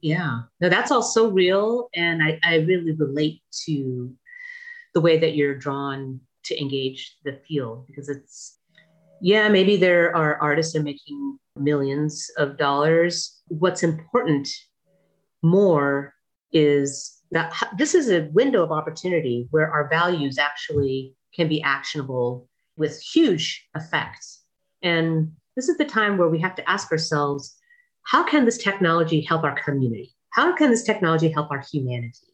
yeah, 0.00 0.42
no, 0.60 0.68
that's 0.68 0.90
all 0.90 1.02
so 1.02 1.28
real, 1.28 1.88
and 1.94 2.22
I, 2.22 2.38
I 2.42 2.56
really 2.56 2.92
relate 2.92 3.42
to 3.66 4.12
the 4.98 5.02
way 5.02 5.16
that 5.16 5.36
you're 5.36 5.54
drawn 5.54 6.20
to 6.42 6.60
engage 6.60 7.16
the 7.24 7.38
field 7.46 7.86
because 7.86 8.08
it's 8.08 8.58
yeah 9.20 9.48
maybe 9.48 9.76
there 9.76 10.06
are 10.16 10.42
artists 10.42 10.74
are 10.74 10.82
making 10.82 11.38
millions 11.54 12.28
of 12.36 12.56
dollars. 12.56 13.40
What's 13.46 13.84
important 13.84 14.48
more 15.40 16.14
is 16.50 17.16
that 17.30 17.54
this 17.76 17.94
is 17.94 18.10
a 18.10 18.28
window 18.32 18.64
of 18.64 18.72
opportunity 18.72 19.46
where 19.52 19.70
our 19.70 19.88
values 19.88 20.36
actually 20.36 21.14
can 21.32 21.46
be 21.46 21.62
actionable 21.62 22.48
with 22.76 23.00
huge 23.00 23.68
effects 23.76 24.42
and 24.82 25.30
this 25.54 25.68
is 25.68 25.78
the 25.78 25.84
time 25.84 26.18
where 26.18 26.28
we 26.28 26.40
have 26.40 26.56
to 26.56 26.68
ask 26.68 26.90
ourselves 26.90 27.56
how 28.02 28.24
can 28.24 28.44
this 28.44 28.58
technology 28.58 29.20
help 29.20 29.44
our 29.44 29.56
community? 29.64 30.16
How 30.30 30.56
can 30.56 30.70
this 30.70 30.82
technology 30.82 31.28
help 31.30 31.52
our 31.52 31.62
humanity 31.72 32.28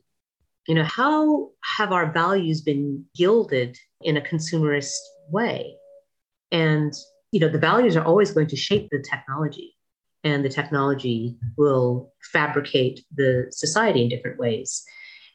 you 0.66 0.74
know, 0.74 0.84
how 0.84 1.50
have 1.76 1.92
our 1.92 2.10
values 2.10 2.60
been 2.60 3.04
gilded 3.16 3.76
in 4.00 4.16
a 4.16 4.20
consumerist 4.20 4.94
way? 5.28 5.74
And, 6.50 6.92
you 7.32 7.40
know, 7.40 7.48
the 7.48 7.58
values 7.58 7.96
are 7.96 8.04
always 8.04 8.30
going 8.30 8.46
to 8.48 8.56
shape 8.56 8.88
the 8.90 9.02
technology, 9.02 9.74
and 10.22 10.44
the 10.44 10.48
technology 10.48 11.36
will 11.56 12.12
fabricate 12.32 13.04
the 13.14 13.46
society 13.50 14.02
in 14.02 14.08
different 14.08 14.38
ways. 14.38 14.82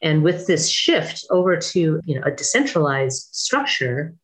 And 0.02 0.24
with 0.24 0.48
this 0.48 0.70
shift 0.70 1.26
over 1.30 1.58
to 1.58 2.00
you 2.06 2.16
know, 2.16 2.26
a 2.26 2.32
decentralized 2.32 3.30
structure, 3.34 4.16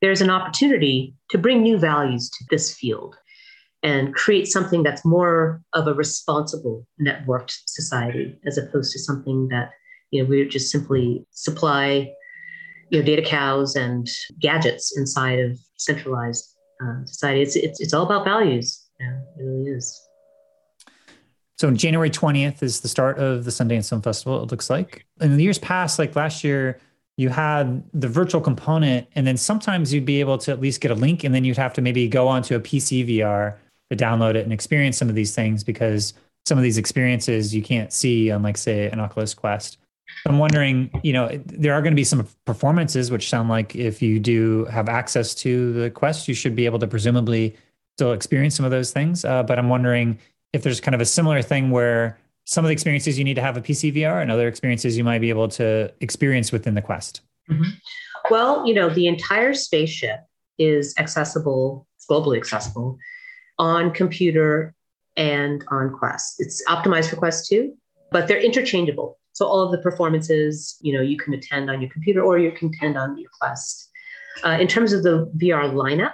there's 0.00 0.22
an 0.22 0.30
opportunity 0.30 1.14
to 1.30 1.38
bring 1.38 1.62
new 1.62 1.78
values 1.78 2.30
to 2.30 2.44
this 2.50 2.74
field 2.74 3.16
and 3.82 4.14
create 4.14 4.46
something 4.46 4.82
that's 4.82 5.04
more 5.04 5.60
of 5.72 5.86
a 5.86 5.94
responsible 5.94 6.86
networked 7.00 7.58
society 7.66 8.38
as 8.46 8.56
opposed 8.56 8.92
to 8.92 8.98
something 8.98 9.48
that 9.48 9.70
you 10.12 10.22
know 10.22 10.28
we 10.28 10.46
just 10.46 10.70
simply 10.70 11.26
supply 11.30 12.08
you 12.90 13.00
know 13.00 13.04
data 13.04 13.22
cows 13.22 13.74
and 13.74 14.08
gadgets 14.40 14.96
inside 14.96 15.40
of 15.40 15.58
centralized 15.76 16.54
uh, 16.80 17.04
society 17.04 17.42
it's, 17.42 17.56
it's 17.56 17.80
it's 17.80 17.92
all 17.92 18.04
about 18.04 18.24
values 18.24 18.86
yeah 19.00 19.18
it 19.38 19.42
really 19.42 19.70
is 19.70 20.00
so 21.62 21.70
January 21.70 22.10
20th 22.10 22.60
is 22.60 22.80
the 22.80 22.88
start 22.88 23.18
of 23.20 23.44
the 23.44 23.52
Sundance 23.52 23.88
Film 23.88 24.02
Festival, 24.02 24.42
it 24.42 24.50
looks 24.50 24.68
like. 24.68 25.06
In 25.20 25.36
the 25.36 25.44
years 25.44 25.58
past, 25.58 25.96
like 25.96 26.16
last 26.16 26.42
year, 26.42 26.80
you 27.16 27.28
had 27.28 27.84
the 27.94 28.08
virtual 28.08 28.40
component, 28.40 29.06
and 29.14 29.24
then 29.24 29.36
sometimes 29.36 29.94
you'd 29.94 30.04
be 30.04 30.18
able 30.18 30.38
to 30.38 30.50
at 30.50 30.60
least 30.60 30.80
get 30.80 30.90
a 30.90 30.96
link, 30.96 31.22
and 31.22 31.32
then 31.32 31.44
you'd 31.44 31.56
have 31.56 31.72
to 31.74 31.80
maybe 31.80 32.08
go 32.08 32.26
onto 32.26 32.56
a 32.56 32.60
PC 32.60 33.08
VR 33.08 33.54
to 33.90 33.96
download 33.96 34.34
it 34.34 34.42
and 34.42 34.52
experience 34.52 34.96
some 34.96 35.08
of 35.08 35.14
these 35.14 35.36
things 35.36 35.62
because 35.62 36.14
some 36.46 36.58
of 36.58 36.64
these 36.64 36.78
experiences 36.78 37.54
you 37.54 37.62
can't 37.62 37.92
see 37.92 38.32
on, 38.32 38.42
like, 38.42 38.56
say, 38.56 38.88
an 38.88 38.98
Oculus 38.98 39.32
Quest. 39.32 39.78
I'm 40.26 40.38
wondering, 40.38 40.90
you 41.02 41.12
know, 41.12 41.28
there 41.46 41.74
are 41.74 41.82
going 41.82 41.92
to 41.92 41.96
be 41.96 42.04
some 42.04 42.26
performances 42.44 43.10
which 43.10 43.28
sound 43.28 43.48
like 43.48 43.74
if 43.74 44.00
you 44.02 44.20
do 44.20 44.66
have 44.66 44.88
access 44.88 45.34
to 45.36 45.72
the 45.72 45.90
Quest, 45.90 46.28
you 46.28 46.34
should 46.34 46.54
be 46.54 46.66
able 46.66 46.78
to 46.78 46.86
presumably 46.86 47.56
still 47.96 48.12
experience 48.12 48.54
some 48.54 48.64
of 48.64 48.70
those 48.70 48.92
things. 48.92 49.24
Uh, 49.24 49.42
but 49.42 49.58
I'm 49.58 49.68
wondering 49.68 50.18
if 50.52 50.62
there's 50.62 50.80
kind 50.80 50.94
of 50.94 51.00
a 51.00 51.06
similar 51.06 51.42
thing 51.42 51.70
where 51.70 52.18
some 52.44 52.64
of 52.64 52.68
the 52.68 52.72
experiences 52.72 53.18
you 53.18 53.24
need 53.24 53.34
to 53.34 53.42
have 53.42 53.56
a 53.56 53.60
PC 53.60 53.94
VR 53.94 54.20
and 54.20 54.30
other 54.30 54.48
experiences 54.48 54.96
you 54.96 55.04
might 55.04 55.20
be 55.20 55.30
able 55.30 55.48
to 55.48 55.92
experience 56.00 56.52
within 56.52 56.74
the 56.74 56.82
Quest. 56.82 57.22
Mm-hmm. 57.50 57.70
Well, 58.30 58.66
you 58.66 58.74
know, 58.74 58.88
the 58.88 59.06
entire 59.06 59.54
spaceship 59.54 60.20
is 60.58 60.94
accessible, 60.98 61.86
globally 62.10 62.36
accessible 62.36 62.98
on 63.58 63.92
computer 63.92 64.74
and 65.16 65.64
on 65.68 65.92
Quest. 65.92 66.36
It's 66.38 66.64
optimized 66.68 67.10
for 67.10 67.16
Quest 67.16 67.48
2, 67.48 67.74
but 68.10 68.28
they're 68.28 68.40
interchangeable. 68.40 69.18
So 69.42 69.48
all 69.48 69.60
of 69.60 69.72
the 69.72 69.78
performances, 69.78 70.76
you 70.82 70.92
know, 70.92 71.02
you 71.02 71.16
can 71.16 71.34
attend 71.34 71.68
on 71.68 71.80
your 71.80 71.90
computer 71.90 72.22
or 72.22 72.38
you 72.38 72.52
can 72.52 72.68
attend 72.72 72.96
on 72.96 73.18
your 73.18 73.28
Quest. 73.40 73.90
Uh, 74.44 74.50
in 74.60 74.68
terms 74.68 74.92
of 74.92 75.02
the 75.02 75.28
VR 75.36 75.68
lineup, 75.72 76.12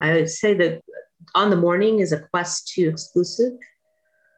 I 0.00 0.12
would 0.12 0.30
say 0.30 0.54
that 0.54 0.80
on 1.34 1.50
the 1.50 1.56
morning 1.56 1.98
is 1.98 2.12
a 2.12 2.20
Quest 2.20 2.68
2 2.76 2.88
exclusive 2.88 3.54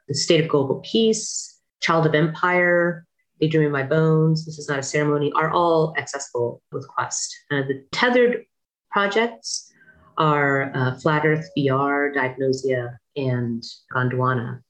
the 0.09 0.15
State 0.15 0.41
of 0.43 0.49
Global 0.49 0.81
Peace, 0.91 1.61
Child 1.83 2.07
of 2.07 2.15
Empire, 2.15 3.05
They 3.41 3.47
Daydream 3.47 3.67
in 3.67 3.73
My 3.73 3.83
Bones, 3.83 4.47
This 4.47 4.59
Is 4.59 4.71
Not 4.71 4.79
a 4.79 4.83
Ceremony 4.83 5.31
are 5.37 5.51
all 5.51 5.95
accessible 5.99 6.63
with 6.73 6.89
Quest. 6.89 7.37
Uh, 7.51 7.61
the 7.69 7.85
tethered 7.93 8.45
projects 8.91 9.71
are 10.17 10.75
uh, 10.75 10.99
Flat 10.99 11.27
Earth 11.27 11.47
VR, 11.59 12.15
Diagnosia, 12.15 12.99
and 13.17 13.63
Gondwana. 13.95 14.63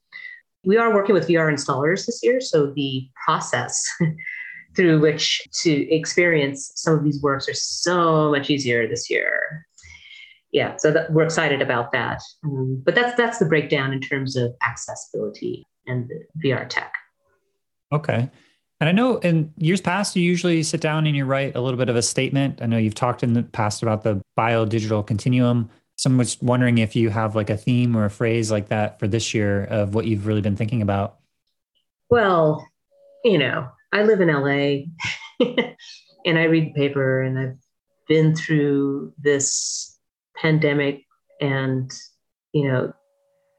We 0.65 0.77
are 0.77 0.93
working 0.95 1.15
with 1.15 1.29
VR 1.29 1.53
installers 1.53 2.07
this 2.07 2.21
year, 2.23 2.41
so 2.41 2.73
the 2.75 3.09
process 3.25 3.83
through 4.77 5.01
which 5.01 5.43
to 5.63 5.95
experience 5.95 6.73
some 6.77 6.95
of 6.95 7.05
these 7.05 7.21
works 7.23 7.49
are 7.49 7.55
so 7.55 8.31
much 8.31 8.51
easier 8.51 8.87
this 8.87 9.11
year 9.11 9.67
yeah, 10.53 10.77
so 10.77 10.91
that, 10.91 11.13
we're 11.13 11.25
excited 11.25 11.63
about 11.63 11.93
that. 11.93 12.23
Um, 12.45 12.83
but 12.85 12.95
that's 12.95 13.17
that's 13.17 13.39
the 13.39 13.47
breakdown 13.47 13.93
in 13.93 14.01
terms 14.01 14.37
of 14.37 14.53
accessibility 14.67 15.67
and 15.87 16.11
VR 16.45 16.69
tech. 16.69 16.95
Okay. 17.93 18.29
And 18.81 18.89
I 18.89 18.93
know 18.93 19.19
in 19.19 19.53
years 19.59 19.81
past, 19.81 20.17
you 20.17 20.23
usually 20.23 20.63
sit 20.63 20.81
down 20.81 21.07
and 21.07 21.15
you 21.15 21.27
write 21.27 21.55
a 21.55 21.61
little 21.61 21.77
bit 21.77 21.89
of 21.91 21.97
a 21.97 22.03
statement. 22.03 22.63
I 22.63 22.67
know 22.67 22.79
you've 22.79 22.95
talked 22.95 23.23
in 23.23 23.35
the 23.35 23.43
past 23.43 23.83
about 23.83 24.05
the 24.05 24.23
bio 24.37 24.65
digital 24.65 25.03
continuum. 25.03 25.69
So 26.01 26.09
I'm 26.09 26.19
just 26.19 26.43
wondering 26.43 26.79
if 26.79 26.97
you 26.97 27.11
have 27.11 27.37
like 27.37 27.51
a 27.51 27.59
theme 27.59 27.95
or 27.95 28.07
a 28.07 28.11
phrase 28.11 28.51
like 28.51 28.69
that 28.69 28.99
for 28.99 29.07
this 29.07 29.35
year 29.35 29.65
of 29.65 29.95
what 29.95 30.07
you've 30.07 30.27
really 30.27 30.41
been 30.41 30.57
thinking 30.57 30.81
about. 30.81 31.19
Well, 32.09 32.67
you 33.23 33.37
know, 33.37 33.69
I 33.93 34.05
live 34.05 34.23
in 34.23 34.29
LA 34.29 34.87
and 36.25 36.39
I 36.39 36.45
read 36.45 36.69
the 36.69 36.73
paper 36.73 37.21
and 37.21 37.39
I've 37.39 37.59
been 38.09 38.35
through 38.35 39.13
this 39.19 39.99
pandemic 40.37 41.05
and 41.39 41.93
you 42.55 42.67
know 42.67 42.95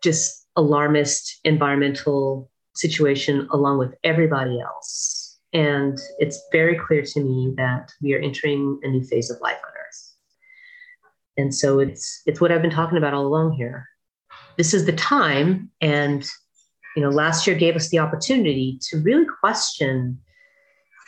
just 0.01 0.47
alarmist 0.55 1.41
environmental 1.43 2.49
situation 2.73 3.47
along 3.51 3.77
with 3.77 3.93
everybody 4.03 4.59
else 4.59 5.37
and 5.53 5.99
it's 6.17 6.41
very 6.51 6.75
clear 6.75 7.03
to 7.03 7.19
me 7.21 7.53
that 7.57 7.91
we 8.01 8.15
are 8.15 8.19
entering 8.19 8.79
a 8.83 8.87
new 8.87 9.03
phase 9.03 9.29
of 9.29 9.39
life 9.41 9.59
and 11.37 11.53
so 11.53 11.79
it's 11.79 12.21
it's 12.25 12.41
what 12.41 12.51
i've 12.51 12.61
been 12.61 12.71
talking 12.71 12.97
about 12.97 13.13
all 13.13 13.25
along 13.25 13.51
here 13.53 13.87
this 14.57 14.73
is 14.73 14.85
the 14.85 14.93
time 14.93 15.69
and 15.81 16.27
you 16.95 17.01
know 17.01 17.09
last 17.09 17.47
year 17.47 17.55
gave 17.55 17.75
us 17.75 17.89
the 17.89 17.99
opportunity 17.99 18.77
to 18.81 18.97
really 18.99 19.25
question 19.39 20.19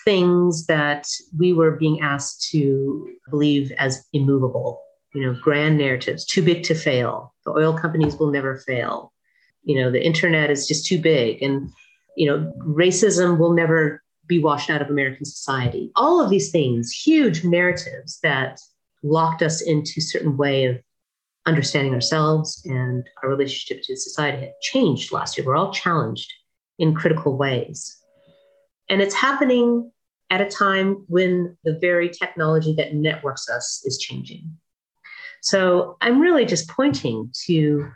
things 0.05 0.65
that 0.65 1.07
we 1.37 1.53
were 1.53 1.71
being 1.71 2.01
asked 2.01 2.49
to 2.49 3.09
believe 3.29 3.71
as 3.77 4.05
immovable 4.11 4.83
you 5.13 5.21
know, 5.21 5.37
grand 5.39 5.77
narratives, 5.77 6.25
too 6.25 6.41
big 6.41 6.63
to 6.63 6.75
fail. 6.75 7.33
The 7.45 7.51
oil 7.51 7.73
companies 7.73 8.15
will 8.15 8.31
never 8.31 8.57
fail. 8.57 9.13
You 9.63 9.79
know, 9.79 9.91
the 9.91 10.03
internet 10.03 10.49
is 10.49 10.67
just 10.67 10.87
too 10.87 10.99
big. 10.99 11.41
And, 11.41 11.69
you 12.17 12.27
know, 12.27 12.51
racism 12.59 13.37
will 13.37 13.53
never 13.53 14.03
be 14.25 14.39
washed 14.39 14.69
out 14.69 14.81
of 14.81 14.89
American 14.89 15.25
society. 15.25 15.91
All 15.95 16.21
of 16.21 16.29
these 16.29 16.51
things, 16.51 16.91
huge 16.91 17.43
narratives 17.43 18.19
that 18.23 18.59
locked 19.03 19.41
us 19.41 19.61
into 19.61 19.93
a 19.97 20.01
certain 20.01 20.37
way 20.37 20.65
of 20.65 20.79
understanding 21.45 21.93
ourselves 21.93 22.61
and 22.65 23.05
our 23.21 23.29
relationship 23.29 23.83
to 23.83 23.95
society 23.95 24.39
had 24.39 24.53
changed 24.61 25.11
last 25.11 25.37
year. 25.37 25.45
We're 25.45 25.57
all 25.57 25.73
challenged 25.73 26.31
in 26.79 26.95
critical 26.95 27.37
ways. 27.37 27.97
And 28.89 29.01
it's 29.01 29.15
happening 29.15 29.91
at 30.29 30.41
a 30.41 30.49
time 30.49 31.05
when 31.07 31.57
the 31.63 31.77
very 31.79 32.09
technology 32.09 32.73
that 32.75 32.95
networks 32.95 33.49
us 33.49 33.83
is 33.85 33.97
changing. 33.97 34.57
So 35.41 35.97
I'm 36.01 36.19
really 36.19 36.45
just 36.45 36.69
pointing 36.69 37.29
to 37.45 37.89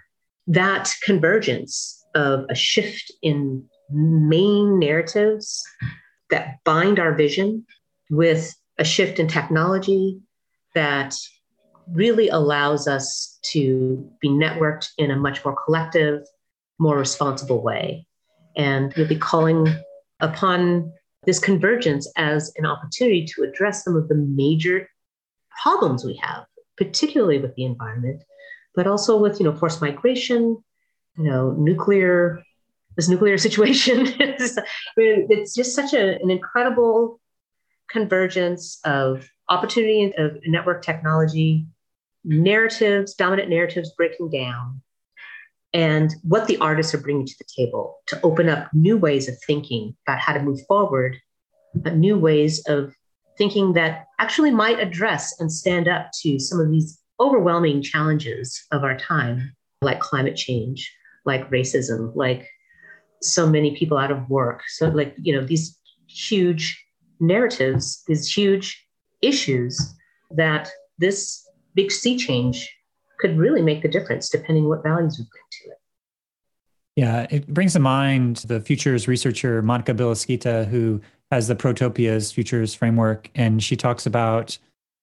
that 0.47 0.93
convergence 1.03 2.05
of 2.13 2.45
a 2.49 2.55
shift 2.55 3.11
in 3.21 3.63
main 3.89 4.79
narratives 4.79 5.63
that 6.29 6.57
bind 6.65 6.99
our 6.99 7.13
vision 7.13 7.65
with 8.09 8.53
a 8.77 8.83
shift 8.83 9.19
in 9.19 9.27
technology 9.27 10.19
that 10.77 11.15
really 11.91 12.29
allows 12.29 12.87
us 12.87 13.39
to 13.51 14.09
be 14.21 14.29
networked 14.29 14.89
in 14.97 15.11
a 15.11 15.15
much 15.15 15.43
more 15.43 15.55
collective, 15.65 16.21
more 16.79 16.97
responsible 16.97 17.63
way. 17.63 18.05
And 18.55 18.95
really 18.97 19.17
calling 19.17 19.67
upon 20.19 20.91
this 21.25 21.39
convergence 21.39 22.11
as 22.15 22.51
an 22.57 22.65
opportunity 22.65 23.25
to 23.33 23.43
address 23.43 23.83
some 23.83 23.95
of 23.95 24.07
the 24.07 24.15
major 24.15 24.87
problems 25.63 26.05
we 26.05 26.19
have 26.21 26.45
particularly 26.77 27.39
with 27.39 27.55
the 27.55 27.65
environment, 27.65 28.23
but 28.75 28.87
also 28.87 29.17
with 29.17 29.39
you 29.39 29.45
know 29.45 29.55
forced 29.55 29.81
migration, 29.81 30.57
you 31.17 31.23
know 31.23 31.51
nuclear 31.51 32.41
this 32.95 33.09
nuclear 33.09 33.37
situation. 33.47 34.07
it's 34.17 35.55
just 35.55 35.75
such 35.75 35.93
a, 35.93 36.21
an 36.21 36.29
incredible 36.29 37.19
convergence 37.89 38.79
of 38.85 39.27
opportunity 39.49 40.13
of 40.17 40.37
network 40.45 40.83
technology, 40.83 41.65
narratives, 42.23 43.13
dominant 43.13 43.49
narratives 43.49 43.91
breaking 43.97 44.29
down, 44.29 44.81
and 45.73 46.13
what 46.23 46.47
the 46.47 46.57
artists 46.57 46.93
are 46.93 46.99
bringing 46.99 47.25
to 47.25 47.35
the 47.37 47.45
table 47.55 47.97
to 48.07 48.19
open 48.23 48.49
up 48.49 48.69
new 48.73 48.97
ways 48.97 49.27
of 49.27 49.37
thinking 49.45 49.95
about 50.07 50.19
how 50.19 50.33
to 50.33 50.41
move 50.41 50.59
forward, 50.67 51.17
new 51.93 52.17
ways 52.17 52.63
of 52.67 52.93
thinking 53.37 53.73
that 53.73 54.05
actually 54.19 54.51
might 54.51 54.79
address 54.79 55.39
and 55.39 55.51
stand 55.51 55.87
up 55.87 56.09
to 56.21 56.39
some 56.39 56.59
of 56.59 56.71
these 56.71 56.99
overwhelming 57.19 57.81
challenges 57.81 58.65
of 58.71 58.83
our 58.83 58.97
time, 58.97 59.53
like 59.81 59.99
climate 59.99 60.35
change, 60.35 60.91
like 61.25 61.49
racism, 61.51 62.15
like 62.15 62.47
so 63.21 63.47
many 63.47 63.75
people 63.75 63.97
out 63.97 64.11
of 64.11 64.29
work. 64.29 64.63
So, 64.67 64.87
like, 64.89 65.15
you 65.21 65.35
know, 65.35 65.45
these 65.45 65.77
huge 66.07 66.83
narratives, 67.19 68.03
these 68.07 68.31
huge 68.31 68.86
issues 69.21 69.95
that 70.31 70.69
this 70.97 71.47
big 71.75 71.91
sea 71.91 72.17
change 72.17 72.73
could 73.19 73.37
really 73.37 73.61
make 73.61 73.81
the 73.81 73.87
difference 73.87 74.29
depending 74.29 74.67
what 74.67 74.83
values 74.83 75.17
we 75.17 75.25
bring 75.31 75.43
to 75.51 75.69
it. 75.69 75.77
Yeah, 76.95 77.27
it 77.29 77.47
brings 77.47 77.73
to 77.73 77.79
mind 77.79 78.37
the 78.47 78.59
futures 78.59 79.07
researcher 79.07 79.61
Monika 79.61 79.95
Bielskyte, 79.95 80.67
who 80.67 81.01
has 81.31 81.47
the 81.47 81.55
Protopias 81.55 82.33
Futures 82.33 82.73
framework, 82.73 83.29
and 83.35 83.61
she 83.61 83.75
talks 83.75 84.05
about 84.05 84.57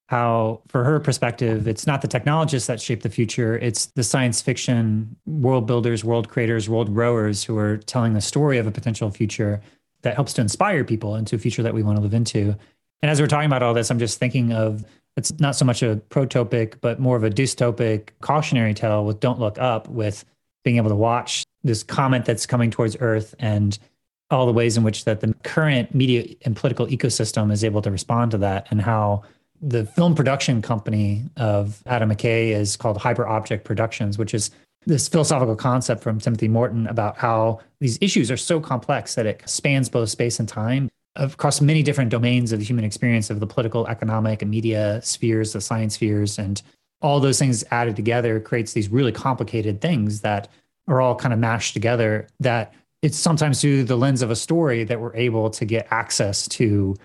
how, 0.08 0.60
for 0.68 0.84
her 0.84 1.00
perspective, 1.00 1.66
it's 1.66 1.86
not 1.86 2.02
the 2.02 2.08
technologists 2.08 2.66
that 2.66 2.80
shape 2.80 3.02
the 3.02 3.10
future; 3.10 3.58
it's 3.58 3.86
the 3.86 4.02
science 4.02 4.42
fiction 4.42 5.16
world 5.26 5.66
builders, 5.66 6.04
world 6.04 6.28
creators, 6.28 6.68
world 6.68 6.94
rowers 6.94 7.44
who 7.44 7.56
are 7.56 7.76
telling 7.78 8.14
the 8.14 8.20
story 8.20 8.58
of 8.58 8.66
a 8.66 8.72
potential 8.72 9.10
future. 9.10 9.60
that 10.02 10.14
helps 10.14 10.34
to 10.34 10.42
inspire 10.42 10.84
people 10.84 11.16
into 11.16 11.34
a 11.34 11.38
future 11.38 11.62
that 11.62 11.74
we 11.74 11.82
want 11.82 11.96
to 11.96 12.02
live 12.02 12.14
into. 12.14 12.56
And 13.04 13.10
as 13.10 13.20
we're 13.20 13.26
talking 13.26 13.44
about 13.44 13.62
all 13.62 13.74
this, 13.74 13.90
I'm 13.90 13.98
just 13.98 14.18
thinking 14.18 14.54
of 14.54 14.82
it's 15.18 15.38
not 15.38 15.56
so 15.56 15.66
much 15.66 15.82
a 15.82 16.00
protopic, 16.08 16.76
but 16.80 16.98
more 16.98 17.18
of 17.18 17.22
a 17.22 17.28
dystopic 17.28 18.08
cautionary 18.22 18.72
tale 18.72 19.04
with 19.04 19.20
Don't 19.20 19.38
Look 19.38 19.58
Up, 19.58 19.86
with 19.90 20.24
being 20.64 20.78
able 20.78 20.88
to 20.88 20.96
watch 20.96 21.44
this 21.62 21.82
comet 21.82 22.24
that's 22.24 22.46
coming 22.46 22.70
towards 22.70 22.96
Earth 23.00 23.34
and 23.38 23.78
all 24.30 24.46
the 24.46 24.54
ways 24.54 24.78
in 24.78 24.84
which 24.84 25.04
that 25.04 25.20
the 25.20 25.34
current 25.42 25.94
media 25.94 26.34
and 26.46 26.56
political 26.56 26.86
ecosystem 26.86 27.52
is 27.52 27.62
able 27.62 27.82
to 27.82 27.90
respond 27.90 28.30
to 28.30 28.38
that 28.38 28.68
and 28.70 28.80
how 28.80 29.22
the 29.60 29.84
film 29.84 30.14
production 30.14 30.62
company 30.62 31.24
of 31.36 31.82
Adam 31.84 32.08
McKay 32.08 32.52
is 32.52 32.74
called 32.74 32.96
Hyper 32.96 33.26
Object 33.26 33.64
Productions, 33.64 34.16
which 34.16 34.32
is 34.32 34.50
this 34.86 35.08
philosophical 35.08 35.56
concept 35.56 36.02
from 36.02 36.20
Timothy 36.20 36.48
Morton 36.48 36.86
about 36.86 37.18
how 37.18 37.60
these 37.80 37.98
issues 38.00 38.30
are 38.30 38.38
so 38.38 38.60
complex 38.60 39.14
that 39.14 39.26
it 39.26 39.42
spans 39.44 39.90
both 39.90 40.08
space 40.08 40.40
and 40.40 40.48
time 40.48 40.88
across 41.16 41.60
many 41.60 41.82
different 41.82 42.10
domains 42.10 42.52
of 42.52 42.58
the 42.58 42.64
human 42.64 42.84
experience 42.84 43.30
of 43.30 43.40
the 43.40 43.46
political, 43.46 43.86
economic, 43.86 44.42
and 44.42 44.50
media 44.50 45.00
spheres, 45.02 45.52
the 45.52 45.60
science 45.60 45.94
spheres, 45.94 46.38
and 46.38 46.62
all 47.00 47.20
those 47.20 47.38
things 47.38 47.64
added 47.70 47.96
together 47.96 48.40
creates 48.40 48.72
these 48.72 48.88
really 48.88 49.12
complicated 49.12 49.80
things 49.80 50.22
that 50.22 50.48
are 50.88 51.00
all 51.00 51.14
kind 51.14 51.32
of 51.32 51.38
mashed 51.38 51.74
together 51.74 52.26
that 52.40 52.74
it's 53.02 53.18
sometimes 53.18 53.60
through 53.60 53.84
the 53.84 53.96
lens 53.96 54.22
of 54.22 54.30
a 54.30 54.36
story 54.36 54.84
that 54.84 55.00
we're 55.00 55.14
able 55.14 55.50
to 55.50 55.64
get 55.64 55.86
access 55.90 56.48
to 56.48 56.96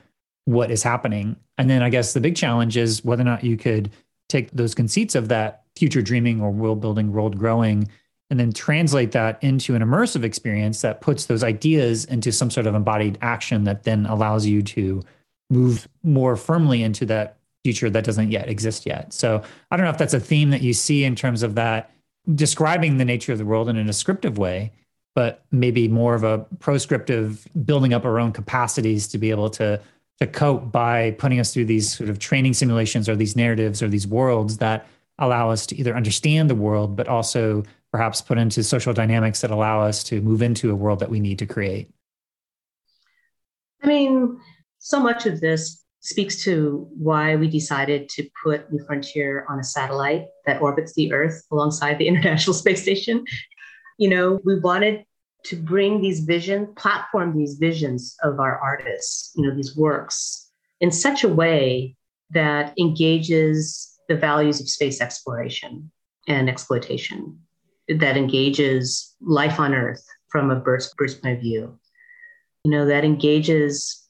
what 0.45 0.72
is 0.72 0.82
happening. 0.82 1.36
And 1.57 1.70
then 1.70 1.84
I 1.84 1.89
guess 1.89 2.14
the 2.14 2.22
big 2.22 2.36
challenge 2.36 2.78
is 2.78 3.03
whether 3.03 3.22
or 3.22 3.26
not 3.26 3.43
you 3.43 3.57
could 3.57 3.91
take 4.30 4.49
those 4.51 4.74
conceits 4.74 5.16
of 5.16 5.28
that 5.28 5.64
future 5.76 6.01
dreaming 6.01 6.41
or 6.41 6.51
world 6.51 6.80
building, 6.80 7.12
world 7.12 7.38
growing, 7.38 7.89
and 8.30 8.39
then 8.39 8.51
translate 8.51 9.11
that 9.11 9.43
into 9.43 9.75
an 9.75 9.82
immersive 9.82 10.23
experience 10.23 10.82
that 10.82 11.01
puts 11.01 11.25
those 11.25 11.43
ideas 11.43 12.05
into 12.05 12.32
some 12.32 12.51
sort 12.51 12.67
of 12.67 12.75
embodied 12.75 13.17
action 13.21 13.63
that 13.63 13.84
then 13.84 14.05
allows 14.05 14.45
you 14.45 14.61
to 14.61 15.01
move 15.49 15.88
more 16.03 16.36
firmly 16.36 16.84
into 16.84 17.05
that 17.07 17.38
future 17.63 17.89
that 17.89 18.03
doesn't 18.03 18.32
yet 18.32 18.47
exist 18.47 18.86
yet. 18.86 19.11
So 19.13 19.41
I 19.71 19.77
don't 19.77 19.84
know 19.84 19.91
if 19.91 19.97
that's 19.97 20.13
a 20.13 20.19
theme 20.19 20.51
that 20.51 20.61
you 20.61 20.73
see 20.73 21.03
in 21.03 21.15
terms 21.15 21.43
of 21.43 21.55
that 21.55 21.91
describing 22.36 22.97
the 22.97 23.05
nature 23.05 23.32
of 23.32 23.38
the 23.38 23.45
world 23.45 23.67
in 23.67 23.77
a 23.77 23.84
descriptive 23.84 24.38
way, 24.38 24.71
but 25.15 25.43
maybe 25.51 25.88
more 25.88 26.13
of 26.13 26.23
a 26.23 26.45
proscriptive 26.59 27.47
building 27.65 27.93
up 27.93 28.05
our 28.05 28.19
own 28.19 28.32
capacities 28.32 29.07
to 29.07 29.17
be 29.17 29.32
able 29.32 29.49
to 29.49 29.82
to 30.19 30.27
cope 30.27 30.69
by 30.69 31.11
putting 31.11 31.39
us 31.39 31.53
through 31.53 31.63
these 31.63 31.95
sort 31.95 32.09
of 32.09 32.19
training 32.19 32.53
simulations 32.53 33.07
or 33.07 33.15
these 33.15 33.38
narratives 33.38 33.82
or 33.82 33.88
these 33.88 34.05
worlds 34.05 34.57
that 34.57 34.86
allow 35.17 35.49
us 35.49 35.65
to 35.65 35.77
either 35.77 35.95
understand 35.95 36.49
the 36.49 36.55
world, 36.55 36.95
but 36.95 37.07
also 37.07 37.63
perhaps 37.92 38.22
put 38.22 38.38
into 38.38 38.64
social 38.64 38.94
dynamics 38.94 39.42
that 39.42 39.52
allow 39.52 39.82
us 39.82 40.04
to 40.06 40.22
move 40.22 40.42
into 40.42 40.72
a 40.72 40.76
world 40.76 41.00
that 41.00 41.10
we 41.10 41.20
need 41.20 41.40
to 41.40 41.46
create? 41.46 41.90
I 43.84 43.88
mean, 43.88 44.40
so 44.80 45.00
much 45.00 45.26
of 45.26 45.42
this 45.42 45.84
speaks 46.02 46.44
to 46.44 46.88
why 46.98 47.36
we 47.36 47.50
decided 47.50 48.08
to 48.10 48.28
put 48.44 48.72
New 48.72 48.84
Frontier 48.86 49.46
on 49.50 49.60
a 49.60 49.64
satellite 49.64 50.28
that 50.46 50.62
orbits 50.62 50.94
the 50.94 51.12
Earth 51.12 51.44
alongside 51.52 51.98
the 51.98 52.08
International 52.12 52.54
Space 52.54 52.82
Station. 52.82 53.26
You 53.98 54.10
know, 54.10 54.40
we 54.44 54.60
wanted 54.60 55.04
to 55.46 55.56
bring 55.56 56.02
these 56.02 56.22
visions, 56.22 56.70
platform 56.76 57.38
these 57.38 57.56
visions 57.56 58.16
of 58.24 58.40
our 58.40 58.60
artists, 58.60 59.32
you 59.36 59.48
know, 59.48 59.56
these 59.56 59.76
works 59.76 60.50
in 60.80 60.92
such 60.92 61.24
a 61.24 61.30
way 61.30 61.96
that 62.32 62.74
engages 62.78 63.98
the 64.08 64.16
values 64.16 64.60
of 64.62 64.70
space 64.70 65.02
exploration 65.02 65.92
and 66.28 66.50
exploitation, 66.50 67.40
that 67.98 68.18
engages 68.18 69.16
life 69.22 69.60
on 69.60 69.74
Earth 69.74 70.06
from 70.30 70.52
a 70.52 70.56
bird's, 70.56 70.94
bird's 70.98 71.16
point 71.16 71.36
of 71.36 71.42
view, 71.42 71.78
you 72.64 72.72
know, 72.72 72.86
that 72.86 73.04
engages 73.04 74.08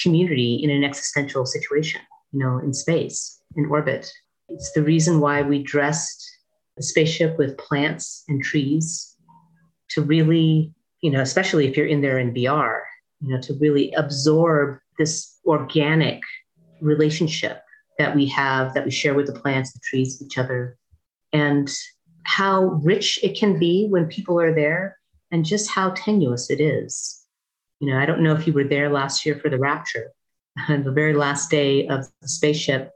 community 0.00 0.54
in 0.62 0.70
an 0.70 0.84
existential 0.84 1.46
situation, 1.46 2.00
you 2.32 2.40
know, 2.40 2.58
in 2.58 2.72
space, 2.74 3.40
in 3.56 3.66
orbit. 3.66 4.10
It's 4.48 4.72
the 4.72 4.82
reason 4.82 5.20
why 5.20 5.42
we 5.42 5.62
dressed 5.62 6.28
the 6.76 6.82
spaceship 6.82 7.38
with 7.38 7.58
plants 7.58 8.24
and 8.28 8.42
trees 8.42 9.16
to 9.90 10.02
really, 10.02 10.72
you 11.00 11.10
know, 11.10 11.20
especially 11.20 11.66
if 11.66 11.76
you're 11.76 11.86
in 11.86 12.00
there 12.00 12.18
in 12.18 12.34
VR, 12.34 12.80
you 13.20 13.34
know, 13.34 13.40
to 13.42 13.54
really 13.54 13.92
absorb 13.92 14.78
this 14.98 15.38
organic 15.46 16.22
relationship 16.80 17.62
that 17.98 18.14
we 18.14 18.26
have, 18.26 18.74
that 18.74 18.84
we 18.84 18.90
share 18.90 19.14
with 19.14 19.26
the 19.26 19.38
plants, 19.38 19.72
the 19.72 19.80
trees, 19.80 20.20
each 20.22 20.38
other, 20.38 20.76
and 21.32 21.72
how 22.24 22.80
rich 22.82 23.18
it 23.22 23.36
can 23.36 23.58
be 23.58 23.86
when 23.88 24.06
people 24.06 24.40
are 24.40 24.54
there 24.54 24.98
and 25.30 25.44
just 25.44 25.70
how 25.70 25.90
tenuous 25.90 26.50
it 26.50 26.60
is. 26.60 27.24
You 27.80 27.90
know, 27.90 27.98
I 27.98 28.06
don't 28.06 28.22
know 28.22 28.34
if 28.34 28.46
you 28.46 28.52
were 28.52 28.64
there 28.64 28.90
last 28.90 29.26
year 29.26 29.36
for 29.36 29.48
the 29.48 29.58
rapture, 29.58 30.12
the 30.68 30.92
very 30.92 31.14
last 31.14 31.50
day 31.50 31.86
of 31.88 32.06
the 32.20 32.28
spaceship, 32.28 32.90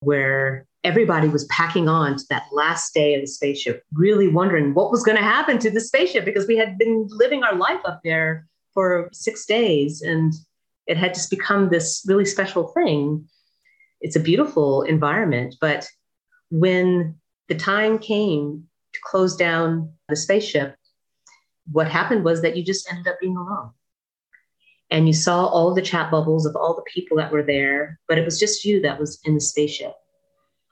where 0.00 0.66
everybody 0.84 1.28
was 1.28 1.44
packing 1.44 1.88
on 1.88 2.16
to 2.16 2.24
that 2.30 2.44
last 2.50 2.92
day 2.94 3.14
of 3.14 3.20
the 3.20 3.26
spaceship, 3.26 3.84
really 3.92 4.28
wondering 4.28 4.74
what 4.74 4.90
was 4.90 5.04
going 5.04 5.16
to 5.16 5.22
happen 5.22 5.58
to 5.58 5.70
the 5.70 5.80
spaceship 5.80 6.24
because 6.24 6.46
we 6.46 6.56
had 6.56 6.76
been 6.78 7.06
living 7.10 7.44
our 7.44 7.54
life 7.54 7.80
up 7.84 8.00
there 8.02 8.46
for 8.74 9.08
six 9.12 9.46
days 9.46 10.02
and 10.02 10.32
it 10.86 10.96
had 10.96 11.14
just 11.14 11.30
become 11.30 11.68
this 11.68 12.04
really 12.08 12.24
special 12.24 12.68
thing 12.68 13.28
it's 14.02 14.16
a 14.16 14.20
beautiful 14.20 14.82
environment. 14.82 15.54
But 15.60 15.88
when 16.50 17.16
the 17.52 17.58
time 17.58 17.98
came 17.98 18.64
to 18.94 19.00
close 19.04 19.36
down 19.36 19.92
the 20.08 20.16
spaceship, 20.16 20.74
what 21.70 21.86
happened 21.86 22.24
was 22.24 22.40
that 22.40 22.56
you 22.56 22.64
just 22.64 22.90
ended 22.90 23.06
up 23.06 23.20
being 23.20 23.36
alone. 23.36 23.72
And 24.90 25.06
you 25.06 25.12
saw 25.12 25.44
all 25.46 25.74
the 25.74 25.82
chat 25.82 26.10
bubbles 26.10 26.46
of 26.46 26.56
all 26.56 26.74
the 26.74 26.90
people 26.90 27.18
that 27.18 27.30
were 27.30 27.42
there, 27.42 28.00
but 28.08 28.16
it 28.16 28.24
was 28.24 28.40
just 28.40 28.64
you 28.64 28.80
that 28.82 28.98
was 28.98 29.20
in 29.24 29.34
the 29.34 29.40
spaceship. 29.40 29.92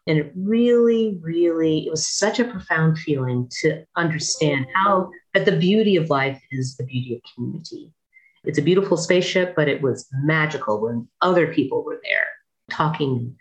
And 0.06 0.18
it 0.18 0.32
really, 0.34 1.18
really, 1.20 1.86
it 1.86 1.90
was 1.90 2.06
such 2.06 2.40
a 2.40 2.44
profound 2.44 2.98
feeling 2.98 3.50
to 3.60 3.84
understand 3.96 4.64
how 4.74 5.10
that 5.34 5.44
the 5.44 5.58
beauty 5.58 5.96
of 5.96 6.08
life 6.08 6.42
is 6.50 6.76
the 6.76 6.84
beauty 6.84 7.14
of 7.14 7.34
community. 7.34 7.92
It's 8.44 8.58
a 8.58 8.62
beautiful 8.62 8.96
spaceship, 8.96 9.54
but 9.54 9.68
it 9.68 9.82
was 9.82 10.08
magical 10.24 10.80
when 10.80 11.08
other 11.20 11.52
people 11.52 11.84
were 11.84 12.00
there 12.02 12.28
talking 12.70 13.36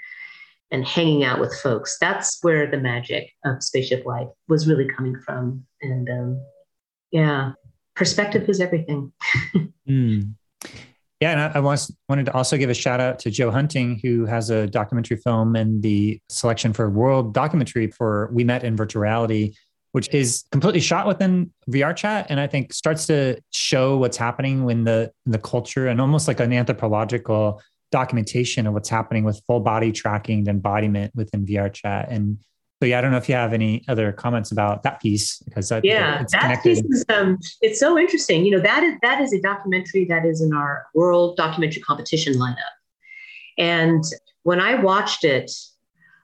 and 0.72 0.86
hanging 0.86 1.24
out 1.24 1.40
with 1.40 1.54
folks. 1.62 1.98
That's 2.00 2.38
where 2.42 2.70
the 2.70 2.78
magic 2.78 3.32
of 3.46 3.64
spaceship 3.64 4.06
life 4.06 4.28
was 4.48 4.68
really 4.68 4.88
coming 4.88 5.20
from. 5.20 5.66
And 5.82 6.10
um, 6.10 6.42
yeah, 7.12 7.54
perspective 7.96 8.48
is 8.48 8.60
everything. 8.60 9.12
mm. 9.90 10.34
Yeah, 11.20 11.32
and 11.32 11.42
I, 11.42 11.52
I 11.56 11.60
was, 11.60 11.94
wanted 12.08 12.28
to 12.28 12.34
also 12.34 12.56
give 12.56 12.70
a 12.70 12.74
shout 12.74 13.02
out 13.02 13.20
to 13.20 13.32
Joe 13.32 13.52
Hunting, 13.52 14.00
who 14.02 14.26
has 14.26 14.50
a 14.50 14.68
documentary 14.68 15.18
film 15.18 15.56
and 15.56 15.84
the 15.84 16.20
selection 16.30 16.72
for 16.72 16.90
World 16.90 17.34
Documentary 17.34 17.88
for 17.88 18.30
We 18.32 18.46
Met 18.46 18.64
in 18.64 18.78
Virtual 18.78 19.02
Reality, 19.02 19.54
which 19.92 20.08
is 20.14 20.46
completely 20.52 20.80
shot 20.80 21.08
within 21.08 21.52
VR 21.70 21.94
chat, 21.94 22.28
and 22.30 22.40
I 22.40 22.48
think 22.48 22.72
starts 22.72 23.06
to 23.08 23.42
show 23.52 23.98
what's 23.98 24.16
happening 24.16 24.64
when 24.64 24.86
the 24.86 25.12
the 25.26 25.40
culture 25.40 25.88
and 25.88 26.00
almost 26.00 26.28
like 26.28 26.40
an 26.40 26.54
anthropological 26.54 27.62
documentation 27.92 28.68
of 28.68 28.74
what's 28.74 28.90
happening 28.90 29.24
with 29.24 29.42
full 29.48 29.60
body 29.60 29.92
tracking 29.92 30.40
and 30.40 30.48
embodiment 30.48 31.14
within 31.16 31.46
VR 31.46 31.74
chat. 31.74 32.10
And 32.10 32.38
so, 32.82 32.86
yeah, 32.86 32.98
I 32.98 33.02
don't 33.02 33.12
know 33.12 33.18
if 33.18 33.28
you 33.28 33.36
have 33.36 33.52
any 33.52 33.84
other 33.88 34.12
comments 34.14 34.52
about 34.52 34.84
that 34.84 35.02
piece 35.02 35.40
because 35.40 35.72
I, 35.72 35.82
yeah, 35.84 36.24
that 36.32 36.42
connected. 36.42 36.76
piece 36.76 36.86
is 36.86 37.06
um, 37.10 37.38
it's 37.62 37.80
so 37.80 37.98
interesting. 37.98 38.46
You 38.46 38.52
know, 38.52 38.62
that 38.62 38.84
is 38.84 38.96
that 39.02 39.20
is 39.22 39.34
a 39.34 39.42
documentary 39.42 40.06
that 40.06 40.26
is 40.26 40.42
in 40.42 40.54
our 40.54 40.86
world 40.94 41.36
documentary 41.36 41.82
competition 41.82 42.36
lineup. 42.36 42.56
And 43.58 44.04
when 44.44 44.62
I 44.62 44.76
watched 44.76 45.26
it, 45.26 45.52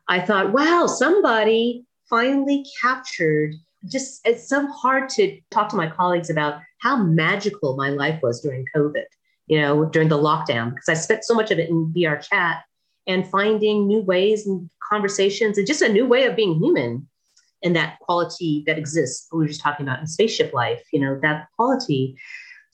I 0.07 0.21
thought, 0.21 0.53
wow, 0.53 0.87
somebody 0.87 1.83
finally 2.09 2.65
captured. 2.81 3.55
Just 3.87 4.25
it's 4.25 4.47
so 4.47 4.65
hard 4.67 5.09
to 5.09 5.39
talk 5.51 5.67
to 5.69 5.75
my 5.75 5.89
colleagues 5.89 6.29
about 6.29 6.61
how 6.79 7.03
magical 7.03 7.75
my 7.75 7.89
life 7.89 8.21
was 8.23 8.39
during 8.41 8.65
COVID 8.73 9.03
you 9.47 9.59
know, 9.61 9.85
during 9.85 10.09
the 10.09 10.17
lockdown, 10.17 10.71
because 10.71 10.89
I 10.89 10.93
spent 10.93 11.23
so 11.23 11.33
much 11.33 11.51
of 11.51 11.59
it 11.59 11.69
in 11.69 11.93
VR 11.95 12.21
chat 12.21 12.63
and 13.07 13.27
finding 13.27 13.87
new 13.87 14.01
ways 14.01 14.47
and 14.47 14.69
conversations 14.89 15.57
and 15.57 15.67
just 15.67 15.81
a 15.81 15.89
new 15.91 16.05
way 16.05 16.25
of 16.25 16.35
being 16.35 16.55
human 16.55 17.07
and 17.63 17.75
that 17.75 17.99
quality 17.99 18.63
that 18.67 18.77
exists. 18.77 19.27
We 19.31 19.39
were 19.39 19.47
just 19.47 19.61
talking 19.61 19.85
about 19.85 19.99
in 19.99 20.07
spaceship 20.07 20.53
life, 20.53 20.83
you 20.91 20.99
know, 20.99 21.19
that 21.21 21.47
quality. 21.55 22.17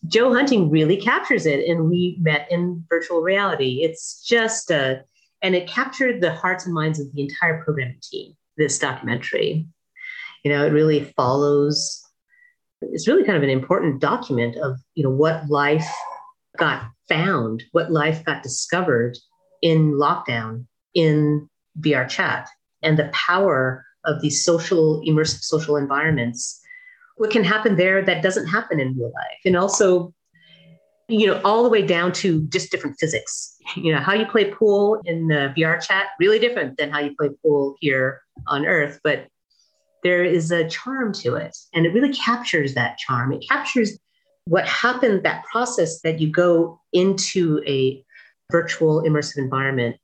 Joe 0.07 0.33
Hunting 0.33 0.69
really 0.69 0.97
captures 0.97 1.45
it, 1.45 1.67
and 1.69 1.89
we 1.89 2.17
met 2.19 2.47
in 2.51 2.83
virtual 2.89 3.21
reality. 3.21 3.83
It's 3.83 4.25
just 4.25 4.71
a, 4.71 5.03
and 5.41 5.55
it 5.55 5.67
captured 5.67 6.21
the 6.21 6.33
hearts 6.33 6.65
and 6.65 6.73
minds 6.73 6.99
of 6.99 7.13
the 7.13 7.21
entire 7.21 7.63
programming 7.63 7.99
team. 8.01 8.33
This 8.57 8.79
documentary, 8.79 9.67
you 10.43 10.51
know, 10.51 10.65
it 10.65 10.71
really 10.71 11.05
follows. 11.15 12.03
It's 12.81 13.07
really 13.07 13.23
kind 13.23 13.37
of 13.37 13.43
an 13.43 13.49
important 13.49 14.01
document 14.01 14.57
of 14.57 14.77
you 14.95 15.03
know 15.03 15.09
what 15.09 15.47
life 15.49 15.87
got 16.61 16.83
found, 17.09 17.63
what 17.71 17.91
life 17.91 18.23
got 18.23 18.43
discovered 18.43 19.17
in 19.63 19.93
lockdown, 19.93 20.63
in 20.93 21.49
VR 21.79 22.07
chat, 22.07 22.47
and 22.83 22.99
the 22.99 23.09
power 23.13 23.83
of 24.05 24.21
these 24.21 24.45
social, 24.45 25.01
immersive 25.01 25.41
social 25.41 25.75
environments. 25.75 26.61
What 27.17 27.31
can 27.31 27.43
happen 27.43 27.77
there 27.77 28.05
that 28.05 28.21
doesn't 28.21 28.45
happen 28.45 28.79
in 28.79 28.95
real 28.95 29.11
life? 29.11 29.41
And 29.43 29.57
also, 29.57 30.13
you 31.07 31.25
know, 31.25 31.41
all 31.43 31.63
the 31.63 31.69
way 31.69 31.81
down 31.81 32.11
to 32.13 32.43
just 32.49 32.69
different 32.69 32.97
physics. 32.99 33.57
You 33.75 33.93
know, 33.93 33.99
how 33.99 34.13
you 34.13 34.27
play 34.27 34.51
pool 34.51 35.01
in 35.05 35.27
the 35.29 35.51
VR 35.57 35.81
chat, 35.81 36.09
really 36.19 36.37
different 36.37 36.77
than 36.77 36.91
how 36.91 36.99
you 36.99 37.15
play 37.17 37.29
pool 37.41 37.75
here 37.79 38.21
on 38.45 38.67
Earth, 38.67 38.99
but 39.03 39.27
there 40.03 40.23
is 40.23 40.51
a 40.51 40.69
charm 40.69 41.11
to 41.13 41.35
it. 41.35 41.57
And 41.73 41.87
it 41.87 41.93
really 41.93 42.13
captures 42.13 42.75
that 42.75 42.99
charm. 42.99 43.33
It 43.33 43.43
captures 43.49 43.97
what 44.45 44.67
happened, 44.67 45.23
that 45.23 45.45
process 45.45 46.01
that 46.01 46.19
you 46.19 46.29
go 46.29 46.79
into 46.93 47.61
a 47.67 48.03
virtual 48.51 49.01
immersive 49.03 49.37
environment, 49.37 49.97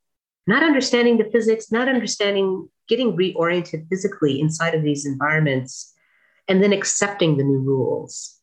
not 0.45 0.63
understanding 0.63 1.17
the 1.17 1.29
physics, 1.31 1.71
not 1.71 1.89
understanding, 1.89 2.69
getting 2.87 3.17
reoriented 3.17 3.87
physically 3.89 4.39
inside 4.39 4.73
of 4.73 4.83
these 4.83 5.05
environments, 5.05 5.93
and 6.47 6.63
then 6.63 6.71
accepting 6.71 7.37
the 7.37 7.43
new 7.43 7.59
rules, 7.59 8.39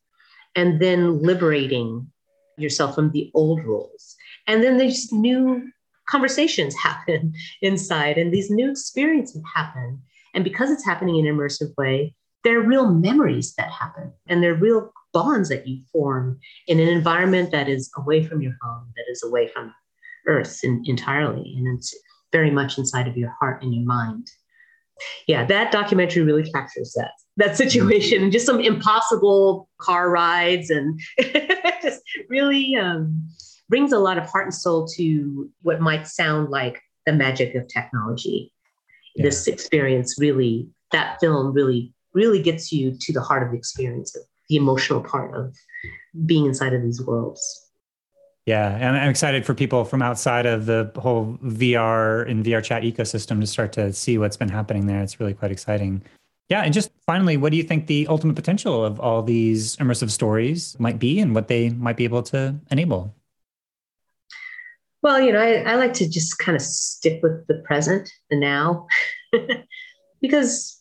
and 0.55 0.79
then 0.79 1.21
liberating 1.21 2.11
yourself 2.57 2.95
from 2.95 3.11
the 3.11 3.31
old 3.33 3.63
rules. 3.63 4.15
And 4.47 4.63
then 4.63 4.77
these 4.77 5.11
new 5.11 5.71
conversations 6.07 6.75
happen 6.83 7.33
inside, 7.61 8.17
and 8.17 8.33
these 8.33 8.51
new 8.51 8.69
experiences 8.69 9.41
happen. 9.55 10.01
And 10.33 10.43
because 10.43 10.69
it's 10.69 10.85
happening 10.85 11.15
in 11.17 11.25
an 11.25 11.35
immersive 11.35 11.75
way, 11.77 12.13
there 12.43 12.59
are 12.59 12.63
real 12.63 12.93
memories 12.93 13.55
that 13.55 13.71
happen, 13.71 14.13
and 14.27 14.43
there 14.43 14.51
are 14.51 14.55
real 14.55 14.91
bonds 15.15 15.47
that 15.47 15.65
you 15.65 15.81
form 15.93 16.37
in 16.67 16.81
an 16.81 16.89
environment 16.89 17.49
that 17.51 17.69
is 17.69 17.89
away 17.97 18.21
from 18.21 18.41
your 18.41 18.51
home, 18.61 18.91
that 18.97 19.05
is 19.09 19.23
away 19.23 19.47
from 19.47 19.73
Earth 20.27 20.59
in, 20.61 20.83
entirely. 20.85 21.55
And 21.57 21.77
it's 21.77 21.95
very 22.33 22.51
much 22.51 22.77
inside 22.77 23.07
of 23.07 23.15
your 23.15 23.33
heart 23.39 23.63
and 23.63 23.73
your 23.73 23.85
mind. 23.85 24.27
Yeah, 25.25 25.45
that 25.45 25.71
documentary 25.71 26.23
really 26.23 26.49
captures 26.51 26.93
that 26.97 27.11
that 27.37 27.57
situation 27.57 28.23
and 28.23 28.31
just 28.31 28.45
some 28.45 28.61
impossible 28.61 29.69
car 29.77 30.09
rides 30.09 30.69
and 30.69 30.99
just 31.81 32.01
really 32.29 32.75
um, 32.75 33.27
brings 33.69 33.91
a 33.91 33.99
lot 33.99 34.17
of 34.17 34.25
heart 34.25 34.45
and 34.45 34.53
soul 34.53 34.87
to 34.95 35.49
what 35.61 35.81
might 35.81 36.07
sound 36.07 36.49
like 36.49 36.81
the 37.05 37.13
magic 37.13 37.55
of 37.55 37.67
technology. 37.67 38.51
Yeah. 39.15 39.23
This 39.23 39.47
experience 39.47 40.15
really, 40.17 40.67
that 40.91 41.19
film 41.19 41.53
really, 41.53 41.93
really 42.13 42.41
gets 42.41 42.71
you 42.71 42.97
to 42.99 43.13
the 43.13 43.21
heart 43.21 43.43
of 43.43 43.51
the 43.51 43.57
experience 43.57 44.15
of 44.15 44.23
the 44.49 44.55
emotional 44.55 45.01
part 45.01 45.35
of 45.35 45.55
being 46.25 46.45
inside 46.45 46.73
of 46.73 46.81
these 46.81 47.01
worlds. 47.01 47.61
Yeah, 48.45 48.75
and 48.75 48.95
I'm 48.95 49.09
excited 49.09 49.43
for 49.43 49.55
people 49.55 49.85
from 49.85 50.03
outside 50.03 50.45
of 50.45 50.67
the 50.67 50.91
whole 50.97 51.37
VR 51.43 52.29
and 52.29 52.45
VR 52.45 52.63
chat 52.63 52.83
ecosystem 52.83 53.41
to 53.41 53.47
start 53.47 53.73
to 53.73 53.91
see 53.91 54.19
what's 54.19 54.37
been 54.37 54.49
happening 54.49 54.85
there. 54.85 55.01
It's 55.01 55.19
really 55.19 55.33
quite 55.33 55.51
exciting. 55.51 56.03
Yeah, 56.47 56.61
and 56.61 56.71
just 56.71 56.91
finally, 57.07 57.37
what 57.37 57.51
do 57.51 57.57
you 57.57 57.63
think 57.63 57.87
the 57.87 58.05
ultimate 58.07 58.35
potential 58.35 58.85
of 58.85 58.99
all 58.99 59.23
these 59.23 59.75
immersive 59.77 60.11
stories 60.11 60.79
might 60.79 60.99
be 60.99 61.19
and 61.19 61.33
what 61.33 61.47
they 61.47 61.69
might 61.69 61.97
be 61.97 62.03
able 62.03 62.21
to 62.23 62.55
enable? 62.69 63.15
Well, 65.01 65.19
you 65.19 65.31
know, 65.33 65.39
I, 65.39 65.71
I 65.71 65.75
like 65.75 65.93
to 65.93 66.09
just 66.09 66.37
kind 66.37 66.55
of 66.55 66.61
stick 66.61 67.21
with 67.23 67.47
the 67.47 67.63
present, 67.65 68.11
the 68.29 68.37
now, 68.37 68.85
because 70.21 70.79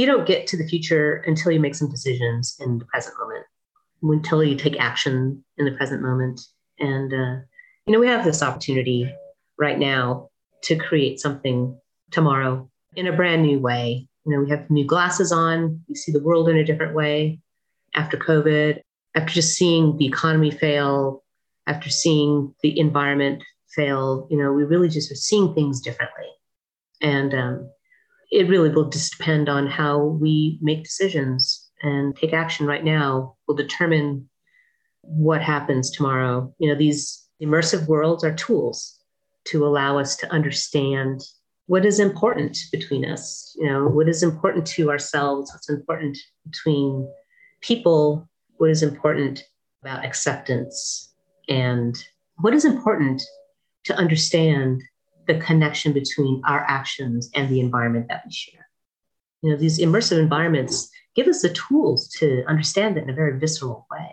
you 0.00 0.06
don't 0.06 0.26
get 0.26 0.46
to 0.48 0.56
the 0.56 0.66
future 0.66 1.22
until 1.26 1.52
you 1.52 1.60
make 1.60 1.74
some 1.74 1.90
decisions 1.90 2.56
in 2.60 2.78
the 2.78 2.84
present 2.86 3.14
moment, 3.18 3.44
until 4.02 4.42
you 4.42 4.56
take 4.56 4.80
action 4.80 5.44
in 5.58 5.64
the 5.64 5.72
present 5.72 6.02
moment. 6.02 6.40
And, 6.78 7.12
uh, 7.12 7.40
you 7.86 7.92
know, 7.92 8.00
we 8.00 8.06
have 8.06 8.24
this 8.24 8.42
opportunity 8.42 9.12
right 9.58 9.78
now 9.78 10.30
to 10.62 10.76
create 10.76 11.20
something 11.20 11.78
tomorrow 12.10 12.68
in 12.96 13.06
a 13.06 13.12
brand 13.12 13.42
new 13.42 13.58
way 13.58 14.08
you 14.24 14.32
know, 14.32 14.42
we 14.42 14.50
have 14.50 14.68
new 14.70 14.84
glasses 14.84 15.32
on, 15.32 15.82
we 15.88 15.94
see 15.94 16.12
the 16.12 16.22
world 16.22 16.48
in 16.48 16.56
a 16.56 16.64
different 16.64 16.94
way 16.94 17.40
after 17.94 18.16
COVID, 18.16 18.80
after 19.14 19.32
just 19.32 19.54
seeing 19.54 19.96
the 19.96 20.06
economy 20.06 20.50
fail, 20.50 21.24
after 21.66 21.88
seeing 21.88 22.54
the 22.62 22.78
environment 22.78 23.42
fail, 23.74 24.26
you 24.30 24.36
know, 24.36 24.52
we 24.52 24.64
really 24.64 24.88
just 24.88 25.10
are 25.10 25.16
seeing 25.16 25.54
things 25.54 25.80
differently. 25.80 26.26
And 27.00 27.34
um, 27.34 27.70
it 28.30 28.48
really 28.48 28.68
will 28.68 28.88
just 28.88 29.16
depend 29.16 29.48
on 29.48 29.66
how 29.66 29.98
we 29.98 30.58
make 30.60 30.84
decisions 30.84 31.70
and 31.82 32.16
take 32.16 32.32
action 32.32 32.66
right 32.66 32.84
now 32.84 33.36
will 33.46 33.56
determine 33.56 34.28
what 35.02 35.42
happens 35.42 35.90
tomorrow. 35.90 36.52
You 36.58 36.68
know, 36.68 36.78
these 36.78 37.28
immersive 37.42 37.86
worlds 37.86 38.22
are 38.22 38.34
tools 38.34 38.98
to 39.46 39.66
allow 39.66 39.98
us 39.98 40.16
to 40.16 40.30
understand 40.30 41.22
what 41.70 41.86
is 41.86 42.00
important 42.00 42.58
between 42.72 43.04
us 43.04 43.54
you 43.56 43.64
know 43.64 43.86
what 43.86 44.08
is 44.08 44.24
important 44.24 44.66
to 44.66 44.90
ourselves 44.90 45.52
what's 45.52 45.70
important 45.70 46.18
between 46.44 47.08
people 47.60 48.28
what 48.56 48.70
is 48.70 48.82
important 48.82 49.44
about 49.80 50.04
acceptance 50.04 51.14
and 51.48 51.96
what 52.38 52.52
is 52.52 52.64
important 52.64 53.22
to 53.84 53.94
understand 53.94 54.82
the 55.30 55.38
connection 55.38 55.92
between 55.92 56.42
our 56.46 56.60
actions 56.66 57.30
and 57.34 57.48
the 57.48 57.60
environment 57.60 58.06
that 58.08 58.22
we 58.24 58.32
share 58.32 58.68
you 59.42 59.50
know 59.50 59.56
these 59.56 59.78
immersive 59.78 60.18
environments 60.18 60.90
give 61.14 61.26
us 61.26 61.42
the 61.42 61.52
tools 61.52 62.08
to 62.08 62.44
understand 62.46 62.96
it 62.96 63.04
in 63.04 63.10
a 63.10 63.14
very 63.14 63.38
visceral 63.38 63.86
way 63.90 64.10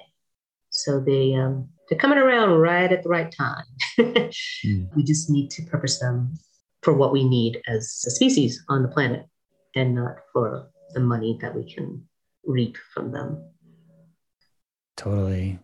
so 0.70 1.00
they 1.00 1.34
um, 1.34 1.68
they're 1.90 2.00
coming 2.00 2.20
around 2.20 2.52
right 2.60 2.92
at 2.92 3.04
the 3.04 3.10
right 3.10 3.34
time 3.36 3.66
mm. 4.00 4.88
we 4.96 5.04
just 5.04 5.30
need 5.30 5.50
to 5.50 5.64
purpose 5.64 6.00
them 6.00 6.34
for 6.82 6.94
what 6.94 7.12
we 7.12 7.28
need 7.28 7.62
as 7.68 8.04
a 8.08 8.12
species 8.12 8.64
on 8.70 8.82
the 8.82 8.88
planet 8.88 9.26
and 9.76 9.96
not 9.96 10.16
for 10.32 10.70
the 10.94 11.00
money 11.00 11.38
that 11.42 11.54
we 11.56 11.72
can 11.72 12.04
reap 12.46 12.78
from 12.94 13.12
them. 13.12 13.44
Totally. 14.96 15.60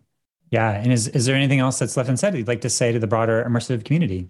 Yeah. 0.51 0.71
And 0.71 0.91
is, 0.91 1.07
is 1.07 1.25
there 1.25 1.35
anything 1.35 1.59
else 1.59 1.79
that's 1.79 1.97
left 1.97 2.09
unsaid 2.09 2.35
you'd 2.35 2.47
like 2.47 2.61
to 2.61 2.69
say 2.69 2.91
to 2.91 2.99
the 2.99 3.07
broader 3.07 3.43
immersive 3.47 3.85
community? 3.85 4.29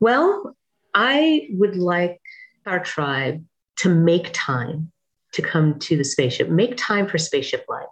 Well, 0.00 0.56
I 0.94 1.48
would 1.52 1.76
like 1.76 2.20
our 2.66 2.80
tribe 2.80 3.44
to 3.78 3.88
make 3.88 4.30
time 4.32 4.92
to 5.32 5.42
come 5.42 5.78
to 5.78 5.96
the 5.96 6.04
spaceship, 6.04 6.48
make 6.48 6.76
time 6.76 7.06
for 7.06 7.18
spaceship 7.18 7.64
life. 7.68 7.86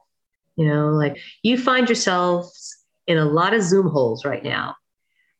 You 0.57 0.66
know, 0.66 0.88
like 0.88 1.18
you 1.42 1.59
find 1.59 1.88
yourselves 1.88 2.76
in 3.07 3.18
a 3.18 3.24
lot 3.24 3.54
of 3.54 3.62
Zoom 3.62 3.88
holes 3.88 4.24
right 4.24 4.42
now 4.42 4.74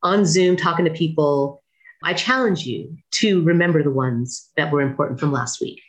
on 0.03 0.25
Zoom 0.25 0.57
talking 0.57 0.85
to 0.85 0.91
people, 0.91 1.63
I 2.05 2.15
challenge 2.15 2.65
you 2.65 2.97
to 3.13 3.43
remember 3.43 3.83
the 3.83 3.91
ones 3.91 4.51
that 4.57 4.71
were 4.71 4.81
important 4.81 5.19
from 5.19 5.33
last 5.33 5.61
week. 5.61 5.81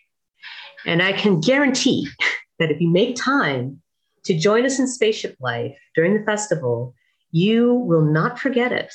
And 0.86 1.04
I 1.04 1.14
can 1.14 1.40
guarantee 1.40 2.08
that 2.60 2.72
if 2.72 2.82
you 2.82 2.90
make 2.90 3.16
time 3.16 3.82
to 4.26 4.38
join 4.38 4.66
us 4.66 4.80
in 4.80 4.88
Spaceship 4.88 5.38
Life 5.40 5.78
during 5.96 6.18
the 6.18 6.26
festival, 6.26 6.96
you 7.32 7.74
will 7.74 8.02
not 8.02 8.40
forget 8.40 8.72
it. 8.72 8.94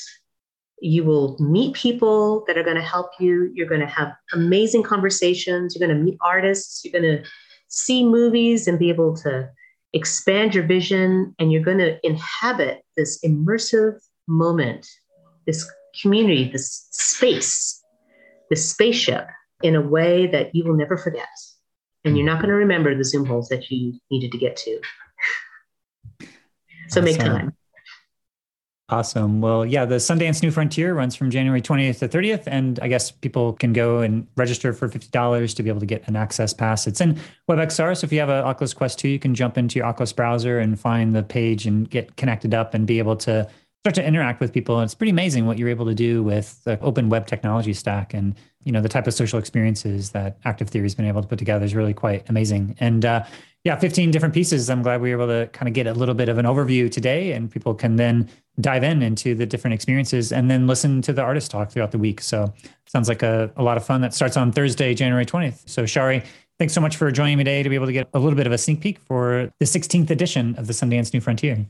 You 0.82 1.04
will 1.04 1.36
meet 1.38 1.74
people 1.74 2.44
that 2.46 2.58
are 2.58 2.62
going 2.62 2.76
to 2.76 2.82
help 2.82 3.12
you. 3.20 3.50
You're 3.54 3.68
going 3.68 3.80
to 3.80 3.86
have 3.86 4.12
amazing 4.32 4.82
conversations. 4.82 5.74
You're 5.74 5.86
going 5.86 5.96
to 5.96 6.02
meet 6.02 6.18
artists. 6.20 6.84
You're 6.84 7.00
going 7.00 7.18
to 7.18 7.30
see 7.68 8.04
movies 8.04 8.66
and 8.66 8.78
be 8.78 8.88
able 8.88 9.16
to 9.18 9.48
expand 9.92 10.54
your 10.54 10.64
vision. 10.64 11.34
And 11.38 11.52
you're 11.52 11.62
going 11.62 11.78
to 11.78 11.98
inhabit 12.04 12.82
this 12.96 13.20
immersive 13.24 14.00
moment 14.28 14.86
this 15.46 15.68
community, 16.00 16.50
this 16.50 16.86
space, 16.90 17.82
this 18.50 18.70
spaceship 18.70 19.26
in 19.62 19.74
a 19.74 19.80
way 19.80 20.26
that 20.28 20.54
you 20.54 20.64
will 20.64 20.76
never 20.76 20.96
forget. 20.96 21.28
And 22.04 22.16
you're 22.16 22.26
not 22.26 22.38
going 22.38 22.48
to 22.48 22.54
remember 22.54 22.96
the 22.96 23.04
Zoom 23.04 23.26
holes 23.26 23.48
that 23.48 23.70
you 23.70 23.94
needed 24.10 24.32
to 24.32 24.38
get 24.38 24.56
to. 24.56 24.80
So 26.88 27.00
make 27.00 27.18
time. 27.18 27.54
Awesome. 28.92 29.40
Well, 29.40 29.64
yeah, 29.64 29.86
the 29.86 29.94
Sundance 29.94 30.42
New 30.42 30.50
Frontier 30.50 30.92
runs 30.92 31.16
from 31.16 31.30
January 31.30 31.62
20th 31.62 32.00
to 32.00 32.08
30th. 32.08 32.42
And 32.46 32.78
I 32.82 32.88
guess 32.88 33.10
people 33.10 33.54
can 33.54 33.72
go 33.72 34.00
and 34.00 34.26
register 34.36 34.74
for 34.74 34.86
$50 34.86 35.56
to 35.56 35.62
be 35.62 35.70
able 35.70 35.80
to 35.80 35.86
get 35.86 36.06
an 36.08 36.14
access 36.14 36.52
pass. 36.52 36.86
It's 36.86 37.00
in 37.00 37.18
WebXR. 37.48 37.96
So 37.96 38.04
if 38.04 38.12
you 38.12 38.20
have 38.20 38.28
an 38.28 38.44
Oculus 38.44 38.74
Quest 38.74 38.98
2, 38.98 39.08
you 39.08 39.18
can 39.18 39.34
jump 39.34 39.56
into 39.56 39.78
your 39.78 39.86
Oculus 39.86 40.12
browser 40.12 40.58
and 40.58 40.78
find 40.78 41.16
the 41.16 41.22
page 41.22 41.64
and 41.64 41.88
get 41.88 42.16
connected 42.16 42.52
up 42.52 42.74
and 42.74 42.86
be 42.86 42.98
able 42.98 43.16
to 43.16 43.48
start 43.82 43.94
to 43.94 44.04
interact 44.04 44.40
with 44.40 44.52
people. 44.52 44.76
And 44.76 44.84
it's 44.84 44.94
pretty 44.94 45.10
amazing 45.10 45.46
what 45.46 45.58
you're 45.58 45.70
able 45.70 45.86
to 45.86 45.94
do 45.94 46.22
with 46.22 46.62
the 46.64 46.78
open 46.80 47.08
web 47.08 47.26
technology 47.26 47.72
stack 47.72 48.12
and 48.12 48.34
you 48.62 48.70
know 48.70 48.80
the 48.80 48.88
type 48.88 49.08
of 49.08 49.14
social 49.14 49.40
experiences 49.40 50.10
that 50.10 50.38
Active 50.44 50.68
Theory 50.68 50.84
has 50.84 50.94
been 50.94 51.06
able 51.06 51.20
to 51.22 51.26
put 51.26 51.38
together 51.38 51.64
is 51.64 51.74
really 51.74 51.94
quite 51.94 52.28
amazing. 52.28 52.76
And 52.78 53.04
uh, 53.04 53.24
yeah, 53.64 53.76
15 53.76 54.10
different 54.10 54.34
pieces. 54.34 54.68
I'm 54.68 54.82
glad 54.82 55.00
we 55.00 55.14
were 55.14 55.22
able 55.22 55.32
to 55.32 55.46
kind 55.52 55.68
of 55.68 55.74
get 55.74 55.86
a 55.86 55.92
little 55.92 56.14
bit 56.14 56.28
of 56.28 56.38
an 56.38 56.46
overview 56.46 56.90
today, 56.90 57.32
and 57.32 57.50
people 57.50 57.74
can 57.74 57.96
then 57.96 58.28
dive 58.60 58.82
in 58.82 59.02
into 59.02 59.34
the 59.34 59.46
different 59.46 59.72
experiences 59.72 60.32
and 60.32 60.50
then 60.50 60.66
listen 60.66 61.00
to 61.02 61.12
the 61.12 61.22
artist 61.22 61.50
talk 61.50 61.70
throughout 61.70 61.92
the 61.92 61.98
week. 61.98 62.20
So 62.20 62.52
sounds 62.86 63.08
like 63.08 63.22
a, 63.22 63.50
a 63.56 63.62
lot 63.62 63.76
of 63.76 63.84
fun. 63.84 64.00
That 64.00 64.14
starts 64.14 64.36
on 64.36 64.52
Thursday, 64.52 64.94
January 64.94 65.24
20th. 65.24 65.68
So 65.68 65.86
Shari, 65.86 66.22
thanks 66.58 66.74
so 66.74 66.80
much 66.80 66.96
for 66.96 67.10
joining 67.10 67.38
me 67.38 67.44
today 67.44 67.62
to 67.62 67.68
be 67.68 67.76
able 67.76 67.86
to 67.86 67.92
get 67.92 68.08
a 68.14 68.18
little 68.18 68.36
bit 68.36 68.46
of 68.46 68.52
a 68.52 68.58
sneak 68.58 68.80
peek 68.80 68.98
for 68.98 69.52
the 69.58 69.64
16th 69.64 70.10
edition 70.10 70.54
of 70.58 70.66
the 70.66 70.72
Sundance 70.72 71.14
New 71.14 71.20
Frontier. 71.20 71.64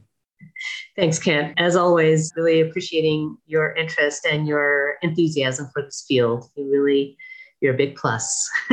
Thanks, 0.97 1.19
Kent. 1.19 1.55
As 1.59 1.77
always, 1.77 2.33
really 2.37 2.61
appreciating 2.63 3.37
your 3.47 3.75
interest 3.75 4.27
and 4.27 4.47
your 4.49 4.97
enthusiasm 5.03 5.69
for 5.73 5.83
this 5.83 6.05
field. 6.09 6.51
You 6.57 6.71
really, 6.71 7.17
you're 7.61 7.75
a 7.75 7.77
big 7.77 7.97
plus. 7.97 8.51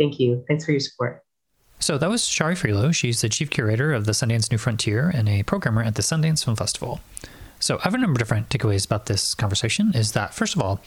Thank 0.00 0.18
you. 0.18 0.42
Thanks 0.48 0.64
for 0.64 0.70
your 0.70 0.80
support. 0.80 1.22
So 1.78 1.98
that 1.98 2.08
was 2.08 2.26
Shari 2.26 2.54
Frilot. 2.54 2.94
She's 2.94 3.20
the 3.20 3.28
chief 3.28 3.50
curator 3.50 3.92
of 3.92 4.06
the 4.06 4.12
Sundance 4.12 4.50
New 4.50 4.56
Frontier 4.56 5.10
and 5.14 5.28
a 5.28 5.42
programmer 5.42 5.82
at 5.82 5.94
the 5.94 6.02
Sundance 6.02 6.42
Film 6.42 6.56
Festival. 6.56 7.00
So 7.58 7.76
I 7.78 7.82
have 7.82 7.94
a 7.94 7.98
number 7.98 8.12
of 8.12 8.18
different 8.18 8.48
takeaways 8.48 8.86
about 8.86 9.06
this 9.06 9.34
conversation. 9.34 9.92
Is 9.94 10.12
that 10.12 10.32
first 10.32 10.56
of 10.56 10.62
all, 10.62 10.80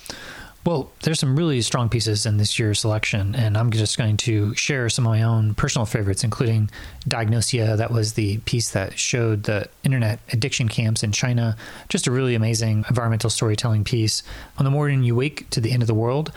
well, 0.66 0.92
there's 1.02 1.20
some 1.20 1.36
really 1.36 1.62
strong 1.62 1.90
pieces 1.90 2.26
in 2.26 2.38
this 2.38 2.58
year's 2.58 2.80
selection, 2.80 3.36
and 3.36 3.58
I'm 3.58 3.70
just 3.70 3.98
going 3.98 4.16
to 4.18 4.56
share 4.56 4.88
some 4.88 5.06
of 5.06 5.12
my 5.12 5.22
own 5.22 5.56
personal 5.56 5.86
favorites, 5.86 6.24
including 6.24 6.70
Diagnosia. 7.06 7.76
That 7.76 7.92
was 7.92 8.14
the 8.14 8.38
piece 8.40 8.70
that 8.70 8.98
showed 8.98 9.44
the 9.44 9.68
internet 9.84 10.20
addiction 10.32 10.70
camps 10.70 11.04
in 11.04 11.12
China. 11.12 11.58
Just 11.90 12.08
a 12.08 12.12
really 12.12 12.34
amazing 12.34 12.86
environmental 12.88 13.30
storytelling 13.30 13.84
piece. 13.84 14.24
On 14.58 14.64
the 14.64 14.72
morning 14.72 15.04
you 15.04 15.16
wake 15.16 15.50
to 15.50 15.60
the 15.60 15.74
end 15.74 15.84
of 15.84 15.88
the 15.88 15.94
world, 15.94 16.32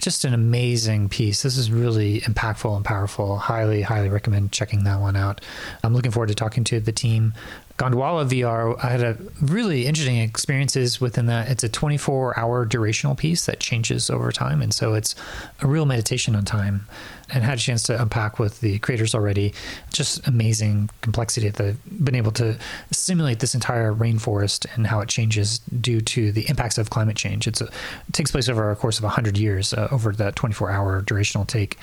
just 0.00 0.24
an 0.24 0.34
amazing 0.34 1.08
piece. 1.08 1.42
This 1.42 1.56
is 1.56 1.70
really 1.70 2.20
impactful 2.22 2.74
and 2.74 2.84
powerful. 2.84 3.36
Highly, 3.38 3.82
highly 3.82 4.08
recommend 4.08 4.52
checking 4.52 4.84
that 4.84 5.00
one 5.00 5.16
out. 5.16 5.40
I'm 5.84 5.94
looking 5.94 6.10
forward 6.10 6.28
to 6.28 6.34
talking 6.34 6.64
to 6.64 6.80
the 6.80 6.92
team. 6.92 7.34
Gondwana 7.80 8.28
VR, 8.28 8.78
I 8.84 8.90
had 8.90 9.00
a 9.00 9.16
really 9.40 9.86
interesting 9.86 10.18
experiences 10.18 11.00
within 11.00 11.24
that. 11.26 11.48
It's 11.48 11.64
a 11.64 11.68
24 11.70 12.38
hour 12.38 12.66
durational 12.66 13.16
piece 13.16 13.46
that 13.46 13.58
changes 13.58 14.10
over 14.10 14.30
time. 14.30 14.60
And 14.60 14.74
so 14.74 14.92
it's 14.92 15.14
a 15.62 15.66
real 15.66 15.86
meditation 15.86 16.36
on 16.36 16.44
time 16.44 16.86
and 17.32 17.42
had 17.42 17.56
a 17.56 17.60
chance 17.60 17.82
to 17.84 18.00
unpack 18.00 18.38
with 18.38 18.60
the 18.60 18.80
creators 18.80 19.14
already. 19.14 19.54
Just 19.94 20.26
amazing 20.28 20.90
complexity 21.00 21.48
that 21.48 21.56
they've 21.56 22.04
been 22.04 22.14
able 22.14 22.32
to 22.32 22.58
simulate 22.90 23.40
this 23.40 23.54
entire 23.54 23.94
rainforest 23.94 24.66
and 24.74 24.86
how 24.86 25.00
it 25.00 25.08
changes 25.08 25.60
due 25.60 26.02
to 26.02 26.32
the 26.32 26.46
impacts 26.50 26.76
of 26.76 26.90
climate 26.90 27.16
change. 27.16 27.46
A, 27.46 27.50
it 27.50 27.70
takes 28.12 28.30
place 28.30 28.50
over 28.50 28.70
a 28.70 28.76
course 28.76 28.98
of 28.98 29.04
100 29.04 29.38
years 29.38 29.72
uh, 29.72 29.88
over 29.90 30.12
that 30.12 30.36
24 30.36 30.70
hour 30.70 31.00
durational 31.00 31.46
take. 31.46 31.78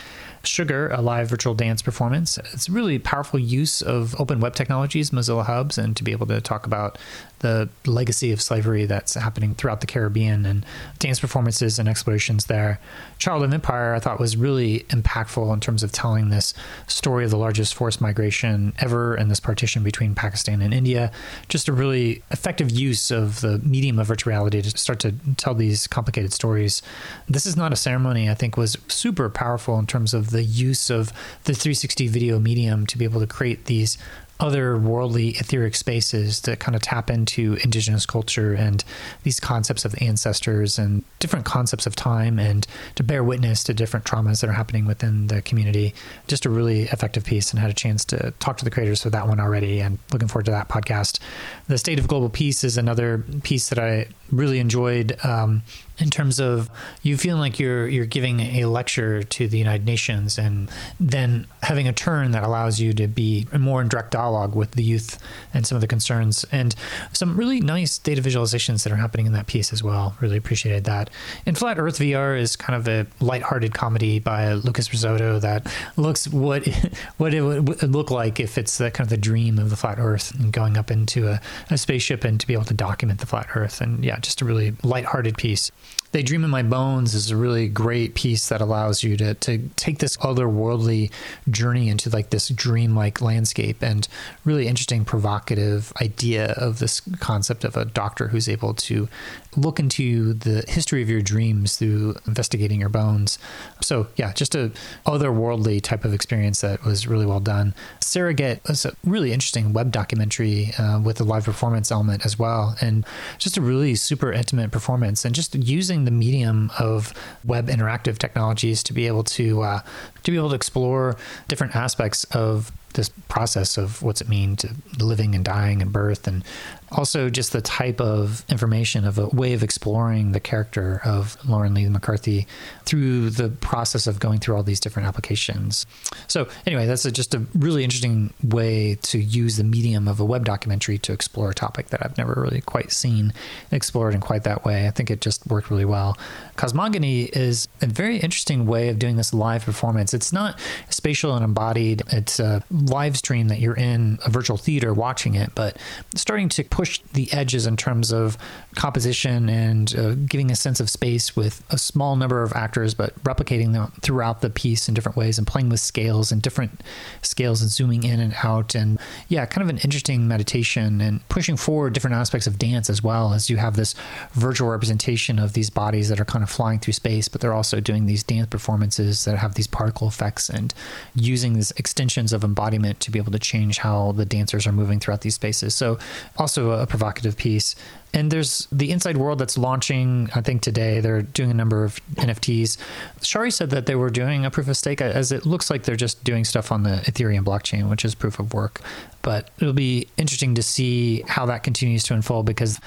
Sugar, 0.47 0.89
a 0.89 1.01
live 1.01 1.29
virtual 1.29 1.53
dance 1.53 1.81
performance. 1.81 2.37
It's 2.53 2.67
a 2.69 2.71
really 2.71 2.99
powerful 2.99 3.39
use 3.39 3.81
of 3.81 4.19
open 4.19 4.39
web 4.39 4.55
technologies, 4.55 5.11
Mozilla 5.11 5.45
Hubs, 5.45 5.77
and 5.77 5.95
to 5.97 6.03
be 6.03 6.11
able 6.11 6.27
to 6.27 6.41
talk 6.41 6.65
about 6.65 6.97
the 7.39 7.69
legacy 7.85 8.31
of 8.31 8.41
slavery 8.41 8.85
that's 8.85 9.13
happening 9.13 9.53
throughout 9.55 9.81
the 9.81 9.87
Caribbean 9.87 10.45
and 10.45 10.65
dance 10.99 11.19
performances 11.19 11.77
and 11.77 11.87
explorations 11.87 12.45
there. 12.45 12.79
Child 13.19 13.43
of 13.43 13.53
Empire, 13.53 13.93
I 13.93 13.99
thought, 13.99 14.19
was 14.19 14.35
really 14.35 14.81
impactful 14.89 15.53
in 15.53 15.59
terms 15.59 15.83
of 15.83 15.91
telling 15.91 16.29
this 16.29 16.53
story 16.87 17.25
of 17.25 17.31
the 17.31 17.37
largest 17.37 17.75
forced 17.75 18.01
migration 18.01 18.73
ever 18.79 19.15
and 19.15 19.29
this 19.29 19.39
partition 19.39 19.83
between 19.83 20.15
Pakistan 20.15 20.61
and 20.61 20.73
India. 20.73 21.11
Just 21.47 21.67
a 21.67 21.73
really 21.73 22.23
effective 22.31 22.71
use 22.71 23.11
of 23.11 23.41
the 23.41 23.59
medium 23.59 23.99
of 23.99 24.07
virtual 24.07 24.31
reality 24.31 24.61
to 24.61 24.77
start 24.77 24.99
to 25.01 25.13
tell 25.37 25.53
these 25.53 25.87
complicated 25.87 26.33
stories. 26.33 26.81
This 27.27 27.45
is 27.45 27.55
not 27.55 27.71
a 27.71 27.75
ceremony, 27.75 28.29
I 28.29 28.33
think, 28.33 28.57
was 28.57 28.77
super 28.87 29.29
powerful 29.29 29.77
in 29.79 29.87
terms 29.87 30.13
of 30.13 30.31
the 30.31 30.43
use 30.43 30.89
of 30.89 31.09
the 31.43 31.53
360 31.53 32.07
video 32.07 32.39
medium 32.39 32.85
to 32.87 32.97
be 32.97 33.05
able 33.05 33.19
to 33.19 33.27
create 33.27 33.65
these 33.65 33.97
otherworldly 34.39 35.39
etheric 35.39 35.75
spaces 35.75 36.41
that 36.41 36.59
kind 36.59 36.75
of 36.75 36.81
tap 36.81 37.09
into 37.09 37.57
indigenous 37.63 38.05
culture 38.05 38.53
and 38.53 38.83
these 39.23 39.39
concepts 39.39 39.83
of 39.83 39.93
the 39.93 40.03
ancestors 40.03 40.77
and 40.77 41.03
different 41.19 41.45
concepts 41.45 41.85
of 41.85 41.95
time 41.95 42.37
and 42.37 42.67
to 42.95 43.03
bear 43.03 43.23
witness 43.23 43.63
to 43.63 43.73
different 43.73 44.05
traumas 44.05 44.41
that 44.41 44.49
are 44.49 44.53
happening 44.53 44.85
within 44.85 45.27
the 45.27 45.41
community. 45.41 45.93
Just 46.27 46.45
a 46.45 46.49
really 46.49 46.83
effective 46.83 47.25
piece 47.25 47.51
and 47.51 47.59
had 47.59 47.71
a 47.71 47.73
chance 47.73 48.05
to 48.05 48.31
talk 48.39 48.57
to 48.57 48.65
the 48.65 48.71
creators 48.71 49.01
for 49.01 49.09
that 49.09 49.27
one 49.27 49.39
already 49.39 49.79
and 49.79 49.97
looking 50.13 50.27
forward 50.27 50.45
to 50.45 50.51
that 50.51 50.69
podcast. 50.69 51.19
The 51.67 51.77
State 51.77 51.99
of 51.99 52.07
Global 52.07 52.29
Peace 52.29 52.63
is 52.63 52.77
another 52.77 53.23
piece 53.43 53.69
that 53.69 53.79
I 53.79 54.07
really 54.31 54.59
enjoyed. 54.59 55.17
Um, 55.23 55.63
in 55.99 56.09
terms 56.09 56.39
of 56.39 56.69
you 57.01 57.17
feeling 57.17 57.39
like 57.39 57.59
you're 57.59 57.87
you're 57.87 58.05
giving 58.05 58.39
a 58.39 58.65
lecture 58.65 59.23
to 59.23 59.47
the 59.47 59.57
United 59.57 59.85
Nations 59.85 60.37
and 60.37 60.69
then 60.99 61.47
having 61.63 61.87
a 61.87 61.93
turn 61.93 62.31
that 62.31 62.43
allows 62.43 62.79
you 62.79 62.93
to 62.93 63.07
be 63.07 63.47
more 63.57 63.81
in 63.81 63.87
direct 63.87 64.11
dialogue 64.11 64.55
with 64.55 64.71
the 64.71 64.83
youth 64.83 65.17
and 65.53 65.65
some 65.65 65.75
of 65.75 65.81
the 65.81 65.87
concerns 65.87 66.45
and 66.51 66.75
some 67.13 67.35
really 67.35 67.59
nice 67.59 67.97
data 67.97 68.21
visualizations 68.21 68.83
that 68.83 68.93
are 68.93 68.97
happening 68.97 69.25
in 69.25 69.33
that 69.33 69.47
piece 69.47 69.73
as 69.73 69.83
well. 69.83 70.15
Really 70.21 70.37
appreciated 70.37 70.83
that. 70.83 71.09
And 71.45 71.57
Flat 71.57 71.79
Earth 71.79 71.99
VR 71.99 72.39
is 72.39 72.55
kind 72.55 72.75
of 72.77 72.87
a 72.87 73.07
lighthearted 73.23 73.73
comedy 73.73 74.19
by 74.19 74.53
Lucas 74.53 74.89
Rizzotto 74.89 75.41
that 75.41 75.71
looks 75.95 76.27
what 76.27 76.67
what 77.17 77.33
it 77.33 77.41
would 77.41 77.83
look 77.83 78.11
like 78.11 78.39
if 78.39 78.57
it's 78.57 78.77
the 78.77 78.91
kind 78.91 79.05
of 79.05 79.09
the 79.09 79.17
dream 79.17 79.57
of 79.57 79.69
the 79.69 79.75
flat 79.75 79.97
Earth 79.99 80.33
and 80.39 80.53
going 80.53 80.77
up 80.77 80.91
into 80.91 81.27
a, 81.27 81.41
a 81.71 81.77
spaceship 81.77 82.23
and 82.23 82.39
to 82.39 82.45
be 82.45 82.53
able 82.53 82.65
to 82.65 82.73
document 82.73 83.19
the 83.19 83.25
flat 83.25 83.47
Earth 83.55 83.81
and 83.81 84.05
yeah, 84.05 84.16
just 84.21 84.41
a 84.41 84.45
really 84.45 84.73
lighthearted 84.83 85.37
piece. 85.37 85.71
They 86.11 86.23
Dream 86.23 86.43
in 86.43 86.49
My 86.49 86.63
Bones 86.63 87.13
is 87.13 87.31
a 87.31 87.37
really 87.37 87.67
great 87.67 88.15
piece 88.15 88.47
that 88.47 88.61
allows 88.61 89.03
you 89.03 89.17
to, 89.17 89.33
to 89.33 89.69
take 89.75 89.99
this 89.99 90.15
otherworldly 90.17 91.11
journey 91.49 91.89
into 91.89 92.09
like 92.09 92.29
this 92.29 92.49
dreamlike 92.49 93.21
landscape 93.21 93.83
and 93.83 94.07
really 94.45 94.67
interesting, 94.67 95.03
provocative 95.03 95.91
idea 96.01 96.53
of 96.53 96.79
this 96.79 97.01
concept 97.19 97.65
of 97.65 97.75
a 97.75 97.85
doctor 97.85 98.29
who's 98.29 98.47
able 98.47 98.73
to 98.73 99.09
look 99.57 99.79
into 99.79 100.33
the 100.33 100.63
history 100.67 101.01
of 101.01 101.09
your 101.09 101.21
dreams 101.21 101.75
through 101.77 102.15
investigating 102.27 102.79
your 102.79 102.89
bones. 102.89 103.39
So 103.81 104.07
yeah, 104.15 104.31
just 104.31 104.55
a 104.55 104.71
otherworldly 105.05 105.81
type 105.81 106.05
of 106.05 106.13
experience 106.13 106.61
that 106.61 106.85
was 106.85 107.07
really 107.07 107.25
well 107.25 107.39
done. 107.39 107.73
Surrogate 107.99 108.61
was 108.67 108.85
a 108.85 108.93
really 109.03 109.33
interesting 109.33 109.73
web 109.73 109.91
documentary 109.91 110.73
uh, 110.77 110.99
with 111.01 111.19
a 111.19 111.23
live 111.23 111.45
performance 111.45 111.91
element 111.91 112.23
as 112.25 112.37
well, 112.37 112.75
and 112.81 113.05
just 113.39 113.57
a 113.57 113.61
really 113.61 113.95
super 113.95 114.31
intimate 114.31 114.71
performance, 114.71 115.25
and 115.25 115.33
just 115.33 115.55
using 115.55 116.05
the 116.05 116.11
medium 116.11 116.71
of 116.79 117.13
web 117.43 117.67
interactive 117.67 118.19
technologies 118.19 118.83
to 118.83 118.93
be 118.93 119.07
able 119.07 119.23
to 119.23 119.61
uh, 119.63 119.81
to 120.23 120.31
be 120.31 120.37
able 120.37 120.49
to 120.49 120.55
explore 120.55 121.17
different 121.47 121.75
aspects 121.75 122.23
of 122.25 122.71
this 122.93 123.09
process 123.29 123.77
of 123.77 124.01
what's 124.01 124.21
it 124.21 124.27
mean 124.27 124.55
to 124.55 124.69
living 124.99 125.35
and 125.35 125.45
dying 125.45 125.81
and 125.81 125.93
birth 125.93 126.27
and 126.27 126.43
also 126.91 127.29
just 127.29 127.53
the 127.53 127.61
type 127.61 127.99
of 127.99 128.45
information 128.49 129.05
of 129.05 129.17
a 129.17 129.27
way 129.27 129.53
of 129.53 129.63
exploring 129.63 130.31
the 130.31 130.39
character 130.39 131.01
of 131.03 131.37
Lauren 131.47 131.73
Lee 131.73 131.87
McCarthy 131.87 132.47
through 132.85 133.29
the 133.29 133.49
process 133.49 134.07
of 134.07 134.19
going 134.19 134.39
through 134.39 134.55
all 134.55 134.63
these 134.63 134.79
different 134.79 135.07
applications. 135.07 135.85
So 136.27 136.47
anyway, 136.65 136.85
that's 136.85 137.05
a, 137.05 137.11
just 137.11 137.35
a 137.35 137.39
really 137.53 137.83
interesting 137.83 138.33
way 138.43 138.95
to 139.03 139.19
use 139.19 139.57
the 139.57 139.63
medium 139.63 140.07
of 140.07 140.19
a 140.19 140.25
web 140.25 140.45
documentary 140.45 140.97
to 140.99 141.13
explore 141.13 141.49
a 141.49 141.53
topic 141.53 141.87
that 141.87 142.05
I've 142.05 142.17
never 142.17 142.33
really 142.41 142.61
quite 142.61 142.91
seen 142.91 143.33
explored 143.71 144.13
in 144.13 144.21
quite 144.21 144.43
that 144.43 144.63
way. 144.63 144.87
I 144.87 144.91
think 144.91 145.11
it 145.11 145.21
just 145.21 145.45
worked 145.47 145.69
really 145.69 145.85
well. 145.85 146.17
Cosmogony 146.55 147.23
is 147.33 147.67
a 147.81 147.87
very 147.87 148.17
interesting 148.17 148.65
way 148.65 148.89
of 148.89 148.99
doing 148.99 149.17
this 149.17 149.33
live 149.33 149.65
performance. 149.65 150.13
It's 150.13 150.31
not 150.31 150.59
spatial 150.89 151.35
and 151.35 151.43
embodied. 151.43 152.03
It's 152.11 152.39
a 152.39 152.63
live 152.71 153.17
stream 153.17 153.49
that 153.49 153.59
you're 153.59 153.77
in 153.77 154.19
a 154.25 154.29
virtual 154.29 154.57
theater 154.57 154.93
watching 154.93 155.35
it, 155.35 155.51
but 155.53 155.77
starting 156.15 156.49
to 156.49 156.63
push 156.77 156.99
the 157.13 157.33
edges 157.33 157.65
in 157.65 157.75
terms 157.75 158.13
of 158.13 158.37
composition 158.75 159.49
and 159.49 159.95
uh, 159.95 160.13
giving 160.13 160.51
a 160.51 160.55
sense 160.55 160.79
of 160.79 160.91
space 160.91 161.35
with 161.35 161.63
a 161.71 161.77
small 161.77 162.15
number 162.15 162.43
of 162.43 162.53
actors, 162.53 162.93
but 162.93 163.15
replicating 163.23 163.73
them 163.73 163.91
throughout 164.03 164.41
the 164.41 164.49
piece 164.51 164.87
in 164.87 164.93
different 164.93 165.17
ways 165.17 165.39
and 165.39 165.47
playing 165.47 165.69
with 165.69 165.79
scales 165.79 166.31
and 166.31 166.39
different 166.39 166.83
scales 167.23 167.63
and 167.63 167.71
zooming 167.71 168.03
in 168.03 168.19
and 168.19 168.35
out. 168.43 168.75
And 168.75 168.99
yeah, 169.27 169.43
kind 169.47 169.63
of 169.63 169.69
an 169.75 169.79
interesting 169.79 170.27
meditation 170.27 171.01
and 171.01 171.27
pushing 171.29 171.57
forward 171.57 171.93
different 171.93 172.15
aspects 172.15 172.45
of 172.45 172.59
dance 172.59 172.91
as 172.91 173.01
well 173.01 173.33
as 173.33 173.49
you 173.49 173.57
have 173.57 173.75
this 173.75 173.95
virtual 174.33 174.69
representation 174.69 175.39
of 175.39 175.53
these 175.53 175.71
bodies 175.71 176.09
that 176.09 176.19
are 176.19 176.25
kind 176.25 176.43
of 176.43 176.49
flying 176.51 176.77
through 176.77 176.93
space, 176.93 177.27
but 177.27 177.41
they're 177.41 177.53
also 177.53 177.79
doing 177.79 178.05
these 178.05 178.21
dance 178.21 178.49
performances 178.49 179.25
that 179.25 179.39
have 179.39 179.55
these 179.55 179.65
particle 179.65 180.07
effects 180.07 180.47
and 180.47 180.75
using 181.15 181.53
these 181.53 181.71
extensions 181.71 182.33
of 182.33 182.43
embodiment 182.43 182.99
to 182.99 183.09
be 183.09 183.17
able 183.17 183.31
to 183.31 183.39
change 183.39 183.79
how 183.79 184.11
the 184.11 184.25
dancers 184.25 184.67
are 184.67 184.71
moving 184.71 184.99
throughout 184.99 185.21
these 185.21 185.33
spaces. 185.33 185.73
So 185.73 185.97
also 186.37 186.66
a 186.71 186.87
provocative 186.87 187.37
piece. 187.37 187.75
And 188.13 188.31
there's 188.31 188.67
the 188.71 188.91
Inside 188.91 189.17
World 189.17 189.39
that's 189.39 189.57
launching, 189.57 190.29
I 190.33 190.41
think 190.41 190.61
today. 190.61 191.01
They're 191.01 191.21
doing 191.21 191.51
a 191.51 191.53
number 191.53 191.83
of 191.83 191.99
NFTs. 192.15 192.77
Shari 193.21 193.51
said 193.51 193.69
that 193.71 193.85
they 193.85 193.95
were 193.95 194.09
doing 194.09 194.45
a 194.45 194.51
proof 194.51 194.67
of 194.67 194.77
stake, 194.77 195.01
as 195.01 195.31
it 195.31 195.45
looks 195.45 195.69
like 195.69 195.83
they're 195.83 195.95
just 195.95 196.23
doing 196.23 196.45
stuff 196.45 196.71
on 196.71 196.83
the 196.83 197.01
Ethereum 197.05 197.43
blockchain, 197.43 197.89
which 197.89 198.05
is 198.05 198.15
proof 198.15 198.39
of 198.39 198.53
work. 198.53 198.81
But 199.21 199.49
it'll 199.59 199.73
be 199.73 200.07
interesting 200.17 200.55
to 200.55 200.63
see 200.63 201.21
how 201.27 201.45
that 201.47 201.63
continues 201.63 202.03
to 202.05 202.13
unfold 202.13 202.45
because 202.45 202.79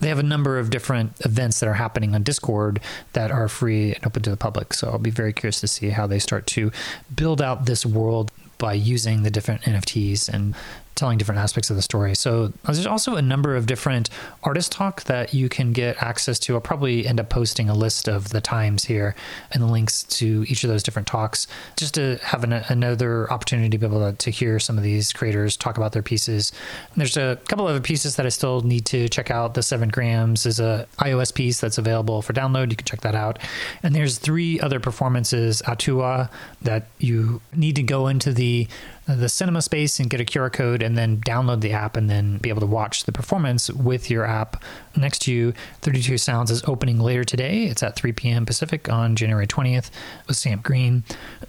they 0.00 0.08
have 0.08 0.18
a 0.18 0.24
number 0.24 0.58
of 0.58 0.70
different 0.70 1.12
events 1.24 1.60
that 1.60 1.68
are 1.68 1.74
happening 1.74 2.14
on 2.14 2.24
Discord 2.24 2.80
that 3.12 3.30
are 3.30 3.46
free 3.48 3.94
and 3.94 4.04
open 4.04 4.22
to 4.22 4.30
the 4.30 4.36
public. 4.36 4.74
So 4.74 4.88
I'll 4.88 4.98
be 4.98 5.10
very 5.10 5.32
curious 5.32 5.60
to 5.60 5.68
see 5.68 5.90
how 5.90 6.08
they 6.08 6.18
start 6.18 6.46
to 6.48 6.72
build 7.14 7.40
out 7.40 7.66
this 7.66 7.86
world 7.86 8.32
by 8.58 8.72
using 8.72 9.22
the 9.22 9.30
different 9.30 9.62
NFTs 9.62 10.28
and 10.28 10.54
telling 11.02 11.18
different 11.18 11.40
aspects 11.40 11.68
of 11.68 11.74
the 11.74 11.82
story. 11.82 12.14
So 12.14 12.52
there's 12.62 12.86
also 12.86 13.16
a 13.16 13.22
number 13.22 13.56
of 13.56 13.66
different 13.66 14.08
artist 14.44 14.70
talk 14.70 15.02
that 15.04 15.34
you 15.34 15.48
can 15.48 15.72
get 15.72 16.00
access 16.00 16.38
to. 16.38 16.54
I'll 16.54 16.60
probably 16.60 17.08
end 17.08 17.18
up 17.18 17.28
posting 17.28 17.68
a 17.68 17.74
list 17.74 18.08
of 18.08 18.28
the 18.28 18.40
times 18.40 18.84
here 18.84 19.16
and 19.50 19.60
the 19.60 19.66
links 19.66 20.04
to 20.04 20.44
each 20.46 20.62
of 20.62 20.70
those 20.70 20.84
different 20.84 21.08
talks 21.08 21.48
just 21.74 21.94
to 21.94 22.18
have 22.22 22.44
an, 22.44 22.52
another 22.52 23.28
opportunity 23.32 23.68
to 23.70 23.78
be 23.78 23.84
able 23.84 24.12
to, 24.12 24.16
to 24.16 24.30
hear 24.30 24.60
some 24.60 24.78
of 24.78 24.84
these 24.84 25.12
creators 25.12 25.56
talk 25.56 25.76
about 25.76 25.90
their 25.90 26.04
pieces. 26.04 26.52
There's 26.96 27.16
a 27.16 27.36
couple 27.48 27.66
other 27.66 27.80
pieces 27.80 28.14
that 28.14 28.24
I 28.24 28.28
still 28.28 28.60
need 28.60 28.86
to 28.86 29.08
check 29.08 29.28
out. 29.28 29.54
The 29.54 29.62
seven 29.64 29.88
grams 29.88 30.46
is 30.46 30.60
a 30.60 30.86
iOS 30.98 31.34
piece 31.34 31.60
that's 31.60 31.78
available 31.78 32.22
for 32.22 32.32
download. 32.32 32.70
You 32.70 32.76
can 32.76 32.86
check 32.86 33.00
that 33.00 33.16
out. 33.16 33.40
And 33.82 33.92
there's 33.92 34.18
three 34.18 34.60
other 34.60 34.78
performances, 34.78 35.62
Atua, 35.66 36.30
that 36.60 36.86
you 37.00 37.40
need 37.56 37.74
to 37.74 37.82
go 37.82 38.06
into 38.06 38.32
the 38.32 38.68
the 39.06 39.28
cinema 39.28 39.60
space 39.60 39.98
and 39.98 40.08
get 40.08 40.20
a 40.20 40.24
QR 40.24 40.52
code 40.52 40.82
and 40.82 40.96
then 40.96 41.18
download 41.18 41.60
the 41.60 41.72
app 41.72 41.96
and 41.96 42.08
then 42.08 42.38
be 42.38 42.48
able 42.48 42.60
to 42.60 42.66
watch 42.66 43.04
the 43.04 43.12
performance 43.12 43.68
with 43.70 44.10
your 44.10 44.24
app 44.24 44.62
next 44.96 45.20
to 45.22 45.32
you. 45.32 45.52
32 45.80 46.18
Sounds 46.18 46.50
is 46.50 46.62
opening 46.64 47.00
later 47.00 47.24
today. 47.24 47.64
It's 47.64 47.82
at 47.82 47.96
3 47.96 48.12
p.m. 48.12 48.46
Pacific 48.46 48.88
on 48.88 49.16
January 49.16 49.46
20th 49.46 49.90
with 50.28 50.36
Sam 50.36 50.60
Green. 50.60 51.02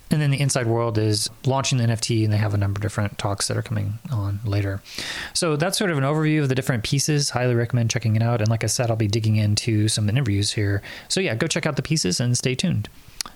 And 0.09 0.21
then 0.21 0.31
the 0.31 0.39
Inside 0.39 0.65
World 0.65 0.97
is 0.97 1.29
launching 1.45 1.77
the 1.77 1.85
NFT 1.85 2.23
and 2.23 2.33
they 2.33 2.37
have 2.37 2.53
a 2.53 2.57
number 2.57 2.79
of 2.79 2.81
different 2.81 3.17
talks 3.17 3.47
that 3.47 3.57
are 3.57 3.61
coming 3.61 3.99
on 4.11 4.39
later. 4.43 4.81
So 5.33 5.55
that's 5.55 5.77
sort 5.77 5.91
of 5.91 5.97
an 5.97 6.03
overview 6.03 6.41
of 6.41 6.49
the 6.49 6.55
different 6.55 6.83
pieces. 6.83 7.29
Highly 7.29 7.55
recommend 7.55 7.91
checking 7.91 8.15
it 8.15 8.23
out. 8.23 8.41
And 8.41 8.49
like 8.49 8.63
I 8.63 8.67
said, 8.67 8.89
I'll 8.89 8.95
be 8.95 9.07
digging 9.07 9.35
into 9.35 9.87
some 9.87 10.09
interviews 10.09 10.53
here. 10.53 10.81
So 11.07 11.19
yeah, 11.19 11.35
go 11.35 11.45
check 11.45 11.67
out 11.67 11.75
the 11.75 11.83
pieces 11.83 12.19
and 12.19 12.35
stay 12.37 12.55
tuned. 12.55 12.89